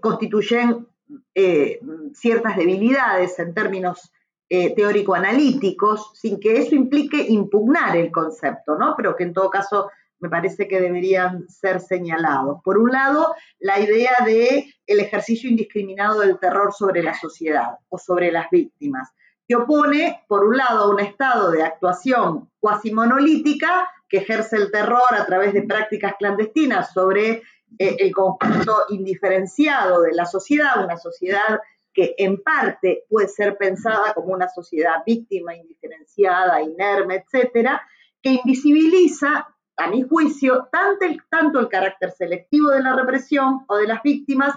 constituyen 0.00 0.88
eh, 1.34 1.80
ciertas 2.14 2.56
debilidades 2.56 3.38
en 3.38 3.54
términos 3.54 4.12
eh, 4.50 4.74
teórico-analíticos, 4.74 6.12
sin 6.14 6.40
que 6.40 6.58
eso 6.58 6.74
implique 6.74 7.20
impugnar 7.20 7.96
el 7.96 8.10
concepto, 8.10 8.76
¿no? 8.76 8.94
Pero 8.96 9.14
que 9.14 9.24
en 9.24 9.34
todo 9.34 9.50
caso 9.50 9.90
me 10.20 10.28
parece 10.28 10.66
que 10.66 10.80
deberían 10.80 11.48
ser 11.48 11.80
señalados. 11.80 12.60
Por 12.64 12.78
un 12.78 12.90
lado, 12.90 13.34
la 13.58 13.78
idea 13.78 14.16
de 14.24 14.74
el 14.86 15.00
ejercicio 15.00 15.48
indiscriminado 15.48 16.20
del 16.20 16.38
terror 16.38 16.72
sobre 16.72 17.02
la 17.02 17.14
sociedad 17.14 17.78
o 17.88 17.98
sobre 17.98 18.32
las 18.32 18.50
víctimas, 18.50 19.10
que 19.46 19.56
opone, 19.56 20.24
por 20.28 20.44
un 20.44 20.56
lado, 20.56 20.84
a 20.84 20.90
un 20.90 21.00
estado 21.00 21.50
de 21.50 21.62
actuación 21.62 22.50
cuasi 22.60 22.92
monolítica 22.92 23.88
que 24.08 24.18
ejerce 24.18 24.56
el 24.56 24.70
terror 24.70 25.02
a 25.10 25.26
través 25.26 25.52
de 25.52 25.62
prácticas 25.62 26.14
clandestinas 26.18 26.92
sobre 26.92 27.42
eh, 27.78 27.96
el 27.98 28.12
conjunto 28.12 28.84
indiferenciado 28.90 30.02
de 30.02 30.14
la 30.14 30.26
sociedad, 30.26 30.84
una 30.84 30.96
sociedad 30.96 31.60
que 31.92 32.14
en 32.18 32.42
parte 32.42 33.04
puede 33.08 33.28
ser 33.28 33.56
pensada 33.56 34.14
como 34.14 34.32
una 34.32 34.48
sociedad 34.48 35.02
víctima, 35.04 35.56
indiferenciada, 35.56 36.62
inerme, 36.62 37.16
etcétera, 37.16 37.82
que 38.22 38.30
invisibiliza, 38.30 39.48
a 39.78 39.88
mi 39.88 40.02
juicio, 40.02 40.68
tanto 40.72 41.06
el, 41.06 41.22
tanto 41.30 41.60
el 41.60 41.68
carácter 41.68 42.10
selectivo 42.10 42.70
de 42.70 42.82
la 42.82 42.96
represión 42.96 43.64
o 43.68 43.76
de 43.76 43.86
las 43.86 44.02
víctimas 44.02 44.54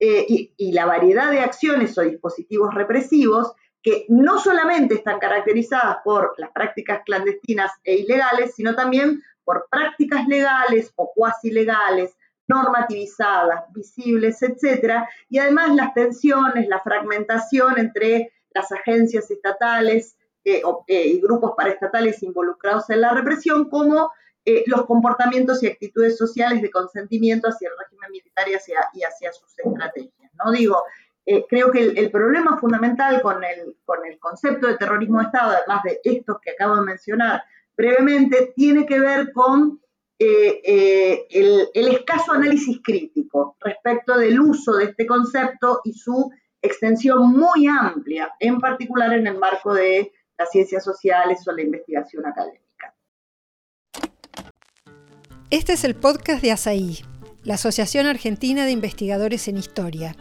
eh, 0.00 0.24
y, 0.26 0.54
y 0.56 0.72
la 0.72 0.86
variedad 0.86 1.30
de 1.30 1.40
acciones 1.40 1.96
o 1.98 2.02
dispositivos 2.02 2.74
represivos 2.74 3.52
que 3.82 4.06
no 4.08 4.38
solamente 4.38 4.94
están 4.94 5.18
caracterizadas 5.18 5.98
por 6.04 6.34
las 6.38 6.50
prácticas 6.52 7.02
clandestinas 7.04 7.70
e 7.84 7.96
ilegales, 7.96 8.54
sino 8.54 8.74
también 8.74 9.22
por 9.44 9.66
prácticas 9.70 10.26
legales 10.26 10.92
o 10.96 11.12
cuasi 11.14 11.50
legales, 11.50 12.16
normativizadas, 12.48 13.64
visibles, 13.72 14.42
etcétera, 14.42 15.08
y 15.28 15.38
además 15.38 15.74
las 15.74 15.94
tensiones, 15.94 16.68
la 16.68 16.80
fragmentación 16.80 17.78
entre 17.78 18.32
las 18.50 18.70
agencias 18.72 19.30
estatales 19.30 20.16
eh, 20.44 20.62
eh, 20.88 21.06
y 21.06 21.20
grupos 21.20 21.52
paraestatales 21.56 22.22
involucrados 22.22 22.90
en 22.90 23.00
la 23.00 23.12
represión, 23.14 23.70
como 23.70 24.10
eh, 24.44 24.64
los 24.66 24.86
comportamientos 24.86 25.62
y 25.62 25.68
actitudes 25.68 26.18
sociales 26.18 26.60
de 26.62 26.70
consentimiento 26.70 27.48
hacia 27.48 27.68
el 27.68 27.74
régimen 27.78 28.10
militar 28.10 28.48
y 28.48 28.54
hacia, 29.02 29.32
sus 29.32 29.56
estrategias. 29.56 30.32
¿no? 30.44 30.50
Digo, 30.50 30.82
creo 31.48 31.70
que 31.70 31.80
el, 31.80 31.96
el, 31.96 32.10
problema 32.10 32.58
fundamental 32.58 33.22
con 33.22 33.44
el, 33.44 33.76
con 33.84 34.04
el 34.04 34.18
concepto 34.18 34.66
de 34.66 34.76
terrorismo 34.76 35.20
de 35.20 35.26
Estado, 35.26 35.52
además 35.56 35.84
de 35.84 36.00
estos 36.02 36.40
que 36.40 36.50
acabo 36.50 36.74
de 36.74 36.82
mencionar 36.82 37.44
brevemente, 37.76 38.52
tiene 38.56 38.84
que 38.84 38.98
ver 38.98 39.32
con 39.32 39.80
eh, 40.24 40.62
eh, 40.64 41.26
el, 41.74 41.88
escaso 41.88 42.30
análisis 42.30 42.78
crítico 42.80 43.56
respecto 43.58 44.16
del 44.16 44.40
uso 44.40 44.74
de 44.74 44.84
este 44.84 45.04
concepto 45.04 45.80
y 45.82 45.94
su 45.94 46.30
extensión 46.60 47.32
muy 47.32 47.66
amplia, 47.66 48.32
en 48.38 48.60
particular 48.60 49.12
en 49.14 49.26
el 49.26 49.36
marco 49.36 49.74
de 49.74 50.12
las 50.38 50.48
ciencias 50.52 50.84
sociales 50.84 51.40
o 51.48 51.52
la 51.52 51.62
investigación 51.62 52.24
académica. 52.24 52.94
Este 55.50 55.72
es 55.72 55.82
el 55.82 55.96
podcast 55.96 56.40
de 56.40 56.52
ASAI, 56.52 57.04
la 57.42 57.54
Asociación 57.54 58.06
Argentina 58.06 58.64
de 58.64 58.70
Investigadores 58.70 59.48
en 59.48 59.56
Historia. 59.56 60.14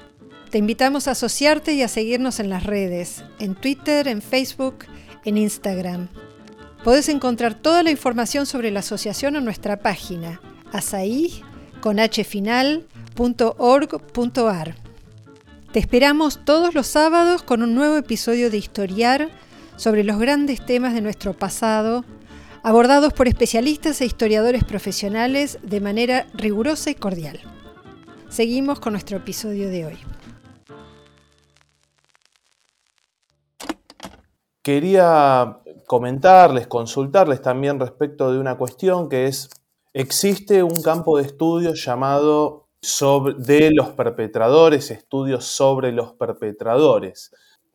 Te 0.49 0.57
invitamos 0.57 1.07
a 1.07 1.11
asociarte 1.11 1.73
y 1.73 1.83
a 1.83 1.87
seguirnos 1.87 2.39
en 2.39 2.49
las 2.49 2.65
redes, 2.65 3.23
en 3.37 3.53
Twitter, 3.53 4.07
en 4.07 4.23
Facebook, 4.23 4.85
en 5.25 5.37
Instagram. 5.37 6.09
Podés 6.83 7.09
encontrar 7.09 7.53
toda 7.53 7.83
la 7.83 7.91
información 7.91 8.47
sobre 8.47 8.71
la 8.71 8.79
asociación 8.79 9.35
en 9.35 9.45
nuestra 9.45 9.77
página 9.77 10.41
asai.org.ar. 10.71 11.45
Te 15.71 15.79
esperamos 15.79 16.43
todos 16.43 16.73
los 16.73 16.87
sábados 16.87 17.43
con 17.43 17.61
un 17.61 17.75
nuevo 17.75 17.97
episodio 17.97 18.49
de 18.49 18.57
Historiar 18.57 19.29
sobre 19.75 20.03
los 20.03 20.17
grandes 20.17 20.65
temas 20.65 20.95
de 20.95 21.01
nuestro 21.01 21.33
pasado, 21.33 22.03
abordados 22.63 23.13
por 23.13 23.27
especialistas 23.27 24.01
e 24.01 24.05
historiadores 24.05 24.63
profesionales 24.63 25.59
de 25.61 25.81
manera 25.81 26.25
rigurosa 26.33 26.89
y 26.89 26.95
cordial. 26.95 27.39
Seguimos 28.29 28.79
con 28.79 28.93
nuestro 28.93 29.17
episodio 29.17 29.69
de 29.69 29.85
hoy. 29.85 29.99
Quería 34.63 35.57
comentarles, 35.91 36.67
consultarles 36.67 37.41
también 37.41 37.77
respecto 37.77 38.31
de 38.31 38.39
una 38.39 38.57
cuestión 38.57 39.09
que 39.09 39.27
es, 39.27 39.49
existe 39.91 40.63
un 40.63 40.81
campo 40.81 41.17
de 41.17 41.23
estudio 41.23 41.73
llamado 41.73 42.69
sobre, 42.81 43.33
de 43.33 43.71
los 43.73 43.89
perpetradores, 43.89 44.89
estudios 44.89 45.43
sobre 45.43 45.91
los 45.91 46.13
perpetradores. 46.13 47.31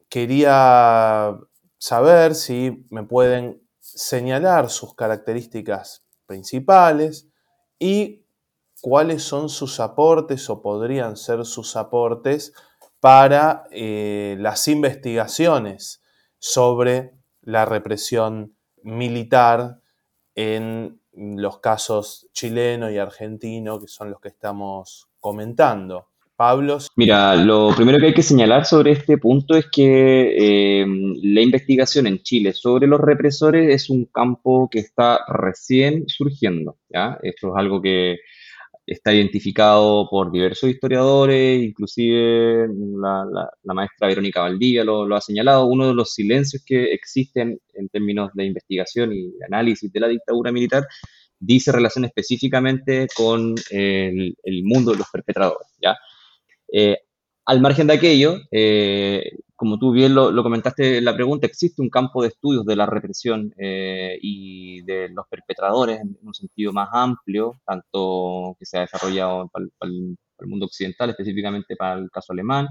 Quería 0.08 1.38
saber 1.76 2.34
si 2.34 2.86
me 2.88 3.02
pueden 3.02 3.62
señalar 3.80 4.70
sus 4.70 4.94
características 4.94 6.02
principales 6.24 7.28
y 7.78 8.24
cuáles 8.80 9.24
son 9.24 9.50
sus 9.50 9.78
aportes 9.78 10.48
o 10.48 10.62
podrían 10.62 11.18
ser 11.18 11.44
sus 11.44 11.76
aportes 11.76 12.54
para 12.98 13.66
eh, 13.72 14.38
las 14.40 14.68
investigaciones 14.68 16.00
sobre 16.38 17.15
la 17.47 17.64
represión 17.64 18.55
militar 18.82 19.80
en 20.34 21.01
los 21.14 21.61
casos 21.61 22.28
chileno 22.32 22.90
y 22.90 22.99
argentino, 22.99 23.80
que 23.80 23.88
son 23.88 24.11
los 24.11 24.20
que 24.20 24.28
estamos 24.28 25.09
comentando. 25.18 26.09
Pablo. 26.36 26.76
Mira, 26.97 27.34
lo 27.34 27.74
primero 27.74 27.99
que 27.99 28.07
hay 28.07 28.14
que 28.14 28.22
señalar 28.22 28.66
sobre 28.66 28.90
este 28.90 29.16
punto 29.16 29.57
es 29.57 29.66
que 29.72 30.82
eh, 30.82 30.86
la 31.22 31.40
investigación 31.40 32.07
en 32.07 32.22
Chile 32.22 32.53
sobre 32.53 32.86
los 32.86 33.01
represores 33.01 33.74
es 33.74 33.88
un 33.88 34.05
campo 34.05 34.68
que 34.70 34.80
está 34.80 35.20
recién 35.28 36.05
surgiendo. 36.09 36.76
¿ya? 36.90 37.18
Esto 37.22 37.49
es 37.49 37.55
algo 37.57 37.80
que 37.80 38.18
está 38.87 39.12
identificado 39.12 40.09
por 40.09 40.30
diversos 40.30 40.70
historiadores, 40.70 41.62
inclusive 41.62 42.68
la, 43.01 43.74
maestra 43.74 44.07
Verónica 44.07 44.43
Valdivia 44.43 44.84
lo, 44.84 45.14
ha 45.14 45.20
señalado, 45.20 45.66
uno 45.66 45.89
de 45.89 45.95
los 45.95 46.12
silencios 46.14 46.62
que 46.64 46.93
existen 46.93 47.61
en 47.74 47.89
términos 47.89 48.30
de 48.34 48.47
investigación 48.47 49.12
y 49.12 49.32
análisis 49.45 49.93
de 49.93 50.01
la 50.01 50.09
dictadura 50.09 50.53
militar, 50.53 50.87
dice 51.39 51.72
relación 51.72 52.05
específicamente 52.05 53.09
con 53.14 53.55
el, 53.70 54.37
mundo 54.62 54.93
de 54.93 54.99
los 54.99 55.11
perpetradores. 55.11 55.66
¿ya? 55.82 55.97
Eh, 56.72 56.99
al 57.47 57.61
margen 57.61 57.86
de 57.86 57.94
aquello, 57.94 58.40
eh, 58.51 59.22
como 59.55 59.78
tú 59.78 59.92
bien 59.92 60.14
lo, 60.14 60.42
comentaste 60.42 60.99
en 60.99 61.05
la 61.05 61.14
pregunta, 61.14 61.47
existe 61.47 61.80
un 61.80 61.88
campo 61.88 62.22
de 62.22 62.28
estudios 62.28 62.66
de 62.66 62.76
la 62.76 62.86
represión 62.86 63.55
eh, 63.57 64.18
y 64.20 64.82
de 64.82 65.09
los 65.11 65.26
perpetradores 65.28 66.01
en 66.01 66.18
un 66.22 66.34
sentido 66.34 66.72
más 66.72 66.88
amplio, 66.92 67.55
tanto 67.64 68.57
que 68.59 68.66
se 68.66 68.78
ha 68.78 68.80
desarrollado 68.82 69.49
para 69.49 69.64
el, 69.82 70.16
mundo 70.47 70.66
occidental, 70.66 71.09
específicamente 71.11 71.76
para 71.76 71.99
el 71.99 72.11
caso 72.11 72.32
alemán, 72.32 72.66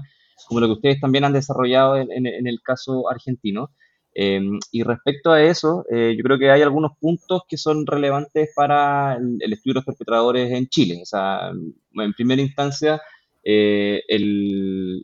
como 0.46 0.60
lo 0.60 0.66
que 0.66 0.74
ustedes 0.74 1.00
también 1.00 1.24
han 1.24 1.32
desarrollado 1.32 1.96
en, 1.96 2.46
el 2.46 2.60
caso 2.62 3.10
argentino. 3.10 3.70
Em, 4.14 4.58
y 4.70 4.82
respecto 4.82 5.32
a 5.32 5.42
eso, 5.42 5.84
eh, 5.90 6.14
yo 6.16 6.22
creo 6.22 6.38
que 6.38 6.50
hay 6.50 6.62
algunos 6.62 6.92
puntos 6.98 7.42
que 7.48 7.58
son 7.58 7.84
relevantes 7.86 8.50
para 8.54 9.14
el, 9.16 9.36
el 9.40 9.52
estudio 9.52 9.74
de 9.74 9.78
los 9.80 9.84
perpetradores 9.84 10.50
en 10.52 10.68
Chile. 10.68 11.00
O 11.02 11.06
sea, 11.06 11.50
en 11.50 12.12
primera 12.14 12.40
instancia, 12.40 13.00
eh, 13.48 14.02
el, 14.08 15.02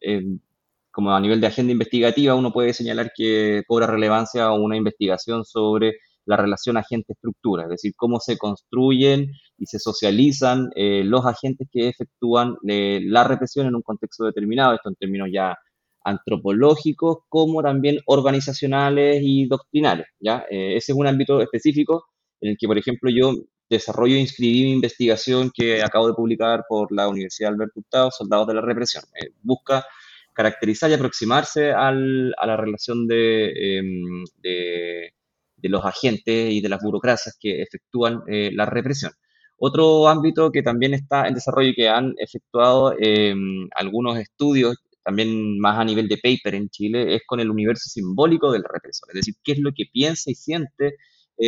como 0.91 1.15
a 1.15 1.21
nivel 1.21 1.41
de 1.41 1.47
agenda 1.47 1.71
investigativa, 1.71 2.35
uno 2.35 2.53
puede 2.53 2.73
señalar 2.75 3.13
que 3.15 3.63
cobra 3.69 3.87
relevancia 3.87 4.51
una 4.51 4.77
investigación 4.77 5.45
sobre 5.45 5.99
la 6.25 6.37
relación 6.37 6.77
agente-estructura, 6.77 7.65
es 7.65 7.69
decir, 7.69 7.93
cómo 7.97 8.19
se 8.19 8.37
construyen 8.39 9.31
y 9.59 9.67
se 9.67 9.79
socializan 9.79 10.71
eh, 10.75 11.03
los 11.05 11.25
agentes 11.25 11.69
que 11.71 11.89
efectúan 11.89 12.57
eh, 12.69 13.01
la 13.05 13.23
represión 13.23 13.69
en 13.69 13.77
un 13.77 13.83
contexto 13.83 14.25
determinado, 14.25 14.75
esto 14.75 14.89
en 14.89 14.97
términos 14.97 15.29
ya 15.33 15.57
antropológicos, 16.05 17.19
como 17.29 17.63
también 17.63 17.99
organizacionales 18.07 19.21
y 19.23 19.47
doctrinales. 19.47 20.07
¿ya? 20.19 20.45
ese 20.51 20.93
es 20.93 20.99
un 20.99 21.07
ámbito 21.07 21.41
específico 21.41 22.07
en 22.41 22.51
el 22.51 22.57
que, 22.59 22.67
por 22.67 22.77
ejemplo, 22.77 23.09
yo 23.09 23.35
desarrollo 23.69 24.17
e 24.17 24.21
inscribí 24.21 24.65
mi 24.65 24.73
investigación 24.73 25.51
que 25.55 25.83
acabo 25.83 26.09
de 26.09 26.15
publicar 26.15 26.65
por 26.69 26.93
la 26.93 27.09
Universidad 27.09 27.53
Alberto 27.53 27.81
Hurtado, 27.81 28.11
Soldados 28.11 28.47
de 28.49 28.55
la 28.55 28.61
Represión. 28.61 29.05
Eh, 29.15 29.31
busca 29.43 29.85
caracterizar 30.33 30.91
y 30.91 30.95
aproximarse 30.95 31.73
a 31.73 31.93
la 31.93 32.57
relación 32.57 33.07
em, 33.11 34.25
de, 34.43 35.13
de, 35.57 35.69
los 35.69 35.85
agentes 35.85 36.53
y 36.53 36.61
de 36.61 36.69
las 36.69 36.81
burocracias 36.83 37.37
que 37.39 37.63
efectúan 37.63 38.23
eh, 38.29 38.51
la 38.53 38.67
represión. 38.67 39.13
Otro 39.59 40.09
ámbito 40.09 40.51
que 40.51 40.63
también 40.63 40.95
está 40.95 41.29
en 41.29 41.35
desarrollo 41.35 41.69
y 41.71 41.75
que 41.75 41.89
han 41.89 42.15
efectuado 42.19 42.95
em, 42.99 43.69
algunos 43.75 44.19
estudios, 44.19 44.77
también 45.05 45.59
más 45.61 45.79
a 45.79 45.85
nivel 45.85 46.09
de 46.09 46.17
paper 46.17 46.55
en 46.55 46.69
Chile, 46.71 47.15
es 47.15 47.23
con 47.27 47.41
el 47.41 47.51
universo 47.51 47.89
simbólico 47.89 48.51
del 48.53 48.65
represor, 48.65 49.11
es 49.11 49.15
decir, 49.17 49.35
qué 49.45 49.53
es 49.53 49.59
lo 49.59 49.73
que 49.73 49.85
piensa 49.93 50.31
y 50.31 50.35
siente 50.35 50.97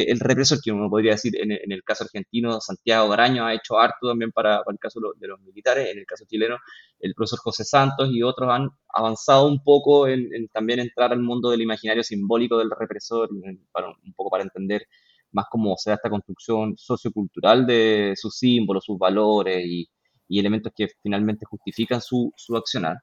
el 0.03 0.19
represor, 0.19 0.59
que 0.63 0.73
uno 0.73 0.91
podría 0.91 1.13
decir 1.13 1.35
en, 1.41 1.53
el 1.53 1.85
caso 1.85 2.05
argentino, 2.05 2.61
Santiago 2.61 3.09
Garaño 3.09 3.47
ha 3.47 3.55
hecho 3.55 3.79
harto 3.79 4.09
también 4.09 4.33
para, 4.33 4.61
el 4.67 4.79
caso 4.79 5.01
de 5.17 5.29
los 5.29 5.41
militares, 5.41 5.89
en 5.91 5.99
el 5.99 6.07
caso 6.07 6.25
chileno, 6.27 6.57
el 6.99 7.15
profesor 7.15 7.39
José 7.39 7.65
Santos 7.65 8.09
y 8.11 8.23
otros 8.23 8.51
han 8.51 8.71
avanzado 8.89 9.47
un 9.47 9.63
poco 9.63 10.09
en, 10.09 10.49
también 10.49 10.81
entrar 10.81 11.13
al 11.13 11.21
mundo 11.21 11.51
del 11.51 11.63
imaginario 11.63 12.03
simbólico 12.03 12.59
del 12.59 12.71
represor, 12.71 13.29
para, 13.71 13.89
un 13.89 14.13
poco 14.15 14.31
para 14.31 14.43
entender 14.43 14.87
más 15.31 15.47
cómo 15.51 15.77
se 15.77 15.91
da 15.91 15.97
esta 15.97 16.11
construcción 16.11 16.77
sociocultural 16.77 17.65
de 17.67 18.15
sus 18.17 18.37
símbolos, 18.37 18.85
sus 18.85 18.99
valores 18.99 19.65
y, 19.65 19.89
elementos 20.29 20.73
que 20.75 20.89
finalmente 21.01 21.47
justifican 21.47 22.01
su, 22.01 22.33
su 22.37 22.57
accionar. 22.57 22.97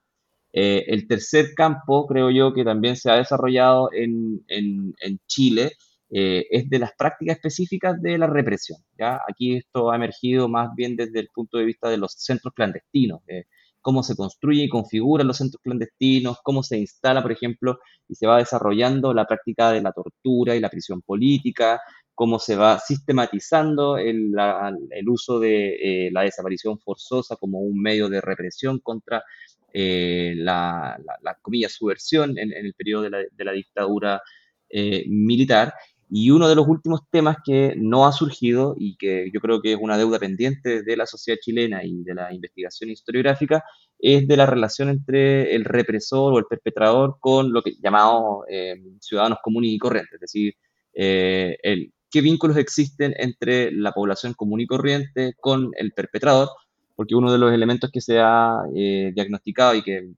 Eh, 0.52 0.84
el 0.88 1.08
tercer 1.08 1.54
campo, 1.56 2.06
creo 2.06 2.30
yo, 2.30 2.52
que 2.52 2.62
también 2.62 2.96
se 2.96 3.10
ha 3.10 3.14
desarrollado 3.14 3.88
en, 3.90 4.44
en 4.48 5.18
Chile, 5.26 5.72
eh, 6.14 6.46
es 6.50 6.68
de 6.68 6.78
las 6.78 6.92
prácticas 6.96 7.36
específicas 7.36 8.00
de 8.02 8.18
la 8.18 8.26
represión. 8.26 8.78
¿ya? 8.98 9.20
Aquí 9.26 9.56
esto 9.56 9.90
ha 9.90 9.96
emergido 9.96 10.48
más 10.48 10.68
bien 10.76 10.94
desde 10.94 11.20
el 11.20 11.28
punto 11.34 11.56
de 11.56 11.64
vista 11.64 11.88
de 11.88 11.96
los 11.96 12.12
centros 12.12 12.52
clandestinos, 12.54 13.22
cómo 13.82 14.02
se 14.02 14.16
construye 14.16 14.64
y 14.64 14.68
configuran 14.68 15.26
los 15.26 15.38
centros 15.38 15.60
clandestinos, 15.62 16.38
cómo 16.42 16.62
se 16.62 16.78
instala, 16.78 17.20
por 17.22 17.32
ejemplo, 17.32 17.80
y 18.08 18.14
se 18.14 18.26
va 18.26 18.38
desarrollando 18.38 19.12
la 19.12 19.26
práctica 19.26 19.72
de 19.72 19.82
la 19.82 19.92
tortura 19.92 20.54
y 20.54 20.60
la 20.60 20.70
prisión 20.70 21.02
política, 21.02 21.80
cómo 22.14 22.38
se 22.38 22.56
va 22.56 22.78
sistematizando 22.78 23.98
el, 23.98 24.34
uso 25.08 25.40
de 25.40 26.06
eh, 26.06 26.10
la 26.12 26.22
desaparición 26.22 26.78
forzosa 26.78 27.36
como 27.36 27.60
un 27.60 27.80
medio 27.80 28.08
de 28.08 28.20
represión 28.20 28.78
contra 28.78 29.24
eh, 29.72 30.34
la, 30.36 30.98
la, 31.22 31.34
comilla, 31.40 31.68
subversión 31.68 32.38
en, 32.38 32.52
el 32.52 32.74
periodo 32.74 33.02
de 33.02 33.10
la, 33.10 33.18
de 33.30 33.44
la 33.44 33.52
dictadura 33.52 34.22
militar 35.06 35.74
y 36.14 36.30
uno 36.30 36.46
de 36.46 36.54
los 36.54 36.68
últimos 36.68 37.00
temas 37.10 37.38
que 37.42 37.74
no 37.78 38.06
ha 38.06 38.12
surgido 38.12 38.76
y 38.78 38.96
que 38.96 39.30
yo 39.32 39.40
creo 39.40 39.62
que 39.62 39.72
es 39.72 39.78
una 39.80 39.96
deuda 39.96 40.18
pendiente 40.18 40.82
de 40.82 40.94
la 40.94 41.06
sociedad 41.06 41.38
chilena 41.40 41.82
y 41.84 42.02
de 42.02 42.14
la 42.14 42.34
investigación 42.34 42.90
historiográfica 42.90 43.64
es 43.98 44.28
de 44.28 44.36
la 44.36 44.44
relación 44.44 44.90
entre 44.90 45.54
el 45.54 45.64
represor 45.64 46.34
o 46.34 46.38
el 46.38 46.44
perpetrador 46.44 47.16
con 47.18 47.50
lo 47.50 47.62
que 47.62 47.72
llamamos 47.82 48.44
eh, 48.50 48.74
ciudadanos 49.00 49.38
comunes 49.42 49.70
y 49.70 49.78
corrientes, 49.78 50.12
es 50.12 50.20
decir, 50.20 50.54
eh, 50.92 51.56
qué 52.10 52.20
vínculos 52.20 52.58
existen 52.58 53.14
entre 53.16 53.72
la 53.72 53.92
población 53.92 54.34
común 54.34 54.60
y 54.60 54.66
corriente 54.66 55.32
con 55.40 55.70
el 55.78 55.92
perpetrador, 55.92 56.50
porque 56.94 57.14
uno 57.14 57.32
de 57.32 57.38
los 57.38 57.54
elementos 57.54 57.90
que 57.90 58.02
se 58.02 58.20
ha 58.20 58.58
eh, 58.76 59.12
diagnosticado 59.14 59.76
y 59.76 59.82
que 59.82 60.12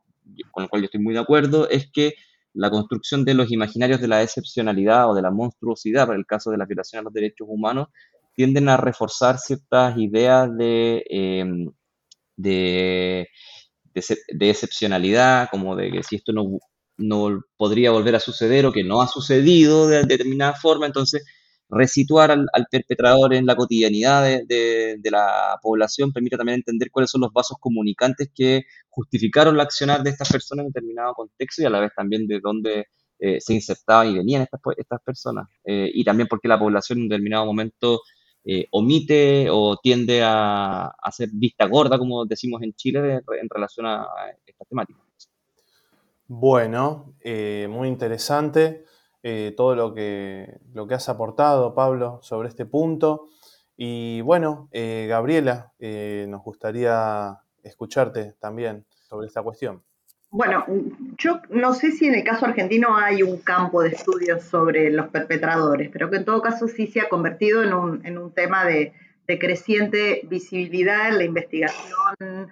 con 0.50 0.64
el 0.64 0.68
cual 0.68 0.82
yo 0.82 0.86
estoy 0.86 1.00
muy 1.00 1.14
de 1.14 1.20
acuerdo 1.20 1.68
es 1.68 1.88
que 1.92 2.14
la 2.54 2.70
construcción 2.70 3.24
de 3.24 3.34
los 3.34 3.50
imaginarios 3.50 4.00
de 4.00 4.08
la 4.08 4.22
excepcionalidad 4.22 5.10
o 5.10 5.14
de 5.14 5.22
la 5.22 5.30
monstruosidad, 5.30 6.06
para 6.06 6.18
el 6.18 6.26
caso 6.26 6.50
de 6.50 6.58
la 6.58 6.66
violación 6.66 7.00
a 7.00 7.02
los 7.04 7.12
derechos 7.12 7.46
humanos, 7.50 7.88
tienden 8.34 8.68
a 8.68 8.76
reforzar 8.76 9.38
ciertas 9.38 9.96
ideas 9.98 10.48
de, 10.56 11.04
em, 11.08 11.70
de, 12.36 13.28
excepcionalidad, 14.40 15.48
como 15.50 15.76
de 15.76 15.90
que 15.90 16.02
si 16.02 16.16
esto 16.16 16.32
no, 16.32 16.58
no 16.96 17.40
podría 17.56 17.90
volver 17.90 18.16
a 18.16 18.20
suceder 18.20 18.66
o 18.66 18.72
que 18.72 18.84
no 18.84 19.02
ha 19.02 19.08
sucedido 19.08 19.88
de 19.88 20.04
determinada 20.04 20.54
forma, 20.54 20.86
entonces 20.86 21.24
resituar 21.74 22.30
al, 22.30 22.66
perpetrador 22.70 23.34
en 23.34 23.46
la 23.46 23.56
cotidianidad 23.56 24.22
de, 24.46 24.98
la 25.10 25.58
población 25.62 26.12
permite 26.12 26.36
también 26.36 26.56
entender 26.56 26.90
cuáles 26.90 27.10
son 27.10 27.22
los 27.22 27.32
vasos 27.32 27.58
comunicantes 27.60 28.30
que 28.34 28.62
justificaron 28.88 29.56
la 29.56 29.64
accionar 29.64 30.02
de 30.02 30.10
estas 30.10 30.30
personas 30.30 30.66
en 30.66 30.72
determinado 30.72 31.14
contexto 31.14 31.62
y 31.62 31.64
a 31.66 31.70
la 31.70 31.80
vez 31.80 31.90
también 31.96 32.26
de 32.26 32.40
dónde 32.40 32.86
eh, 33.18 33.40
se 33.40 33.54
insertaban 33.54 34.08
y 34.08 34.16
venían 34.16 34.42
estas, 34.42 34.60
estas 34.76 35.00
personas. 35.02 35.48
Eh, 35.64 35.90
y 35.92 36.04
también 36.04 36.28
porque 36.28 36.48
la 36.48 36.58
población 36.58 37.00
en 37.00 37.08
determinado 37.08 37.46
momento 37.46 38.00
eh, 38.44 38.66
omite 38.70 39.48
o 39.50 39.78
tiende 39.82 40.22
a, 40.22 40.92
hacer 41.02 41.30
vista 41.32 41.66
gorda, 41.66 41.98
como 41.98 42.24
decimos 42.24 42.62
en 42.62 42.74
Chile, 42.74 43.20
en 43.40 43.48
relación 43.50 43.86
a, 43.86 44.02
a 44.02 44.30
estas 44.46 44.68
temáticas. 44.68 45.02
Bueno, 46.26 47.14
muy 47.68 47.88
interesante. 47.88 48.84
Eh, 49.26 49.54
todo 49.56 49.74
lo 49.74 49.94
que, 49.94 50.58
lo 50.74 50.86
que 50.86 50.92
has 50.92 51.08
aportado, 51.08 51.74
Pablo, 51.74 52.18
sobre 52.20 52.50
este 52.50 52.66
punto. 52.66 53.30
Y 53.74 54.20
bueno, 54.20 54.68
eh, 54.70 55.06
Gabriela, 55.08 55.72
eh, 55.78 56.26
nos 56.28 56.42
gustaría 56.42 57.38
escucharte 57.62 58.34
también 58.38 58.84
sobre 58.90 59.26
esta 59.26 59.42
cuestión. 59.42 59.82
Bueno, 60.28 60.66
yo 61.16 61.40
no 61.48 61.72
sé 61.72 61.92
si 61.92 62.06
en 62.06 62.16
el 62.16 62.22
caso 62.22 62.44
argentino 62.44 62.98
hay 62.98 63.22
un 63.22 63.38
campo 63.38 63.82
de 63.82 63.90
estudios 63.90 64.42
sobre 64.42 64.90
los 64.90 65.08
perpetradores, 65.08 65.88
pero 65.90 66.10
que 66.10 66.18
en 66.18 66.26
todo 66.26 66.42
caso 66.42 66.68
sí 66.68 66.86
se 66.86 67.00
ha 67.00 67.08
convertido 67.08 67.62
en 67.62 67.72
un, 67.72 68.34
tema 68.34 68.66
de, 68.66 68.92
creciente 69.26 70.20
visibilidad 70.28 71.08
en 71.08 71.16
la 71.16 71.24
investigación 71.24 72.50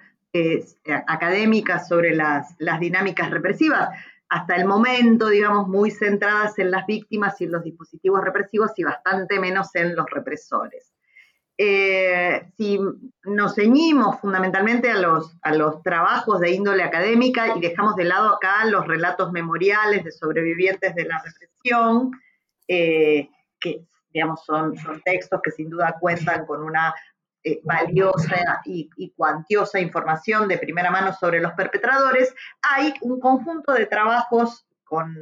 académica 1.05 1.77
sobre 1.77 2.15
las, 2.15 2.55
las 2.57 2.79
dinámicas 2.79 3.29
represivas 3.29 3.89
hasta 4.33 4.55
el 4.55 4.65
momento, 4.65 5.29
digamos, 5.29 5.67
muy 5.67 5.91
centradas 5.91 6.57
en 6.57 6.71
las 6.71 6.87
víctimas 6.87 7.39
y 7.39 7.43
en 7.43 7.51
los 7.51 7.63
dispositivos 7.63 8.23
represivos 8.23 8.71
y 8.77 8.83
bastante 8.83 9.39
menos 9.39 9.75
en 9.75 9.95
los 9.95 10.07
represores. 10.09 10.91
Eh, 11.55 12.47
si 12.57 12.79
nos 13.25 13.53
ceñimos 13.53 14.19
fundamentalmente 14.19 14.89
a 14.89 14.97
los, 14.97 15.37
a 15.43 15.53
los 15.53 15.83
trabajos 15.83 16.39
de 16.39 16.49
índole 16.49 16.81
académica 16.81 17.55
y 17.55 17.61
dejamos 17.61 17.95
de 17.95 18.05
lado 18.05 18.33
acá 18.33 18.65
los 18.65 18.87
relatos 18.87 19.31
memoriales 19.31 20.03
de 20.03 20.11
sobrevivientes 20.11 20.95
de 20.95 21.05
la 21.05 21.21
represión, 21.23 22.09
eh, 22.67 23.29
que 23.59 23.85
digamos 24.09 24.43
son, 24.43 24.75
son 24.77 24.99
textos 25.01 25.41
que 25.43 25.51
sin 25.51 25.69
duda 25.69 25.95
cuentan 25.99 26.47
con 26.47 26.63
una 26.63 26.95
eh, 27.43 27.59
valiosa 27.63 28.61
y, 28.65 28.89
cuantiosa 29.17 29.79
información 29.79 30.47
de 30.47 30.57
primera 30.57 30.89
mano 30.89 31.13
sobre 31.13 31.41
los 31.41 31.51
perpetradores, 31.53 32.33
hay 32.61 32.93
un 33.01 33.19
conjunto 33.19 33.73
de 33.73 33.85
trabajos 33.85 34.65
con, 34.83 35.13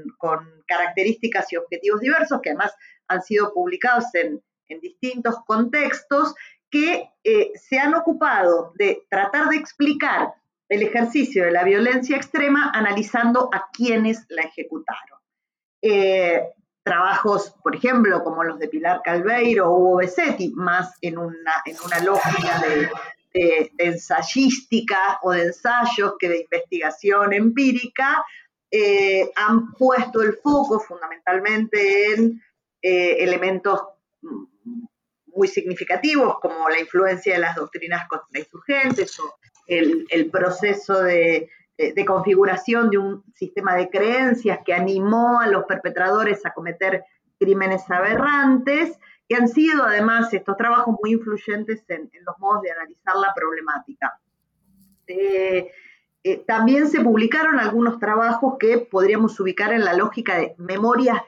características 0.68 1.52
y 1.52 1.58
objetivos 1.58 2.00
diversos 2.02 2.40
que 2.42 2.52
además 2.52 2.76
han 3.08 3.22
sido 3.22 3.54
publicados 3.54 4.06
en, 4.14 4.42
distintos 4.82 5.36
contextos 5.46 6.34
que 6.70 7.10
se 7.56 7.78
han 7.78 7.94
ocupado 7.94 8.72
de 8.76 9.06
tratar 9.10 9.50
de 9.50 9.58
explicar 9.58 10.34
el 10.70 10.84
ejercicio 10.84 11.44
de 11.44 11.52
la 11.52 11.66
violencia 11.66 12.16
extrema 12.16 12.72
analizando 12.74 13.50
a 13.52 13.70
quienes 13.74 14.26
la 14.30 14.44
ejecutaron. 14.44 15.20
Trabajos, 16.84 17.54
por 17.64 17.76
ejemplo, 17.76 18.24
como 18.24 18.44
los 18.44 18.60
de 18.60 18.68
Pilar 18.68 19.02
Calveiro 19.04 19.70
o 19.70 19.78
Hugo 19.78 19.98
Besetti, 19.98 20.52
más 20.56 20.98
en 21.02 21.18
una, 21.18 21.54
en 21.66 21.76
una 21.86 22.00
lógica 22.00 22.60
de, 22.60 22.90
ensayística 23.78 25.20
o 25.22 25.32
de 25.32 25.44
ensayos 25.44 26.16
que 26.20 26.28
de 26.28 26.42
investigación 26.42 27.32
empírica, 27.32 28.26
eh, 28.70 29.32
han 29.36 29.72
puesto 29.74 30.22
el 30.22 30.34
foco 30.34 30.80
fundamentalmente 30.80 32.14
en 32.14 32.42
eh, 32.82 33.24
elementos 33.24 33.80
muy 35.34 35.48
significativos 35.48 36.40
como 36.42 36.68
la 36.68 36.80
influencia 36.80 37.34
de 37.34 37.40
las 37.40 37.56
doctrinas 37.56 38.08
contrainsurgentes 38.08 39.18
o 39.20 39.36
el, 39.68 40.30
proceso 40.30 41.02
de, 41.02 41.50
de, 41.96 42.06
configuración 42.06 42.90
de 42.90 42.98
un 42.98 43.24
sistema 43.34 43.76
de 43.76 43.90
creencias 43.90 44.60
que 44.66 44.74
animó 44.74 45.40
a 45.40 45.48
los 45.48 45.66
perpetradores 45.66 46.46
a 46.46 46.54
cometer 46.54 47.04
crímenes 47.40 47.90
aberrantes 47.90 48.98
que 49.28 49.36
han 49.36 49.48
sido 49.48 49.84
además 49.84 50.34
estos 50.34 50.58
trabajos 50.58 50.96
muy 51.02 51.14
influyentes 51.14 51.84
en, 51.88 52.10
los 52.26 52.38
modos 52.40 52.62
de 52.64 52.72
analizar 52.72 53.16
la 53.16 53.34
problemática. 53.34 54.20
Eh, 55.08 55.72
eh, 56.24 56.44
también 56.46 56.90
se 56.90 57.00
publicaron 57.02 57.60
algunos 57.60 57.98
trabajos 57.98 58.58
que 58.60 58.78
podríamos 58.78 59.40
ubicar 59.40 59.74
en 59.74 59.86
la 59.86 59.94
lógica 59.94 60.38
de 60.38 60.54
memorias 60.58 61.22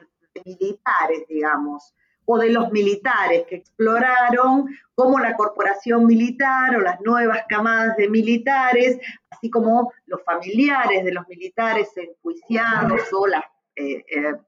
militares, 0.44 1.24
digamos, 1.28 1.94
o 2.26 2.38
de 2.38 2.50
los 2.50 2.70
militares, 2.72 3.44
que 3.48 3.56
exploraron 3.56 4.66
cómo 4.94 5.18
la 5.18 5.36
corporación 5.36 6.06
militar 6.06 6.76
o 6.76 6.80
las 6.80 7.00
nuevas 7.00 7.44
camadas 7.48 7.96
de 7.96 8.08
militares, 8.08 8.98
así 9.30 9.50
como 9.50 9.92
los 10.06 10.22
familiares 10.24 11.04
de 11.04 11.12
los 11.12 11.26
militares 11.28 11.88
enjuiciados 11.96 13.02
o 13.12 13.26
las 13.26 13.44
eh, 13.76 14.04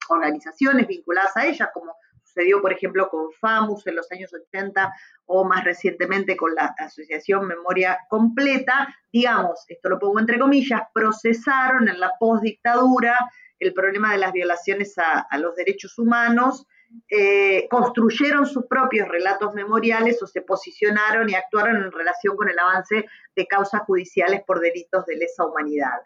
organizaciones 0.09 0.87
vinculadas 0.87 1.37
a 1.37 1.47
ellas, 1.47 1.69
como 1.75 1.93
sucedió, 2.37 2.61
por 2.61 2.73
ejemplo, 2.73 3.09
con 3.09 3.33
FAMUS 3.33 3.87
en 3.87 3.97
los 3.97 4.11
años 4.13 4.33
80 4.33 4.93
o 5.27 5.45
más 5.45 5.65
recientemente 5.65 6.37
con 6.37 6.55
la 6.55 6.75
Asociación 6.79 7.47
Memoria 7.47 7.99
Completa, 8.09 8.95
digamos, 9.13 9.65
esto 9.69 9.89
lo 9.89 9.99
pongo 9.99 10.21
entre 10.21 10.39
comillas, 10.39 10.83
procesaron 10.93 11.89
en 11.89 11.99
la 11.99 12.13
postdictadura 12.19 13.19
el 13.59 13.73
problema 13.73 14.13
de 14.13 14.19
las 14.19 14.33
violaciones 14.33 14.95
a, 14.99 15.27
los 15.39 15.57
derechos 15.57 15.99
humanos, 15.99 16.67
eh, 17.09 17.69
construyeron 17.69 18.47
sus 18.47 18.67
propios 18.67 19.09
relatos 19.09 19.55
memoriales 19.55 20.23
o 20.23 20.27
se 20.27 20.43
posicionaron 20.43 21.29
y 21.31 21.35
actuaron 21.35 21.77
en 21.77 21.93
relación 21.93 22.37
con 22.37 22.49
el 22.49 22.59
avance 22.59 23.07
de 23.35 23.47
causas 23.47 23.83
judiciales 23.83 24.43
por 24.47 24.61
delitos 24.61 25.07
de 25.07 25.17
lesa 25.17 25.45
humanidad. 25.45 26.01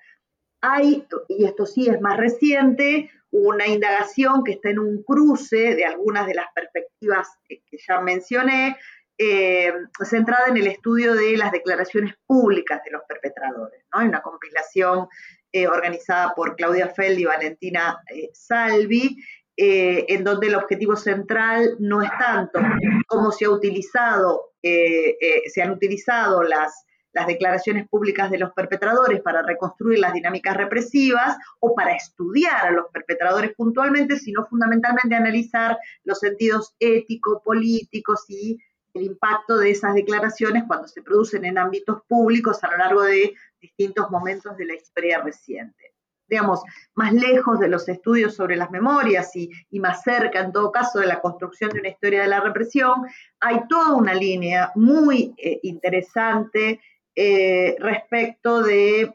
Hay, 0.60 1.06
y 1.28 1.44
esto 1.44 1.64
sí 1.64 1.88
es 1.88 2.00
más 2.00 2.18
reciente, 2.18 3.10
una 3.30 3.66
indagación 3.66 4.44
que 4.44 4.52
está 4.52 4.70
en 4.70 4.80
un 4.80 5.02
cruce 5.02 5.74
de 5.74 5.84
algunas 5.84 6.26
de 6.26 6.34
las 6.34 6.46
perspectivas 6.54 7.28
que 7.48 7.62
ya 7.88 8.00
mencioné, 8.00 8.76
eh, 9.22 9.72
centrada 10.02 10.48
en 10.48 10.56
el 10.56 10.66
estudio 10.66 11.14
de 11.14 11.36
las 11.36 11.52
declaraciones 11.52 12.14
públicas 12.26 12.80
de 12.84 12.90
los 12.90 13.02
perpetradores. 13.06 13.84
¿no? 13.92 14.00
Hay 14.00 14.08
una 14.08 14.22
compilación 14.22 15.08
eh, 15.52 15.68
organizada 15.68 16.32
por 16.34 16.56
Claudia 16.56 16.88
Feld 16.88 17.18
y 17.18 17.24
Valentina 17.26 18.02
Salvi, 18.32 19.16
en 19.56 20.24
donde 20.24 20.46
el 20.46 20.54
objetivo 20.54 20.96
central 20.96 21.76
no 21.78 22.02
es 22.02 22.10
tanto 22.18 22.60
cómo 23.06 23.30
se 23.30 23.44
ha 23.44 23.50
utilizado, 23.50 24.52
se 24.62 25.62
han 25.62 25.70
utilizado 25.70 26.42
las 26.42 26.84
las 27.12 27.26
declaraciones 27.26 27.88
públicas 27.88 28.30
de 28.30 28.38
los 28.38 28.52
perpetradores 28.52 29.20
para 29.20 29.42
reconstruir 29.42 29.98
las 29.98 30.12
dinámicas 30.12 30.56
represivas 30.56 31.36
o 31.58 31.74
para 31.74 31.94
estudiar 31.94 32.66
a 32.66 32.70
los 32.70 32.86
perpetradores 32.92 33.52
puntualmente, 33.56 34.16
sino 34.16 34.46
fundamentalmente 34.46 35.14
analizar 35.14 35.76
los 36.04 36.18
sentidos 36.20 36.74
éticos, 36.78 37.42
políticos 37.44 38.24
y 38.28 38.58
el 38.94 39.02
impacto 39.02 39.56
de 39.56 39.70
esas 39.70 39.94
declaraciones 39.94 40.64
cuando 40.66 40.88
se 40.88 41.02
producen 41.02 41.44
en 41.44 41.58
ámbitos 41.58 42.02
públicos 42.08 42.62
a 42.62 42.70
lo 42.70 42.78
largo 42.78 43.02
de 43.02 43.34
distintos 43.60 44.10
momentos 44.10 44.56
de 44.56 44.66
la 44.66 44.74
historia 44.74 45.20
reciente. 45.22 45.89
Digamos, 46.30 46.62
más 46.94 47.12
lejos 47.12 47.58
de 47.58 47.68
los 47.68 47.88
estudios 47.88 48.34
sobre 48.36 48.56
las 48.56 48.70
memorias 48.70 49.34
y, 49.34 49.50
más 49.80 50.02
cerca, 50.02 50.40
en 50.40 50.52
todo 50.52 50.70
caso, 50.70 51.00
de 51.00 51.06
la 51.06 51.20
construcción 51.20 51.70
de 51.70 51.80
una 51.80 51.88
historia 51.88 52.22
de 52.22 52.28
la 52.28 52.40
represión, 52.40 53.02
hay 53.40 53.66
toda 53.68 53.94
una 53.96 54.14
línea 54.14 54.70
muy 54.76 55.34
eh, 55.36 55.58
interesante 55.64 56.80
eh, 57.16 57.76
respecto 57.80 58.62
de 58.62 59.12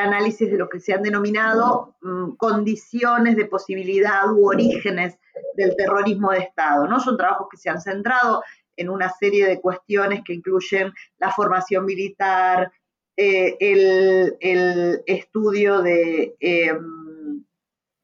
análisis 0.00 0.50
de 0.50 0.56
lo 0.56 0.68
que 0.68 0.80
se 0.80 0.94
han 0.94 1.02
denominado 1.02 1.96
mm, 2.00 2.36
condiciones 2.36 3.36
de 3.36 3.44
posibilidad 3.44 4.32
u 4.32 4.48
orígenes 4.48 5.18
del 5.54 5.76
terrorismo 5.76 6.30
de 6.30 6.38
Estado. 6.38 6.86
¿no? 6.86 6.98
Son 7.00 7.16
trabajos 7.16 7.48
que 7.50 7.58
se 7.58 7.68
han 7.68 7.80
centrado 7.80 8.42
en 8.76 8.88
una 8.88 9.10
serie 9.10 9.46
de 9.46 9.60
cuestiones 9.60 10.22
que 10.24 10.34
incluyen 10.34 10.92
la 11.18 11.30
formación 11.30 11.84
militar, 11.84 12.70
eh, 13.16 13.56
el, 13.60 15.02
estudio 15.06 15.80
de, 15.82 16.36
em, 16.40 17.44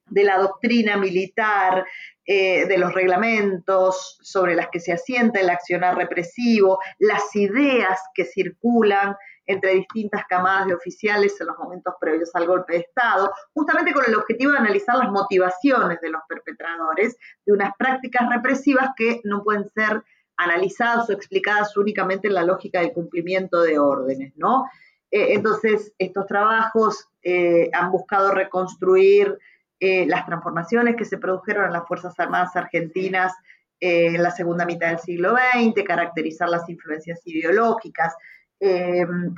de, 0.07 0.23
la 0.23 0.37
doctrina 0.37 0.97
militar, 0.97 1.85
eh, 2.25 2.65
de 2.67 2.77
los 2.77 2.93
reglamentos 2.93 4.17
sobre 4.21 4.55
las 4.55 4.69
que 4.69 4.79
se 4.79 4.93
asienta 4.93 5.39
el 5.39 5.49
accionar 5.49 5.97
represivo, 5.97 6.79
las 6.99 7.35
ideas 7.35 7.99
que 8.15 8.25
circulan 8.25 9.15
entre 9.45 9.75
distintas 9.75 10.23
camadas 10.27 10.67
de 10.67 10.75
oficiales 10.75 11.39
en 11.39 11.47
los 11.47 11.57
momentos 11.57 11.93
previos 11.99 12.31
al 12.33 12.47
golpe 12.47 12.73
de 12.73 12.79
Estado, 12.79 13.31
justamente 13.53 13.93
con 13.93 14.05
el 14.07 14.15
objetivo 14.15 14.53
de 14.53 14.59
analizar 14.59 14.95
las 14.95 15.11
motivaciones 15.11 15.99
de 16.01 16.09
los 16.09 16.21
perpetradores 16.27 17.17
de 17.45 17.53
unas 17.53 17.71
prácticas 17.77 18.29
represivas 18.29 18.89
que 18.95 19.19
no 19.25 19.43
pueden 19.43 19.67
ser 19.69 20.01
analizadas 20.37 21.09
o 21.09 21.13
explicadas 21.13 21.75
únicamente 21.77 22.27
en 22.27 22.35
la 22.35 22.43
lógica 22.43 22.79
del 22.79 22.93
cumplimiento 22.93 23.61
de 23.61 23.79
órdenes, 23.79 24.33
¿no? 24.35 24.65
Eh, 25.13 25.35
entonces, 25.35 25.93
estos 25.99 26.25
trabajos 26.25 27.07
eh, 27.21 27.69
han 27.71 27.91
buscado 27.91 28.31
reconstruir 28.31 29.37
eh, 29.79 30.07
las 30.07 30.25
transformaciones 30.25 30.95
que 30.95 31.05
se 31.05 31.19
produjeron 31.19 31.65
en 31.65 31.73
las 31.73 31.87
Fuerzas 31.87 32.19
Armadas 32.19 32.55
Argentinas 32.55 33.31
en 33.79 34.23
la 34.23 34.31
segunda 34.31 34.65
mitad 34.65 34.87
del 34.87 34.99
siglo 34.99 35.35
XX, 35.35 35.83
caracterizar 35.83 36.49
las 36.49 36.67
influencias 36.69 37.19
ideológicas, 37.25 38.15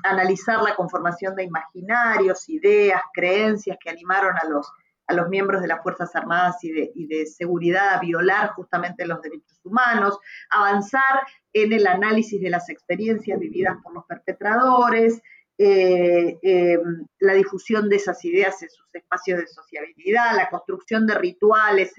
analizar 0.03 0.61
la 0.61 0.75
conformación 0.75 1.35
de 1.35 1.45
imaginarios, 1.45 2.47
ideas, 2.47 3.01
creencias 3.11 3.75
que 3.83 3.89
animaron 3.89 4.35
a 4.37 4.47
los, 4.47 4.71
a 5.07 5.15
los 5.15 5.29
miembros 5.29 5.63
de 5.63 5.67
las 5.67 5.81
Fuerzas 5.81 6.15
Armadas 6.15 6.57
y 6.63 7.07
de, 7.07 7.25
seguridad 7.25 7.95
a 7.95 7.99
violar 7.99 8.49
justamente 8.49 9.07
los 9.07 9.19
derechos 9.19 9.59
humanos, 9.63 10.19
avanzar 10.51 11.25
en 11.51 11.73
el 11.73 11.87
análisis 11.87 12.39
de 12.39 12.51
las 12.51 12.69
experiencias 12.69 13.39
vividas 13.39 13.77
por 13.81 13.95
los 13.95 14.05
perpetradores, 14.05 15.23
eh, 15.57 16.37
eh, 16.41 16.77
la 17.19 17.33
difusión 17.33 17.87
de 17.87 17.95
esas 17.95 18.23
ideas 18.25 18.61
en 18.61 18.69
sus 18.69 18.93
espacios 18.93 19.39
de 19.39 19.47
sociabilidad, 19.47 20.35
la 20.35 20.49
construcción 20.49 21.07
de 21.07 21.15
rituales, 21.15 21.93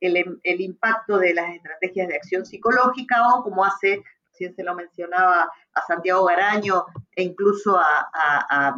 el, 0.00 0.40
el, 0.42 0.60
impacto 0.60 1.18
de 1.18 1.34
las 1.34 1.54
estrategias 1.54 2.08
de 2.08 2.16
acción 2.16 2.46
psicológica 2.46 3.16
o 3.34 3.42
como 3.42 3.64
hace 3.64 4.02
se 4.32 4.62
lo 4.62 4.74
mencionaba 4.74 5.50
a 5.72 5.82
Santiago 5.86 6.26
Garaño 6.26 6.84
e 7.14 7.22
incluso 7.22 7.78
a, 7.78 8.76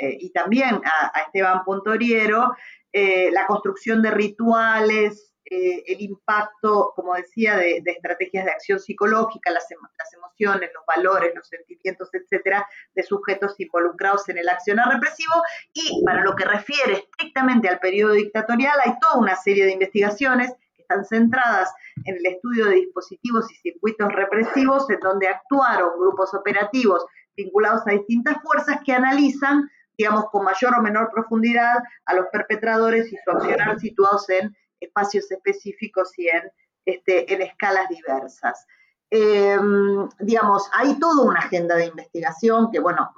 eh, 0.00 0.16
y 0.18 0.30
también 0.30 0.80
a, 0.84 1.20
Esteban 1.26 1.62
Pontoriero, 1.64 2.54
la 2.92 3.46
construcción 3.46 4.00
de 4.00 4.10
rituales, 4.10 5.27
eh, 5.50 5.84
el 5.86 6.00
impacto, 6.00 6.92
como 6.94 7.14
decía, 7.14 7.56
de, 7.56 7.82
estrategias 7.84 8.44
de 8.44 8.50
acción 8.50 8.78
psicológica, 8.78 9.50
las, 9.50 9.66
las, 9.70 10.12
emociones, 10.14 10.70
los 10.74 10.84
valores, 10.86 11.32
los 11.34 11.48
sentimientos, 11.48 12.10
etcétera, 12.12 12.66
de 12.94 13.02
sujetos 13.02 13.54
involucrados 13.58 14.28
en 14.28 14.38
el 14.38 14.48
accionar 14.48 14.92
represivo. 14.92 15.34
Y 15.72 16.02
para 16.04 16.22
lo 16.22 16.36
que 16.36 16.44
refiere 16.44 16.92
estrictamente 16.94 17.68
al 17.68 17.78
periodo 17.78 18.12
dictatorial, 18.12 18.78
hay 18.84 18.92
toda 19.00 19.18
una 19.18 19.36
serie 19.36 19.64
de 19.64 19.72
investigaciones 19.72 20.52
están 20.88 21.04
centradas 21.04 21.70
en 22.06 22.16
el 22.16 22.26
estudio 22.26 22.64
de 22.66 22.76
dispositivos 22.76 23.50
y 23.52 23.56
circuitos 23.56 24.10
represivos, 24.12 24.88
en 24.90 25.00
donde 25.00 25.28
actuaron 25.28 25.98
grupos 25.98 26.32
operativos 26.32 27.04
vinculados 27.36 27.82
a 27.86 27.92
distintas 27.92 28.38
fuerzas 28.42 28.80
que 28.84 28.92
analizan, 28.92 29.68
digamos, 29.98 30.26
con 30.30 30.44
mayor 30.44 30.74
o 30.78 30.82
menor 30.82 31.10
profundidad 31.12 31.78
a 32.06 32.14
los 32.14 32.26
perpetradores 32.32 33.12
y 33.12 33.16
su 33.16 33.30
accionar 33.30 33.78
situados 33.78 34.28
en 34.30 34.56
espacios 34.80 35.30
específicos 35.30 36.18
y 36.18 36.28
en, 36.28 36.50
este, 36.84 37.32
en 37.32 37.42
escalas 37.42 37.88
diversas. 37.88 38.66
Em, 39.10 40.08
digamos, 40.18 40.68
hay 40.72 40.98
toda 40.98 41.24
una 41.24 41.40
agenda 41.40 41.76
de 41.76 41.86
investigación 41.86 42.70
que, 42.70 42.78
bueno, 42.78 43.10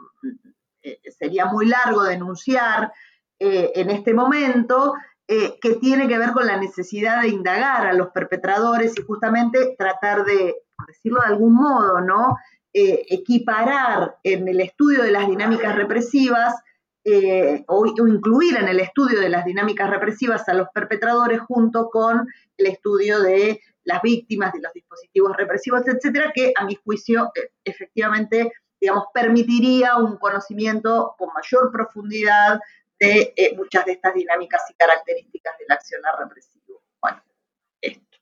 eh, 0.83 1.01
sería 1.19 1.47
muy 1.47 1.67
largo 1.67 2.05
denunciar 2.05 2.93
eh, 3.39 3.73
en 3.75 3.91
este 3.91 4.15
momento, 4.15 4.95
eh, 5.27 5.59
que 5.61 5.75
tiene 5.75 6.09
que 6.09 6.19
ver 6.19 6.33
con 6.33 6.47
la 6.47 6.57
necesidad 6.57 7.23
de 7.23 7.29
indagar 7.29 7.87
a 7.87 7.93
los 7.93 8.09
perpetradores 8.09 8.99
y 8.99 9.03
justamente 9.03 9.75
tratar 9.79 10.25
de 10.25 10.57
por 10.77 10.87
decirlo 10.87 11.21
de 11.21 11.29
algún 11.29 11.55
modo, 11.55 12.01
¿no? 12.01 12.37
Equiparar 12.73 14.17
en 14.23 14.49
el 14.49 14.61
estudio 14.61 15.03
de 15.03 15.11
las 15.11 15.27
dinámicas 15.27 15.75
represivas 15.75 16.55
eh, 17.03 17.65
o, 17.67 17.87
incluir 17.87 18.57
en 18.59 18.69
el 18.69 18.79
estudio 18.79 19.21
de 19.21 19.31
las 19.31 19.47
dinámicas 19.47 19.89
represivas 19.89 20.47
a 20.49 20.55
los 20.55 20.69
perpetradores 20.69 21.41
junto 21.41 21.89
con 21.89 22.27
el 22.59 22.67
estudio 22.67 23.21
de 23.21 23.61
las 23.85 24.03
víctimas, 24.03 24.53
de 24.53 24.61
los 24.61 24.73
dispositivos 24.75 25.35
represivos, 25.35 25.87
etcétera, 25.87 26.31
que 26.35 26.53
a 26.55 26.65
mi 26.67 26.75
juicio 26.75 27.33
e, 27.35 27.53
efectivamente, 27.65 28.53
digamos, 28.79 29.05
permitiría 29.15 29.97
un 29.97 30.19
conocimiento 30.19 31.15
con 31.17 31.31
mayor 31.35 31.73
profundidad 31.73 32.61
de 32.99 33.33
eh, 33.35 33.57
muchas 33.57 33.87
de 33.87 33.93
estas 33.93 34.13
dinámicas 34.13 34.63
y 34.71 34.75
características 34.75 35.55
del 35.59 35.73
accionar 35.73 36.19
represivo. 36.19 36.83
Bueno, 37.01 37.23
esto. 37.81 38.19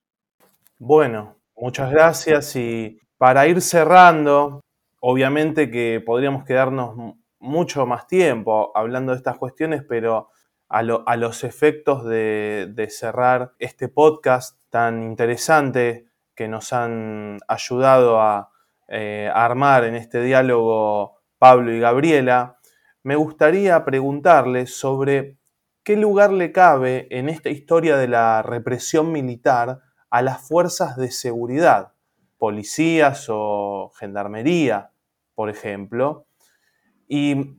Bueno, 0.78 1.36
muchas 1.56 1.90
gracias 1.90 2.54
y 2.54 3.00
para 3.16 3.48
ir 3.48 3.60
cerrando, 3.60 4.60
obviamente 5.00 5.68
que 5.68 6.00
podríamos 6.00 6.44
quedarnos 6.44 7.16
mucho 7.40 7.86
más 7.86 8.06
tiempo 8.06 8.72
hablando 8.74 9.12
de 9.12 9.18
estas 9.18 9.38
cuestiones, 9.38 9.82
pero 9.88 10.30
a, 10.68 10.82
los 10.82 11.44
efectos 11.44 12.04
de, 12.04 12.88
cerrar 12.90 13.54
este 13.58 13.88
podcast 13.88 14.58
tan 14.68 15.02
interesante 15.02 16.06
que 16.34 16.48
nos 16.48 16.72
han 16.72 17.38
ayudado 17.48 18.20
a, 18.20 18.50
eh, 18.88 19.30
armar 19.34 19.84
en 19.84 19.94
este 19.94 20.22
diálogo 20.22 21.18
Pablo 21.38 21.72
y 21.72 21.80
Gabriela, 21.80 22.58
me 23.02 23.16
gustaría 23.16 23.84
preguntarles 23.84 24.74
sobre 24.74 25.38
qué 25.82 25.96
lugar 25.96 26.32
le 26.32 26.52
cabe 26.52 27.06
en 27.10 27.28
esta 27.28 27.50
historia 27.50 27.96
de 27.96 28.08
la 28.08 28.42
represión 28.42 29.12
militar 29.12 29.80
a 30.10 30.22
las 30.22 30.46
fuerzas 30.46 30.96
de 30.96 31.10
seguridad, 31.10 31.92
policías 32.38 33.26
o 33.28 33.90
gendarmería, 33.98 34.92
por 35.34 35.50
ejemplo. 35.50 36.27
Y 37.08 37.56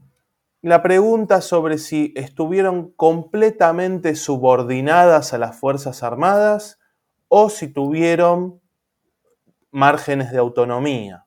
la 0.62 0.84
pregunta 0.84 1.42
sobre 1.42 1.78
si 1.78 2.14
estuvieron 2.16 2.92
completamente 2.92 4.16
subordinadas 4.16 5.34
a 5.34 5.38
las 5.38 5.60
Fuerzas 5.60 6.04
Armadas 6.04 6.80
o 7.28 7.50
si 7.50 7.68
tuvieron 7.72 8.60
márgenes 9.72 10.32
de 10.32 10.38
autonomía. 10.38 11.26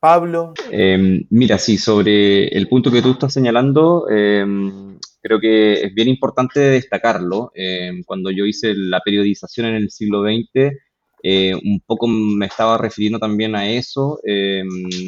Pablo. 0.00 0.54
Em, 0.70 1.26
mira, 1.30 1.58
sí, 1.58 1.76
sobre 1.76 2.46
el 2.48 2.68
punto 2.68 2.90
que 2.90 3.02
tú 3.02 3.12
estás 3.12 3.32
señalando, 3.32 4.08
em, 4.08 4.96
creo 5.20 5.40
que 5.40 5.72
es 5.74 5.94
bien 5.94 6.08
importante 6.08 6.60
destacarlo. 6.60 7.50
Em, 7.54 8.04
cuando 8.04 8.30
yo 8.30 8.46
hice 8.46 8.74
la 8.74 9.00
periodización 9.00 9.66
en 9.66 9.74
el 9.74 9.90
siglo 9.90 10.22
XX, 10.22 10.72
eh, 11.22 11.54
un 11.54 11.80
poco 11.86 12.06
me 12.06 12.46
estaba 12.46 12.78
refiriendo 12.78 13.18
también 13.18 13.56
a 13.56 13.70
eso, 13.70 14.20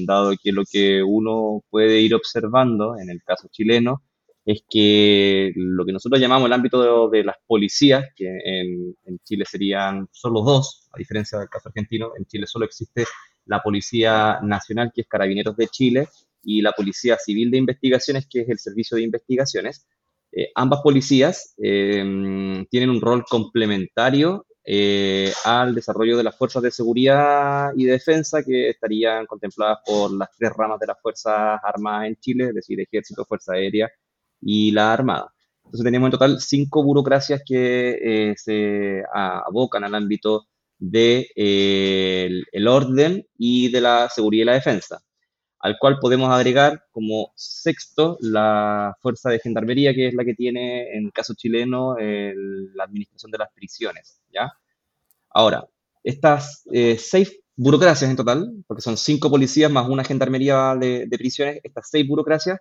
dado 0.07 0.33
que 0.43 0.53
lo 0.53 0.65
que 0.71 1.03
uno 1.03 1.63
puede 1.71 2.01
ir 2.01 2.15
observando 2.15 2.99
en 2.99 3.11
el 3.11 3.23
caso 3.23 3.49
chileno 3.51 4.03
es 4.45 4.63
que 4.69 5.53
lo 5.55 5.85
que 5.85 5.93
nosotros 5.93 6.21
llamamos 6.21 6.47
el 6.47 6.53
ámbito 6.53 7.09
de, 7.09 7.25
las 7.25 7.37
policías, 7.47 8.07
que 8.17 8.27
en, 8.45 8.95
Chile 9.25 9.45
serían 9.47 10.09
solo 10.11 10.43
dos, 10.43 10.89
a 10.93 10.99
diferencia 10.99 11.39
del 11.39 11.49
caso 11.49 11.69
argentino, 11.69 12.13
en 12.19 12.27
Chile 12.27 12.47
solo 12.47 12.65
existe 12.65 13.05
la 13.47 13.63
Policía 13.63 14.41
Nacional, 14.43 14.93
que 14.95 15.03
es 15.03 15.09
Carabineros 15.09 15.57
de 15.57 15.69
Chile, 15.69 16.09
y 16.43 16.63
la 16.63 16.73
Policía 16.73 17.17
Civil 17.19 17.51
de 17.51 17.59
Investigaciones, 17.59 18.27
que 18.29 18.41
es 18.41 18.49
el 18.49 18.59
Servicio 18.59 18.97
de 18.97 19.03
Investigaciones. 19.03 19.87
Eh, 20.33 20.51
ambas 20.55 20.81
policías 20.83 21.55
eh, 21.63 22.65
tienen 22.71 22.91
un 22.91 23.01
rol 23.01 23.25
complementario 23.29 24.47
eh, 24.73 25.33
al 25.45 25.75
desarrollo 25.75 26.17
de 26.17 26.23
las 26.23 26.37
fuerzas 26.37 26.63
de 26.63 26.71
seguridad 26.71 27.73
y 27.77 27.87
defensa 27.87 28.41
que 28.45 28.71
estarían 28.71 29.27
contempladas 29.27 29.79
por 29.85 30.13
las 30.13 30.29
tres 30.39 30.53
ramas 30.57 30.79
de 30.79 30.87
las 30.87 31.01
Fuerzas 31.03 31.59
Armadas 31.61 32.07
en 32.07 32.17
Chile, 32.21 32.45
es 32.51 32.55
decir, 32.55 32.81
Ejército, 32.81 33.25
Fuerza 33.25 33.55
Aérea 33.55 33.91
y 34.41 34.71
la 34.71 34.93
Armada. 34.93 35.35
Entonces 35.65 35.85
tenemos 35.85 36.07
en 36.07 36.13
total 36.13 36.41
cinco 36.41 36.85
burocracias 36.85 37.43
que 37.45 38.33
se 38.37 39.03
abocan 39.13 39.83
al 39.83 39.97
ámbito 39.97 40.47
del 40.79 41.27
de, 41.35 42.45
el 42.53 42.69
orden 42.69 43.27
y 43.37 43.73
de 43.73 43.81
la 43.81 44.09
seguridad 44.09 44.43
y 44.43 44.47
la 44.47 44.55
defensa, 44.55 45.03
al 45.61 45.77
cual 45.79 45.99
podemos 46.01 46.31
agregar 46.31 46.85
como 46.91 47.33
sexto 47.37 48.17
la 48.21 48.97
fuerza 49.01 49.31
de 49.31 49.39
gendarmería, 49.39 49.95
que 49.95 50.09
es 50.09 50.15
la 50.15 50.25
que 50.25 50.35
tiene 50.35 50.97
en 50.97 51.07
el 51.07 51.13
caso 51.13 51.35
chileno 51.35 51.97
la 51.99 52.85
administración 52.85 53.31
de 53.31 53.39
las 53.39 53.53
prisiones. 53.53 54.21
¿ya? 54.33 54.53
Ahora, 55.31 55.69
estas 56.03 56.63
eh, 56.73 56.97
seis 56.99 57.41
burocracias 57.57 58.11
en 58.11 58.17
total, 58.17 58.65
porque 58.67 58.83
son 58.83 58.97
cinco 58.97 59.31
policías 59.31 59.71
más 59.71 59.89
una 59.89 60.05
gendarmería 60.05 60.75
de, 60.77 61.07
prisiones, 61.11 61.61
estas 61.63 61.89
seis 61.91 62.07
burocracias 62.09 62.59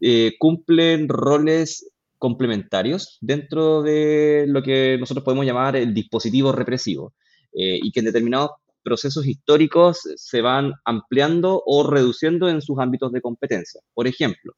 eh, 0.00 0.32
cumplen 0.38 1.08
roles 1.08 1.90
complementarios 2.18 3.16
dentro 3.20 3.82
de 3.82 4.44
lo 4.48 4.62
que 4.62 4.98
nosotros 4.98 5.24
podemos 5.24 5.46
llamar 5.46 5.76
el 5.76 5.94
dispositivo 5.94 6.52
represivo. 6.52 7.14
Eh, 7.52 7.80
y 7.82 7.90
que 7.90 7.98
en 7.98 8.06
determinados 8.06 8.50
procesos 8.82 9.26
históricos 9.26 10.00
se 10.16 10.40
van 10.40 10.72
ampliando 10.84 11.62
o 11.66 11.88
reduciendo 11.88 12.48
en 12.48 12.60
sus 12.60 12.78
ámbitos 12.78 13.12
de 13.12 13.20
competencia. 13.20 13.80
Por 13.94 14.06
ejemplo, 14.06 14.54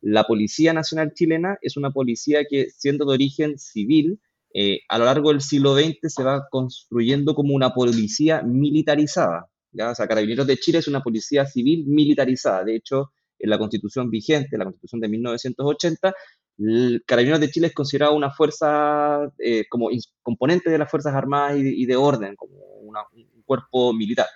la 0.00 0.24
Policía 0.24 0.72
Nacional 0.72 1.12
Chilena 1.14 1.58
es 1.60 1.76
una 1.76 1.90
policía 1.90 2.44
que, 2.48 2.68
siendo 2.70 3.06
de 3.06 3.14
origen 3.14 3.58
civil, 3.58 4.20
eh, 4.54 4.80
a 4.88 4.98
lo 4.98 5.04
largo 5.04 5.30
del 5.30 5.40
siglo 5.40 5.74
XX 5.74 5.98
se 6.02 6.22
va 6.22 6.46
construyendo 6.50 7.34
como 7.34 7.54
una 7.54 7.74
policía 7.74 8.42
militarizada. 8.42 9.46
¿ya? 9.72 9.90
O 9.90 9.94
sea, 9.94 10.06
Carabineros 10.06 10.46
de 10.46 10.56
Chile 10.56 10.78
es 10.78 10.88
una 10.88 11.02
policía 11.02 11.44
civil 11.46 11.84
militarizada. 11.86 12.64
De 12.64 12.76
hecho, 12.76 13.12
en 13.38 13.50
la 13.50 13.58
constitución 13.58 14.10
vigente, 14.10 14.56
la 14.56 14.64
constitución 14.64 15.00
de 15.00 15.08
1980, 15.08 16.14
el 16.58 17.02
Carabineros 17.06 17.40
de 17.40 17.50
Chile 17.50 17.68
es 17.68 17.74
considerado 17.74 18.14
una 18.14 18.30
fuerza 18.30 19.30
eh, 19.38 19.64
como 19.68 19.88
componente 20.22 20.70
de 20.70 20.78
las 20.78 20.90
Fuerzas 20.90 21.14
Armadas 21.14 21.58
y, 21.58 21.86
de 21.86 21.96
orden, 21.96 22.34
como 22.36 22.56
un 22.56 23.42
cuerpo 23.44 23.92
militar, 23.92 24.26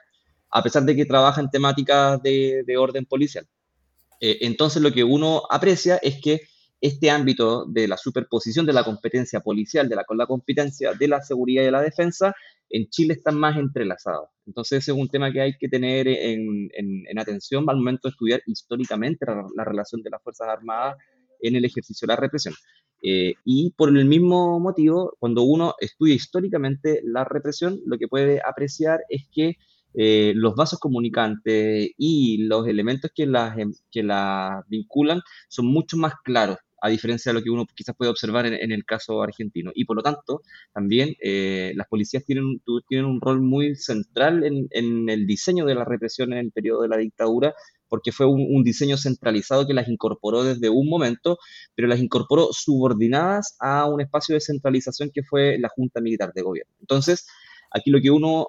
a 0.50 0.62
pesar 0.62 0.84
de 0.84 0.94
que 0.94 1.06
trabaja 1.06 1.40
en 1.40 1.50
temáticas 1.50 2.22
de, 2.22 2.76
orden 2.78 3.06
policial. 3.06 3.46
Eh, 4.20 4.38
entonces 4.42 4.82
lo 4.82 4.92
que 4.92 5.02
uno 5.02 5.42
aprecia 5.50 5.96
es 6.02 6.20
que 6.20 6.42
este 6.80 7.10
ámbito 7.10 7.66
de 7.66 7.88
la 7.88 7.96
superposición 7.96 8.64
de 8.64 8.72
la 8.72 8.84
competencia 8.84 9.40
policial 9.40 9.88
de 9.88 9.96
la, 9.96 10.04
con 10.04 10.16
la 10.16 10.26
competencia 10.26 10.94
de 10.94 11.08
la 11.08 11.20
seguridad 11.22 11.62
y 11.62 11.66
de 11.66 11.70
la 11.70 11.82
defensa 11.82 12.34
en 12.70 12.88
Chile 12.88 13.14
están 13.14 13.38
más 13.38 13.56
entrelazados. 13.56 14.28
Entonces 14.46 14.82
ese 14.82 14.92
es 14.92 14.96
un 14.96 15.08
tema 15.08 15.32
que 15.32 15.40
hay 15.40 15.58
que 15.58 15.68
tener 15.68 16.06
en, 16.08 16.70
atención 17.18 17.68
al 17.68 17.76
momento 17.76 18.08
de 18.08 18.12
estudiar 18.12 18.42
históricamente 18.46 19.26
la 19.56 19.64
relación 19.64 20.02
de 20.02 20.10
las 20.10 20.22
Fuerzas 20.22 20.48
Armadas 20.48 20.96
en 21.42 21.56
el 21.56 21.64
ejercicio 21.64 22.06
de 22.06 22.12
la 22.12 22.20
represión. 22.20 22.54
Eh, 23.02 23.34
y 23.44 23.72
por 23.72 23.88
el 23.96 24.04
mismo 24.04 24.60
motivo, 24.60 25.16
cuando 25.18 25.42
uno 25.42 25.74
estudia 25.80 26.14
históricamente 26.14 27.00
la 27.04 27.24
represión, 27.24 27.80
lo 27.86 27.98
que 27.98 28.08
puede 28.08 28.40
apreciar 28.44 29.00
es 29.08 29.26
que 29.32 29.56
eh, 29.94 30.32
los 30.36 30.54
vasos 30.54 30.78
comunicantes 30.78 31.90
y 31.96 32.44
los 32.44 32.66
elementos 32.68 33.10
que 33.14 33.26
las, 33.26 33.58
em, 33.58 33.72
que 33.90 34.02
las 34.02 34.66
vinculan 34.68 35.20
son 35.48 35.66
mucho 35.66 35.96
más 35.96 36.14
claros 36.24 36.58
a 36.82 36.88
diferencia 36.88 37.30
de 37.30 37.38
lo 37.38 37.44
que 37.44 37.50
uno 37.50 37.66
quizás 37.74 37.94
puede 37.96 38.10
observar 38.10 38.46
en, 38.46 38.72
el 38.72 38.84
caso 38.84 39.22
argentino. 39.22 39.70
Y 39.74 39.84
por 39.84 39.96
lo 39.96 40.02
tanto, 40.02 40.42
también 40.72 41.14
eh, 41.22 41.72
las 41.76 41.86
policías 41.88 42.24
tienen, 42.24 42.62
tienen 42.88 43.06
un 43.06 43.20
rol 43.20 43.42
muy 43.42 43.74
central 43.76 44.44
en, 44.44 44.66
en, 44.70 45.08
el 45.10 45.26
diseño 45.26 45.66
de 45.66 45.74
la 45.74 45.84
represión 45.84 46.32
en 46.32 46.38
el 46.38 46.52
periodo 46.52 46.82
de 46.82 46.88
la 46.88 46.96
dictadura, 46.96 47.54
porque 47.90 48.12
fue 48.12 48.26
un, 48.26 48.62
diseño 48.62 48.96
centralizado 48.96 49.66
que 49.66 49.74
las 49.74 49.88
incorporó 49.88 50.44
desde 50.44 50.70
un 50.70 50.88
momento, 50.88 51.38
pero 51.74 51.88
las 51.88 52.00
incorporó 52.00 52.48
subordinadas 52.52 53.56
a 53.58 53.86
un 53.86 54.00
espacio 54.00 54.34
de 54.34 54.40
centralización 54.40 55.10
que 55.12 55.24
fue 55.24 55.58
la 55.58 55.68
Junta 55.68 56.00
Militar 56.00 56.32
de 56.32 56.42
Gobierno. 56.42 56.72
Entonces, 56.80 57.26
aquí 57.70 57.90
lo 57.90 58.00
que 58.00 58.10
uno 58.10 58.46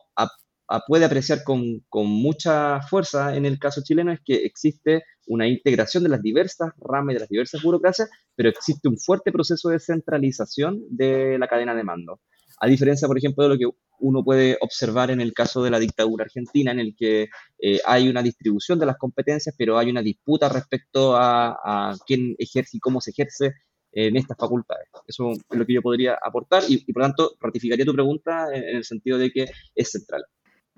puede 0.88 1.06
apreciar 1.06 1.44
con, 1.44 1.82
con, 1.90 2.08
mucha 2.08 2.82
fuerza 2.84 3.36
en 3.36 3.46
el 3.46 3.60
caso 3.60 3.82
chileno 3.84 4.14
es 4.14 4.22
que 4.24 4.36
existe 4.46 5.04
una 5.28 5.48
integración 5.48 6.04
de 6.04 6.10
las 6.10 6.22
diversas 6.22 6.72
ramas 6.80 7.12
y 7.12 7.16
de 7.16 7.20
las 7.22 7.30
diversas 7.30 7.62
burocracias, 7.62 8.10
pero 8.36 8.50
existe 8.50 8.88
un 8.88 8.98
fuerte 8.98 9.32
proceso 9.32 9.70
de 9.70 9.80
centralización 9.80 10.84
de 10.90 11.38
la 11.40 11.48
cadena 11.48 11.76
de 11.76 11.84
mando. 11.84 12.22
A 12.64 12.68
diferencia, 12.68 13.08
por 13.08 13.18
ejemplo, 13.18 13.44
de 13.44 13.50
lo 13.50 13.58
que 13.58 13.66
uno 14.02 14.24
puede 14.24 14.56
observar 14.62 15.10
en 15.10 15.20
el 15.20 15.34
caso 15.34 15.64
de 15.64 15.72
la 15.72 15.80
dictadura 15.80 16.26
argentina, 16.26 16.72
en 16.72 16.80
el 16.80 16.96
que 16.96 17.28
eh, 17.58 17.80
hay 17.88 18.08
una 18.08 18.22
distribución 18.22 18.78
de 18.78 18.86
las 18.86 18.98
competencias, 18.98 19.56
pero 19.58 19.80
hay 19.80 19.90
una 19.90 20.04
disputa 20.04 20.48
respecto 20.48 21.16
a, 21.16 21.96
quién 22.06 22.36
ejerce 22.38 22.78
y 22.78 22.80
cómo 22.80 23.02
se 23.02 23.10
ejerce 23.12 23.56
en 23.92 24.16
estas 24.16 24.38
facultades. 24.38 24.88
Eso 25.08 25.32
es 25.32 25.58
lo 25.58 25.66
que 25.66 25.74
yo 25.74 25.82
podría 25.82 26.20
aportar 26.22 26.62
y, 26.68 26.78
por 26.94 27.02
tanto 27.02 27.32
ratificaría 27.40 27.84
tu 27.84 27.94
pregunta 27.94 28.48
en, 28.54 28.78
el 28.78 28.84
sentido 28.84 29.18
de 29.18 29.32
que 29.32 29.48
es 29.74 29.92
central. 29.92 30.24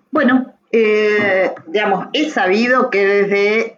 Bueno, 0.09 0.57
eh, 0.71 1.51
digamos, 1.67 2.07
he 2.13 2.29
sabido 2.29 2.89
que 2.89 3.05
desde 3.05 3.77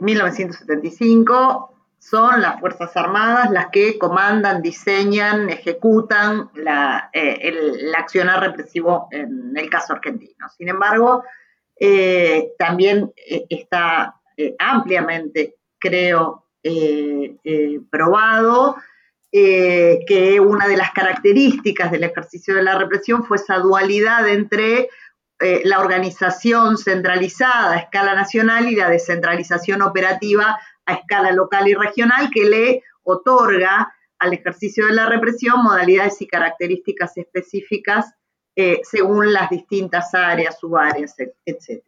1975 0.00 1.75
son 1.98 2.40
las 2.40 2.60
Fuerzas 2.60 2.96
Armadas 2.96 3.50
las 3.50 3.68
que 3.70 3.98
comandan, 3.98 4.62
diseñan, 4.62 5.50
ejecutan 5.50 6.50
la, 6.54 7.10
eh, 7.12 7.38
el, 7.42 7.94
accionar 7.94 8.40
represivo 8.40 9.08
en 9.10 9.52
el 9.56 9.68
caso 9.68 9.94
argentino. 9.94 10.48
Sin 10.56 10.68
embargo, 10.68 11.24
eh, 11.78 12.52
también 12.58 13.12
eh, 13.28 13.46
está 13.48 14.14
ampliamente, 14.58 15.56
creo, 15.78 16.44
probado 17.90 18.76
que 19.30 20.40
una 20.40 20.66
de 20.66 20.76
las 20.76 20.90
características 20.90 21.92
del 21.92 22.04
ejercicio 22.04 22.54
de 22.54 22.62
la 22.62 22.76
represión 22.76 23.24
fue 23.24 23.36
esa 23.36 23.58
dualidad 23.58 24.28
entre 24.28 24.88
la 25.38 25.78
organización 25.78 26.76
centralizada 26.76 27.74
a 27.74 27.78
escala 27.78 28.14
nacional 28.14 28.68
y 28.68 28.74
la 28.74 28.90
descentralización 28.90 29.80
operativa 29.82 30.58
a 30.86 30.94
escala 30.94 31.32
local 31.32 31.68
y 31.68 31.74
regional 31.74 32.30
que 32.32 32.44
le 32.44 32.82
otorga 33.02 33.92
al 34.18 34.32
ejercicio 34.32 34.86
de 34.86 34.94
la 34.94 35.06
represión 35.06 35.62
modalidades 35.62 36.20
y 36.22 36.26
características 36.26 37.16
específicas 37.16 38.14
eh, 38.58 38.80
según 38.84 39.32
las 39.32 39.50
distintas 39.50 40.14
áreas, 40.14 40.58
subáreas, 40.58 41.14
etc. 41.44 41.82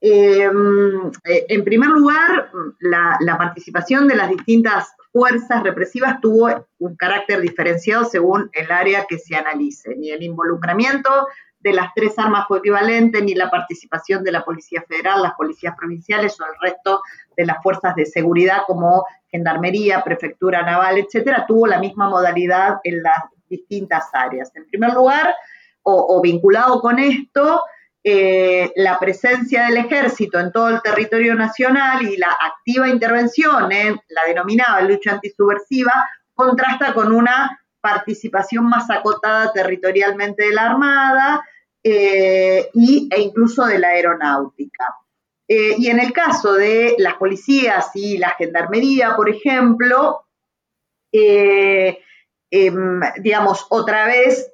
Em, 0.00 1.10
eh, 1.24 1.46
en 1.48 1.64
primer 1.64 1.90
lugar, 1.90 2.52
la, 2.78 3.16
la, 3.18 3.36
participación 3.36 4.06
de 4.06 4.14
las 4.14 4.28
distintas 4.28 4.94
fuerzas 5.10 5.64
represivas 5.64 6.20
tuvo 6.20 6.68
un 6.78 6.94
carácter 6.94 7.40
diferenciado 7.40 8.04
según 8.04 8.48
el 8.52 8.70
área 8.70 9.06
que 9.08 9.18
se 9.18 9.34
analice, 9.34 9.96
ni 9.96 10.10
el 10.10 10.22
involucramiento 10.22 11.26
de 11.60 11.72
las 11.72 11.88
tres 11.94 12.18
armas 12.18 12.46
fue 12.46 12.58
equivalente, 12.58 13.20
ni 13.22 13.34
la 13.34 13.50
participación 13.50 14.22
de 14.22 14.32
la 14.32 14.44
Policía 14.44 14.84
Federal, 14.88 15.22
las 15.22 15.34
policías 15.34 15.74
provinciales 15.76 16.40
o 16.40 16.44
el 16.44 16.52
resto 16.60 17.02
de 17.36 17.46
las 17.46 17.62
fuerzas 17.62 17.94
de 17.96 18.06
seguridad 18.06 18.62
como 18.66 19.04
Gendarmería, 19.28 20.04
Prefectura 20.04 20.62
Naval, 20.62 20.98
etcétera, 20.98 21.44
tuvo 21.46 21.66
la 21.66 21.80
misma 21.80 22.08
modalidad 22.08 22.78
en 22.84 23.02
las 23.02 23.24
distintas 23.48 24.08
áreas. 24.12 24.50
En 24.54 24.66
primer 24.66 24.92
lugar, 24.92 25.34
o, 25.82 26.20
vinculado 26.20 26.80
con 26.80 26.98
esto, 26.98 27.62
eh, 28.04 28.70
la 28.76 28.98
presencia 28.98 29.66
del 29.66 29.78
ejército 29.78 30.38
en 30.38 30.52
todo 30.52 30.68
el 30.68 30.82
territorio 30.82 31.34
nacional 31.34 32.02
y 32.02 32.16
la 32.16 32.28
activa 32.30 32.88
intervención 32.88 33.72
en 33.72 33.98
la 34.08 34.22
denominada 34.26 34.82
lucha 34.82 35.12
antisubversiva 35.12 35.92
contrasta 36.34 36.92
con 36.92 37.10
una 37.12 37.58
participación 37.88 38.68
más 38.68 38.90
acotada 38.90 39.52
territorialmente 39.52 40.44
de 40.44 40.54
la 40.54 40.70
Armada 40.70 41.42
eh, 41.82 42.68
y, 42.74 43.08
e 43.10 43.20
incluso 43.20 43.64
de 43.64 43.78
la 43.78 43.88
aeronáutica. 43.88 44.96
Eh, 45.48 45.74
y 45.78 45.88
en 45.88 45.98
el 45.98 46.12
caso 46.12 46.52
de 46.52 46.94
las 46.98 47.14
policías 47.14 47.90
y 47.94 48.18
la 48.18 48.30
gendarmería, 48.30 49.16
por 49.16 49.30
ejemplo, 49.30 50.26
eh, 51.12 51.98
em, 52.50 53.00
digamos, 53.22 53.66
otra 53.70 54.06
vez 54.06 54.52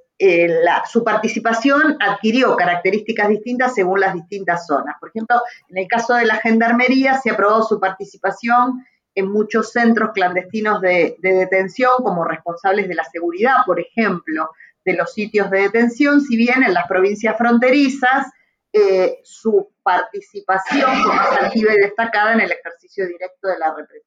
su 0.90 1.04
participación 1.04 1.98
adquirió 2.00 2.56
características 2.56 3.28
distintas 3.28 3.74
según 3.74 4.00
las 4.00 4.14
distintas 4.14 4.66
zonas. 4.66 4.94
Por 4.98 5.10
ejemplo, 5.10 5.36
en 5.68 5.76
el 5.78 5.88
caso 5.88 6.14
de 6.14 6.24
la 6.24 6.36
gendarmería 6.36 7.20
se 7.20 7.30
aprobó 7.30 7.62
su 7.62 7.78
participación 7.78 8.86
en 9.14 9.30
muchos 9.30 9.72
centros 9.72 10.10
clandestinos 10.12 10.80
de, 10.80 11.16
detención 11.20 11.92
como 12.02 12.24
responsables 12.24 12.88
de 12.88 12.94
la 12.94 13.04
seguridad, 13.04 13.58
por 13.66 13.80
ejemplo, 13.80 14.50
de 14.84 14.94
los 14.94 15.12
sitios 15.12 15.50
de 15.50 15.62
detención, 15.62 16.20
si 16.20 16.36
bien 16.36 16.62
en 16.62 16.74
las 16.74 16.86
provincias 16.86 17.36
fronterizas 17.38 18.26
eh, 18.72 19.20
su 19.22 19.72
participación 19.82 21.02
fue 21.02 21.14
más 21.14 21.40
activa 21.40 21.72
y 21.72 21.80
destacada 21.80 22.32
en 22.32 22.40
el 22.40 22.50
ejercicio 22.50 23.06
directo 23.06 23.48
de 23.48 23.58
la 23.58 23.74
represión. 23.74 24.04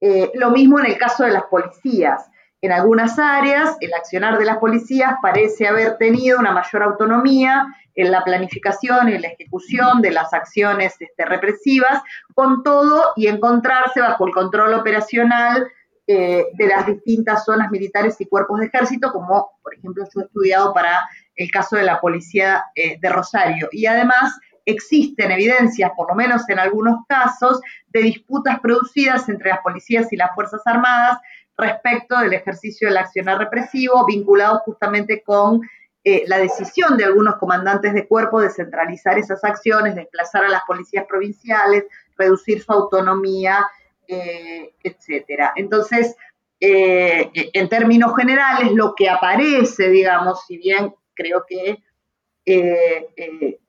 Eh, 0.00 0.32
lo 0.34 0.50
mismo 0.50 0.78
en 0.80 0.86
el 0.86 0.98
caso 0.98 1.24
de 1.24 1.30
las 1.30 1.44
policías. 1.44 2.28
En 2.60 2.72
algunas 2.72 3.18
áreas, 3.18 3.76
el 3.80 3.94
accionar 3.94 4.36
de 4.38 4.44
las 4.44 4.58
policías 4.58 5.14
parece 5.22 5.68
haber 5.68 5.96
tenido 5.96 6.40
una 6.40 6.50
mayor 6.50 6.82
autonomía 6.82 7.66
en 7.94 8.10
la 8.10 8.24
planificación 8.24 9.08
y 9.08 9.18
la 9.18 9.28
ejecución 9.28 10.02
de 10.02 10.10
las 10.10 10.32
acciones 10.32 10.96
este, 10.98 11.24
represivas, 11.24 12.02
con 12.34 12.62
todo 12.62 13.12
y 13.16 13.28
encontrarse 13.28 14.00
bajo 14.00 14.26
el 14.26 14.32
control 14.32 14.74
operacional 14.74 15.68
eh, 16.06 16.46
de 16.54 16.66
las 16.66 16.86
distintas 16.86 17.44
zonas 17.44 17.70
militares 17.70 18.16
y 18.20 18.26
cuerpos 18.26 18.60
de 18.60 18.66
ejército, 18.66 19.12
como 19.12 19.50
por 19.62 19.74
ejemplo 19.74 20.04
yo 20.04 20.20
he 20.20 20.24
estudiado 20.24 20.72
para 20.72 21.00
el 21.36 21.50
caso 21.50 21.76
de 21.76 21.84
la 21.84 22.00
policía 22.00 22.64
eh, 22.74 22.98
de 23.00 23.08
Rosario. 23.10 23.68
Y 23.70 23.86
además 23.86 24.38
existen 24.64 25.30
evidencias, 25.30 25.90
por 25.96 26.08
lo 26.08 26.14
menos 26.14 26.48
en 26.48 26.58
algunos 26.58 27.04
casos, 27.08 27.60
de 27.88 28.00
disputas 28.00 28.60
producidas 28.60 29.28
entre 29.28 29.50
las 29.50 29.60
policías 29.60 30.12
y 30.12 30.16
las 30.16 30.34
Fuerzas 30.34 30.60
Armadas 30.66 31.18
respecto 31.58 32.18
del 32.18 32.32
ejercicio 32.32 32.88
del 32.88 32.98
accionar 32.98 33.38
represivo, 33.38 34.06
vinculado 34.06 34.60
justamente 34.60 35.22
con 35.22 35.60
eh, 36.04 36.22
la 36.26 36.38
decisión 36.38 36.96
de 36.96 37.04
algunos 37.04 37.36
comandantes 37.36 37.92
de 37.92 38.06
cuerpo 38.06 38.40
de 38.40 38.50
centralizar 38.50 39.18
esas 39.18 39.42
acciones, 39.42 39.96
desplazar 39.96 40.44
a 40.44 40.48
las 40.48 40.62
policías 40.62 41.04
provinciales, 41.06 41.84
reducir 42.16 42.62
su 42.62 42.72
autonomía, 42.72 43.66
eh, 44.06 44.72
etcétera. 44.82 45.52
Entonces, 45.56 46.16
eh, 46.60 47.30
en 47.34 47.68
términos 47.68 48.14
generales, 48.16 48.72
lo 48.72 48.94
que 48.94 49.10
aparece, 49.10 49.90
digamos, 49.90 50.44
si 50.46 50.56
bien 50.56 50.94
creo 51.14 51.44
que 51.46 51.82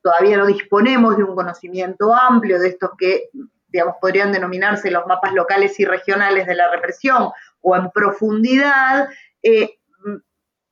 todavía 0.02 0.38
no 0.38 0.46
disponemos 0.46 1.18
de 1.18 1.24
un 1.24 1.36
conocimiento 1.36 2.16
amplio 2.16 2.58
de 2.60 2.70
estos 2.70 2.92
que, 2.98 3.30
digamos, 3.68 3.96
podrían 4.00 4.32
denominarse 4.32 4.90
los 4.90 5.06
mapas 5.06 5.34
locales 5.34 5.78
y 5.82 5.86
regionales 5.86 6.48
de 6.48 6.56
la 6.56 6.72
represión 6.72 7.30
o 7.62 7.76
en 7.76 7.90
profundidad, 7.92 9.10
eh, 9.44 9.80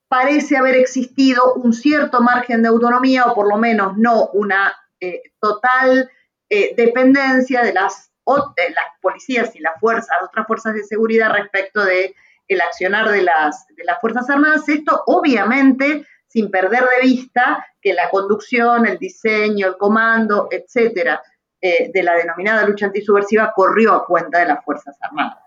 parece 0.07 0.57
haber 0.57 0.75
existido 0.75 1.53
un 1.55 1.73
cierto 1.73 2.21
margen 2.21 2.61
de 2.61 2.69
autonomía 2.69 3.25
o 3.25 3.35
por 3.35 3.49
lo 3.49 3.57
menos 3.57 3.97
no 3.97 4.27
una 4.33 4.73
eh, 4.99 5.21
total 5.39 6.09
eh, 6.49 6.73
dependencia 6.75 7.61
de 7.61 7.73
las, 7.73 8.11
las, 8.25 8.85
policías 9.01 9.55
y 9.55 9.59
las 9.59 9.79
fuerzas, 9.79 10.15
otras 10.23 10.47
fuerzas 10.47 10.73
de 10.73 10.83
seguridad 10.83 11.31
respecto 11.33 11.83
de 11.83 12.15
el 12.47 12.61
accionar 12.61 13.09
de 13.09 13.23
las, 13.23 13.67
de 13.75 13.83
las 13.83 13.99
Fuerzas 13.99 14.29
Armadas. 14.29 14.69
Esto 14.69 15.03
obviamente 15.07 16.05
sin 16.27 16.49
perder 16.49 16.83
de 16.83 17.01
vista 17.01 17.65
que 17.81 17.93
la 17.93 18.09
conducción, 18.09 18.85
el 18.85 18.97
diseño, 18.97 19.67
el 19.67 19.77
comando, 19.77 20.47
etcétera, 20.51 21.21
de 21.59 22.03
la 22.03 22.13
denominada 22.13 22.65
lucha 22.65 22.85
antisubversiva 22.85 23.51
corrió 23.53 23.93
a 23.93 24.05
cuenta 24.05 24.39
de 24.39 24.45
las 24.45 24.63
Fuerzas 24.63 24.95
Armadas. 25.01 25.46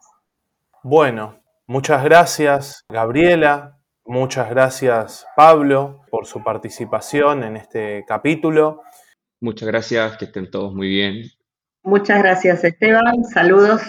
Bueno, 0.83 1.43
muchas 1.67 2.03
gracias 2.03 2.87
Gabriela, 2.89 3.79
muchas 4.07 4.49
gracias 4.49 5.27
Pablo 5.37 6.01
por 6.11 6.25
su 6.25 6.43
participación 6.43 7.45
en 7.45 7.59
este 7.59 8.07
capítulo. 8.09 8.81
Muchas 9.43 9.69
gracias, 9.69 10.17
que 10.17 10.25
estén 10.25 10.51
todos 10.51 10.75
muy 10.75 10.89
bien. 10.89 11.25
Muchas 11.83 12.23
gracias 12.23 12.65
Esteban, 12.65 13.25
saludos. 13.25 13.83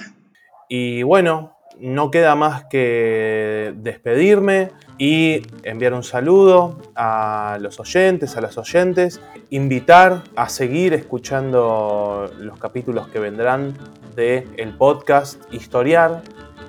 Y 0.68 1.04
bueno, 1.04 1.56
no 1.80 2.12
queda 2.12 2.36
más 2.36 2.66
que 2.66 3.74
despedirme 3.78 4.72
y 4.98 5.42
enviar 5.64 5.94
un 5.94 6.04
saludo 6.04 6.78
a 6.96 7.58
los 7.62 7.80
oyentes, 7.80 8.36
a 8.36 8.42
las 8.42 8.58
oyentes, 8.58 9.22
invitar 9.50 10.24
a 10.36 10.50
seguir 10.50 10.94
escuchando 10.94 12.30
los 12.38 12.60
capítulos 12.60 13.08
que 13.08 13.20
vendrán 13.20 13.78
de 14.14 14.46
el 14.58 14.76
podcast 14.76 15.42
Historiar 15.54 16.22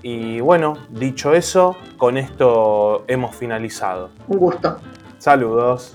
y 0.02 0.40
bueno, 0.40 0.78
dicho 0.90 1.32
eso, 1.34 1.76
con 1.96 2.16
esto 2.16 3.04
hemos 3.06 3.34
finalizado. 3.36 4.10
Un 4.28 4.38
gusto. 4.38 4.76
Saludos. 5.18 5.94